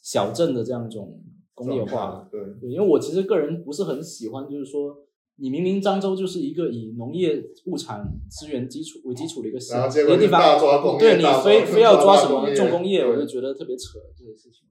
[0.03, 1.22] 小镇的这样一种
[1.53, 2.27] 工业化。
[2.30, 4.98] 对，对，因为我其实个人不是很喜欢，就是说，
[5.38, 14.68] 你明明漳州就是一个以农业物产资源基础为基础的一个县然后结果一个地方，对你非非要抓什么重工业，我就觉得特别扯这个事情。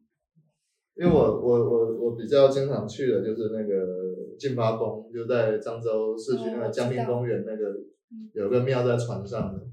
[0.95, 7.81] 因为我我我我比较经常去的就是那个进发宫，就在漳州市区那个江滨公园那个
[8.35, 9.67] 有个庙在船上的，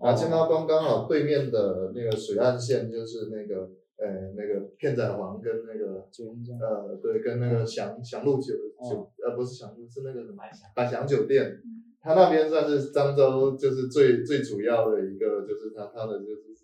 [0.00, 3.68] 然后进发宫刚好对面的那个水岸线就是那个
[3.98, 6.06] 呃那个片仔癀跟那个
[6.64, 8.54] 呃对跟那个祥祥路酒
[8.88, 10.36] 酒呃不是祥路是那个什么
[10.76, 11.60] 百祥酒店，
[12.00, 16.54] 它那边算是漳州就是最最主要的一个就是它它的就是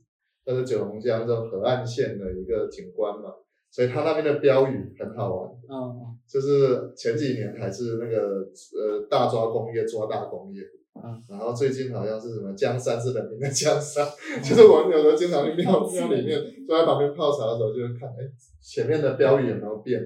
[0.44, 3.34] 它的九龙江这种河岸线的一个景观嘛。
[3.70, 10.62] 所以他那边的标语很好玩，嗯，就是前几年还是那个呃大抓工业抓大工业，
[10.94, 14.06] 嗯，然后最近好像是什么江山是人民的江山，
[14.42, 18.24] 就是我们有时候经常去庙庙里面坐在旁边泡茶的时候，就会看，哎，
[18.62, 20.02] 前面的标语有没有变，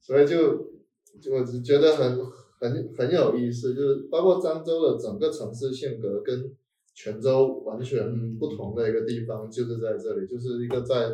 [0.00, 0.56] 所以就
[1.20, 2.18] 就觉得很
[2.58, 6.50] 很很有意思，就是包括漳州的整个城市性格跟
[6.94, 11.10] 泉州完全不同的一个地方，就是在这里，就是一个在。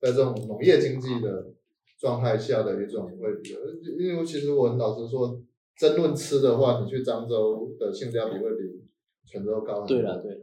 [0.00, 1.52] 在这种农业经济的
[1.98, 3.54] 状态下的一种会比，
[3.98, 5.42] 因为其实我老实说，
[5.76, 8.82] 争论吃的话，你去漳州的性价比会比
[9.26, 9.88] 泉州高很多。
[9.88, 10.40] 对了，对了，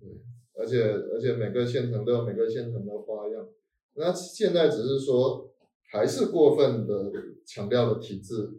[0.00, 0.10] 对，
[0.58, 3.48] 而且而且每个县城都有每个县城的花样。
[3.94, 5.52] 那现在只是说，
[5.90, 7.12] 还是过分的
[7.46, 8.50] 强调了体制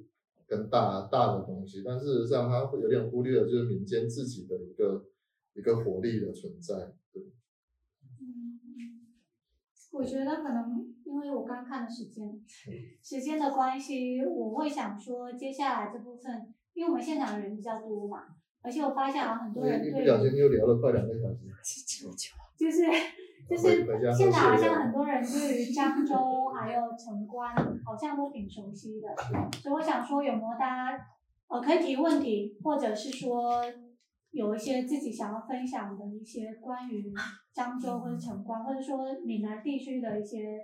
[0.47, 5.05] 跟大大的东西，但事实上，它会有点忽略了就是民间自己的一个
[5.53, 6.95] 一个活力的存在。
[7.13, 7.23] 对。
[9.97, 12.39] 我觉得可能因为我刚看的时间，
[13.01, 18.23] 时间的关系，我会想说接下来这部分，因为我们现场的人比较多嘛，
[18.61, 21.47] 而且我发现好像很多人对，不小心又聊了快两个小时，
[22.55, 22.85] 就是
[23.49, 29.07] 就是现在好像很多人对于漳州还有城关好像都挺熟悉的，
[29.61, 31.05] 所以我想说有没有大家
[31.47, 33.63] 呃可以提问题，或者是说。
[34.31, 37.11] 有一些自己想要分享的一些关于
[37.55, 40.59] 漳州或者城关，或者说闽南地区的一些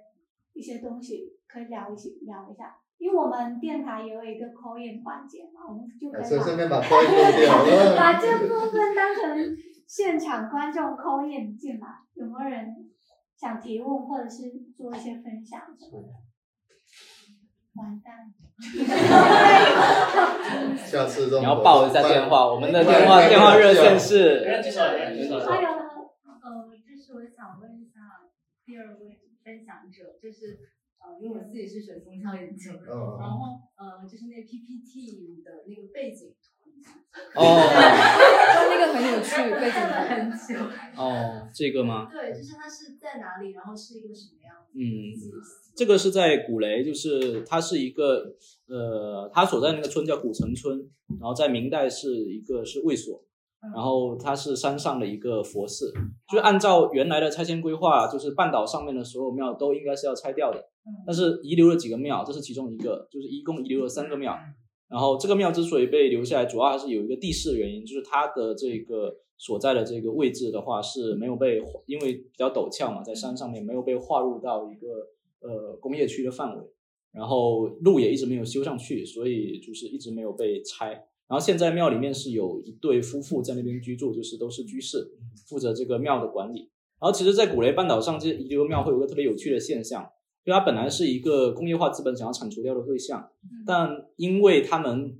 [0.53, 2.75] 一些东西，可以聊一起聊一下。
[2.99, 6.23] 因为我们电台也有一个 call in 环节嘛，我们就可以
[6.69, 9.57] 把把 call in 把这部分当成
[9.87, 11.87] 现场观众 call in 进来。
[12.13, 12.89] 有没有人
[13.35, 14.43] 想提问或者是
[14.77, 16.22] 做一些分享什么的？
[17.75, 18.33] 完蛋！
[20.85, 24.45] 下次你要报一下电话，我们的电话电话热线是。
[24.45, 25.83] 还有呢，
[26.43, 28.29] 呃，就是我想问一下
[28.65, 30.59] 第二位分享者，就是
[30.99, 32.85] 呃，因为我自己是学宗教研究的，
[33.19, 36.69] 然后呃，就是那个 PPT 的那个背景图。
[37.35, 37.41] 哦。
[38.69, 40.47] 那个很有趣，背景很久。
[40.95, 42.07] 哦，这个吗？
[42.11, 44.62] 对，就是它是在哪里，然后是一个什么样子？
[44.75, 45.13] 嗯。
[45.75, 48.35] 这个是在古雷，就是它是一个，
[48.67, 50.77] 呃，它所在那个村叫古城村，
[51.19, 53.25] 然后在明代是一个是卫所，
[53.73, 55.91] 然后它是山上的一个佛寺，
[56.31, 60.63] 就是按照原来的拆迁规划，就是半岛上面的所有庙都应该是要拆掉的，
[61.07, 64.37] 但是遗留了几个庙，这是其中一个，就是一共遗留了三个庙，
[64.87, 69.11] 然后这个庙之所以被留下来，主要还是有一个地势原因，就是它的这个
[69.43, 74.87] 所在的这个位置的话是没有被，因为比较陡峭嘛，在山上面没有被划入到一个。
[75.45, 76.63] 呃，工业区的范围，
[77.11, 80.91] 然后路也一直没有修上去，所以就是一直没有被拆。
[81.27, 85.05] 然后现在庙里面是有一对夫妇在那边居住，就是都是居士，
[85.45, 86.71] 负责这个庙的管理。
[87.01, 90.09] 然后其实，在古雷半岛上，这遗留庙会有个特别有趣的现象，
[90.45, 93.29] 就它本来是一个工业化资本想要铲除掉的对象，
[93.67, 95.19] 但因为他们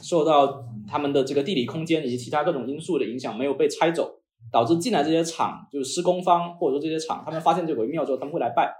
[0.00, 4.20] 受到他们的这个地理空间以及其他各种因素的影响，没有被拆走，
[4.50, 8.72] 导致进来这些厂，就是施工方或者说这些厂，他们发现这个庙之后，他们会来拜。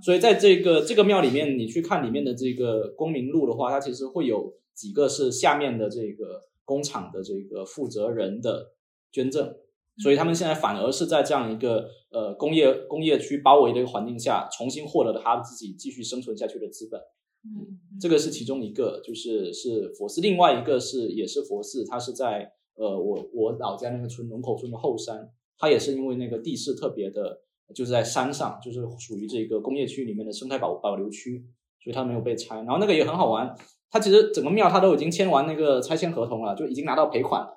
[0.00, 8.68] 所以在这个这个庙里面，你去看里面的这个公民录的话，它其实会有几个是下面的这个工厂的这个负责人的
[9.10, 9.52] 捐赠，
[10.00, 17.00] 所以他们现在反而是在这样一个呃工业工业区包围的一个环境下，重新获得了他自己继续生存下去的资本。
[17.44, 25.28] 嗯，这个是其中一个，就是是佛寺，另外一个是也是佛寺，它是在呃我我老家那个村龙口村的后山，
[25.58, 27.42] 它也是因为那个地势特别的。
[27.74, 31.42] 就是在山上，就是属于这个工业区里面的生态保保留区，
[31.82, 32.56] 所以它没有被拆。
[32.56, 33.56] 然后那个也很好玩，
[33.90, 37.48] 它其实整个庙它都已经签完那个拆迁合同了，就已经拿到赔款了，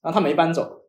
[0.00, 0.80] 然后他没搬走。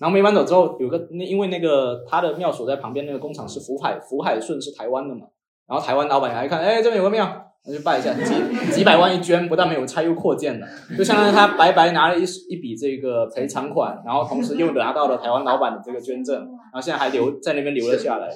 [0.00, 5.26] 然后没搬走之后，有个那因为那个他的庙所在旁边那个工厂是福海福海顺是台湾的嘛，
[5.66, 7.47] 然后台湾老板来看，哎，这边有个庙。
[7.68, 10.66] 那就拜一下，几几百万一捐，不但没有拆，又扩建了，
[10.96, 18.28] 就相当于他白白拿了一一笔这个赔偿款，然后同时又拿到了台湾老板的这个捐赠，然后现在还留在那边留了下来。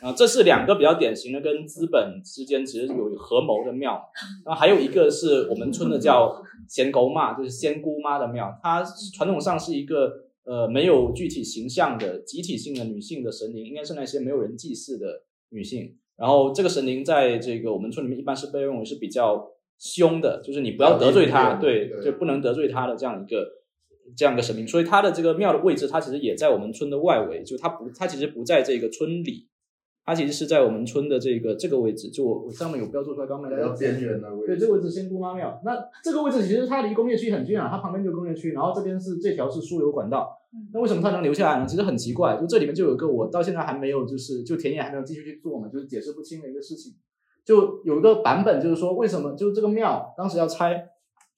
[0.00, 4.02] 啊，这是两个比较典型的跟资本之间其实有合谋的庙。
[4.46, 8.82] 然后还有一个是我们村的叫仙狗妈，就是仙姑妈的庙，它
[9.14, 10.10] 传统上是一个
[10.44, 15.96] 呃没有具体形象的集体性的女性的神灵，应该是那些没有人祭祀的女性。
[16.20, 23.48] 然后这个神灵在这个我们村里面一般是被认为是比较凶的，就是你不要得罪他，对，就不能得罪他的这样一个
[24.16, 24.68] 这样一个神明。
[24.68, 29.49] 所以他的这个庙的位置，它其实也在我们村的外围，就它不，它其实不在这个村里。
[30.04, 34.46] 它其实是在我们村的这个这个位置，就我我上面有标注出来，刚刚比较边缘的位置。
[34.46, 35.60] 对，这个位置仙姑妈庙。
[35.64, 40.36] 那这个位置其实它离工业区很近啊，它旁边就工业区，然后这边是这条是输油管道。
[40.72, 41.66] 那为什么它能留下来呢？
[41.66, 46.94] 其实很奇怪，就这里面就有一个我到现在还没有，就是就田野还没有继续去做嘛，就是解释不清的一个事情。
[47.44, 50.88] 就有一个版本就是说，为什么就这个庙当时要拆，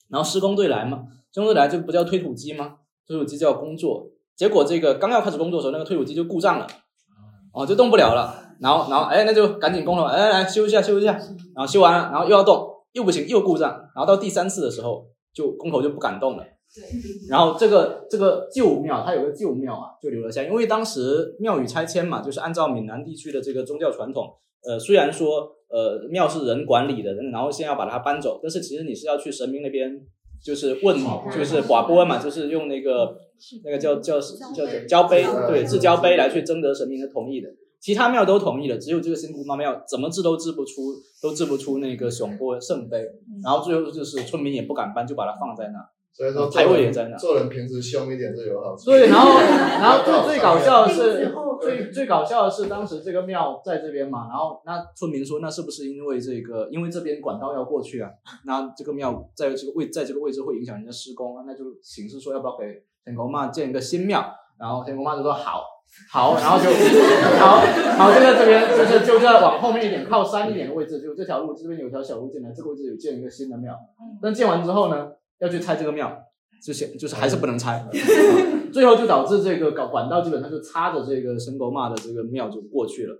[0.08, 2.76] 然后施工队来嘛，施工队来就不叫推土机吗？
[3.06, 6.66] 推土机叫工作，结果这个刚要开始工作的时候，那个推土机就故障了，
[7.52, 8.51] 哦，就动不了了。
[8.62, 11.12] 然后，然后，哎，那就赶紧工头，哎，来修一下，修一下。
[11.54, 13.70] 然后修完了，然后又要动，又不行，又故障。
[13.94, 16.44] 然后到第三次的时候，就工头就不敢动了。
[16.44, 16.82] 对。
[17.28, 24.28] 然后这个这个旧庙，它有个旧庙啊，就留了下，因为当时庙宇拆迁嘛，就是按照闽南地区的这个宗教传统，
[24.64, 30.00] 呃，虽然说呃庙是人管理的，然后先要把它搬走，但是其实你是要去神明那边，
[30.40, 30.96] 就是问，
[31.36, 33.16] 就是寡波嘛，就是用那个
[33.64, 37.48] 那个叫叫叫交杯，对，制交杯来去征得神明的同意的。
[37.82, 43.04] 其他庙都同意了，只有这个新姑妈庙怎么治都治不出，都治不出那个雄波圣杯。
[43.42, 45.80] 然后最后就是村民也不敢搬，就把它放在那。
[46.12, 47.16] 所以说财位也在那。
[47.16, 48.84] 做人平时凶一点是有好处。
[48.84, 58.08] 对，然后 然后最最搞笑的是， 最最搞笑的是当时这个庙在这边嘛，然后那村民说，那是不是因为这个，因为这边管道要过去啊？
[58.46, 61.42] 那这个庙在这个位在这个位置会影响人家施工啊？
[61.46, 62.66] 那就形式说要不要给
[63.04, 64.24] 天公妈建一个新庙？
[64.56, 65.71] 然后天公妈就说好。
[66.10, 66.70] 好，然后就
[67.38, 67.60] 好，
[67.96, 73.74] 好，就在这边，就是就在往后面一点，靠山一点的位置，就这条路这边有条小路进来，这个位置有建一个新的庙。
[74.20, 75.08] 但建完之后呢，
[75.40, 76.10] 要去拆这个庙，
[76.64, 77.86] 就先就是还是不能拆，
[78.72, 83.14] 最后就导致这个搞管道基本上就插着这个神狗骂的这个庙就过去了。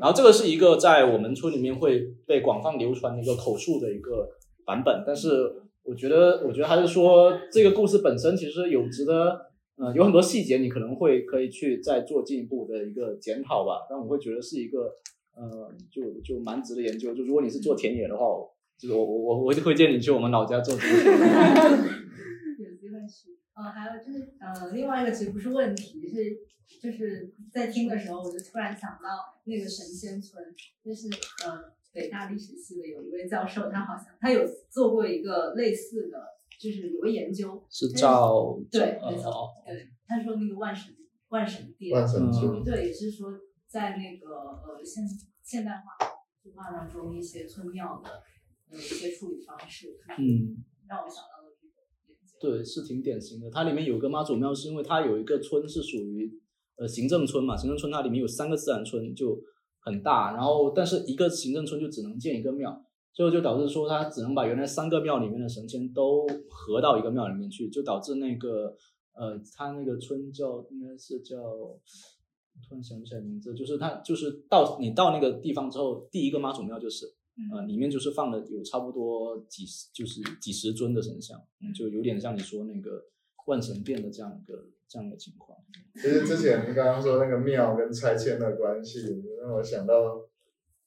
[0.00, 4.28] 然后这个是一个在我们村里面会被广泛流传的一个口述的一个
[4.66, 5.52] 版本，但是
[5.84, 9.47] 我觉得，我觉得还是说这个故事本身其实有值得。
[9.80, 14.92] 嗯，有很多细节你可能会可以去再做进一步的一个检讨吧，但我会觉得是一个，
[15.36, 17.14] 呃，就就蛮值得研究。
[17.14, 18.26] 就如果你是做田野的话，
[18.76, 20.98] 就是我我我我会推荐你去我们老家做田野。
[22.58, 23.38] 有机会去。
[23.54, 26.38] 呃，还有就是呃，另外一个其实不是问题，是
[26.82, 30.42] 就是在听的时候，我就突然想到那个神仙村，
[30.84, 31.08] 就是
[31.44, 36.37] 呃北大历史系的有一位教授，他好像他有做过一个类似的。
[36.58, 40.92] 就是有个研究是照对没错对，他说那个万神
[41.28, 43.30] 万神殿，万神村对，也是说
[43.68, 45.04] 在那个呃现
[45.44, 46.06] 现代化
[46.42, 48.10] 文化当中一些村庙的
[48.70, 51.74] 呃一些处理方式，嗯，让我想到了这个
[52.08, 52.36] 研究。
[52.40, 53.48] 对，是挺典型的。
[53.50, 56.28] 它里面有个妈祖庙，是因为它有一个村是属于
[56.76, 59.40] 呃行政村嘛，行政村它里面有三个自然村就
[59.78, 62.84] 很大，然后但是一个行政村就只能建一个庙。
[63.18, 68.76] 最后就导致说，他只能把原来三个庙里面的神仙都合到一个庙里面去，就导致那个
[69.12, 77.06] 呃，他那个村叫应该是叫，突然想不起来名字，就是他就是到你到那个地方之后，第一个妈祖庙就是，
[77.52, 81.36] 呃，里面就是放了有差不多几十就是几十尊的神像，
[81.74, 83.06] 就有点像你说那个
[83.46, 85.58] 万神殿的这样一个这样的情况。
[85.96, 89.00] 其实之前你刚刚说那个庙跟拆迁的关系，
[89.42, 90.28] 让我想到。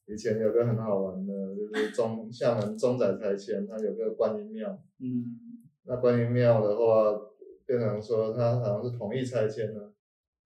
[0.08, 4.70] 以前有个很好玩的，就是中厦门中仔拆迁，它有个观音庙。
[5.00, 5.38] 嗯。
[5.86, 7.20] 那观音庙的话，
[7.66, 9.92] 变成说它好像是同意拆迁了。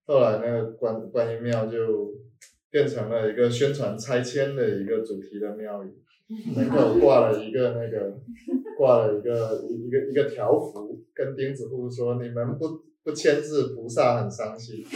[0.06, 2.14] 后来那个观观音庙就
[2.70, 5.94] 变成了一个宣传拆迁的一个主题的庙宇，
[6.56, 8.18] 门口挂了一个那个
[8.78, 14.86] 挂了一个一个一个条幅，跟钉子户说：“你们不不签字，菩萨很伤心。”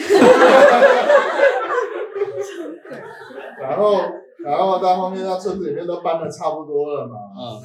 [3.60, 4.00] 然后。
[4.44, 7.16] 然后到后面，那村子里面都搬的差不多了嘛，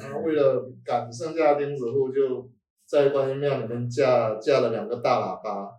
[0.01, 2.47] 然后为了赶剩下的钉子户，就
[2.85, 5.69] 在观音庙里面架架了两个大喇叭，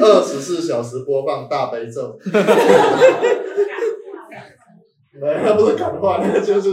[0.00, 2.18] 二十四小时播放大悲咒。
[5.20, 6.70] 没，那不是感化，那个就是，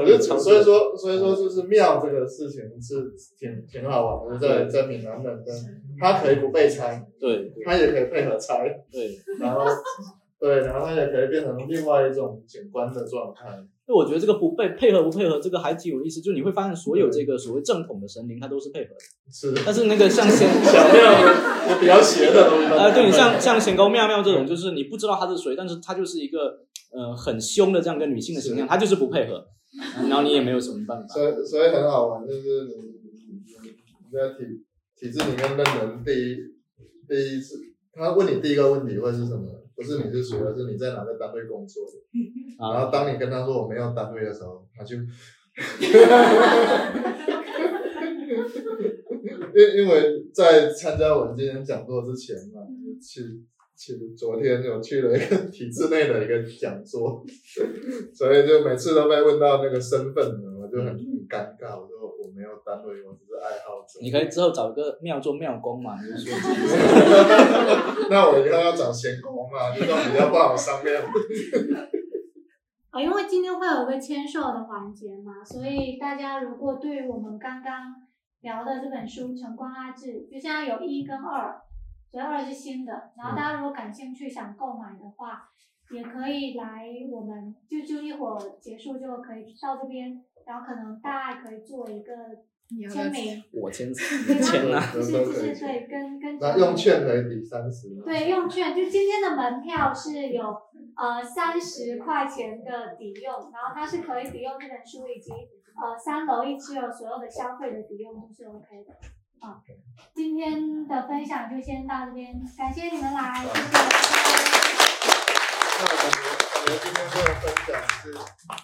[0.00, 5.56] 我就所以说，所以说就是庙这个事情是挺挺好玩的，在在闽南那边，
[6.00, 9.60] 它可以不被拆，对，它也可以配合拆，对，然后。
[10.42, 13.46] 对，然后它也可以变成另外一种景观的状态。
[13.86, 16.20] 那我觉得这个不配配合不配合，这个还挺有意思。
[16.20, 19.00] 就你会发现，所有这个所谓正统的神灵，它都是配合的。
[19.30, 19.54] 是。
[19.64, 21.12] 但是那个像仙 小庙，
[21.68, 22.66] 我比较邪的东西。
[22.66, 26.58] 呃，对你像像仙公庙庙这种，就是你不知道他是谁，但是他就是一个
[26.90, 29.46] 呃很凶的这样一个女性的形象，他就是不配合，
[30.08, 31.06] 然后你也没有什么办法。
[31.14, 32.74] 所以所以很好玩，就是你
[33.30, 34.64] 你在体
[34.98, 36.36] 体制里面认人第一
[37.08, 37.60] 第一次，
[37.92, 39.61] 他问你第一个问题会是什么？
[39.74, 41.92] 不是你是谁，而是你在哪个单位工作的。
[42.58, 44.96] 然啊，后当你跟他说我没有单位的时候，他就，
[49.54, 52.62] 因因为在参加我们今天讲座之前嘛，
[53.00, 53.42] 去
[53.76, 57.24] 去昨天有去了一个体制内的一个讲座，
[58.14, 60.24] 所以就每次都被问到那个身份，
[60.60, 60.96] 我就很很
[61.28, 62.01] 尴尬，我说
[62.52, 63.98] 有单位，我只是爱好者。
[64.02, 66.36] 你可以之后找一个庙做庙工嘛，你就说
[68.12, 71.02] 那我以后要找闲工嘛，这种比较不好商量。
[72.90, 77.94] 啊，因为今天会有一个签售的环节嘛，所以大家如果对于我们刚刚
[78.42, 81.58] 聊的这本书《晨光阿志》，就现在有一跟二，
[82.10, 82.92] 所以二是新的。
[83.16, 85.48] 然后大家如果感兴趣想购买的话，
[85.90, 92.12] 也可以来我们就就一会儿结束就可以到这边，然后可能大爱可以做一个
[92.90, 94.90] 签名，我签字，你签啊。
[94.92, 98.02] 就是就是对跟跟那用券可以抵三十吗？
[98.04, 100.42] 对，用券就今天的门票是有
[100.96, 108.94] 呃三十块钱的抵用，然后它是可以抵用这本书以及呃三楼一期有所有的消费的抵用都是 OK 的。
[109.40, 109.60] 啊，
[110.14, 115.01] 今天的分享就先到这边，感谢你们来，谢谢。
[116.64, 118.14] 那我今天这个分享是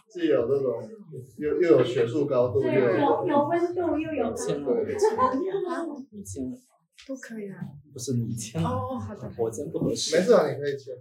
[0.08, 0.88] 既有这种
[1.38, 4.76] 又又有学术高度，又，有有有温度又 有签高度。
[4.78, 4.84] 了，
[6.12, 6.56] 你签了，
[7.06, 7.58] 都可以啊。
[7.92, 9.30] 不是你签了，哦，好的。
[9.36, 10.22] 我签不合适没。
[10.22, 10.94] 事啊，你可以签。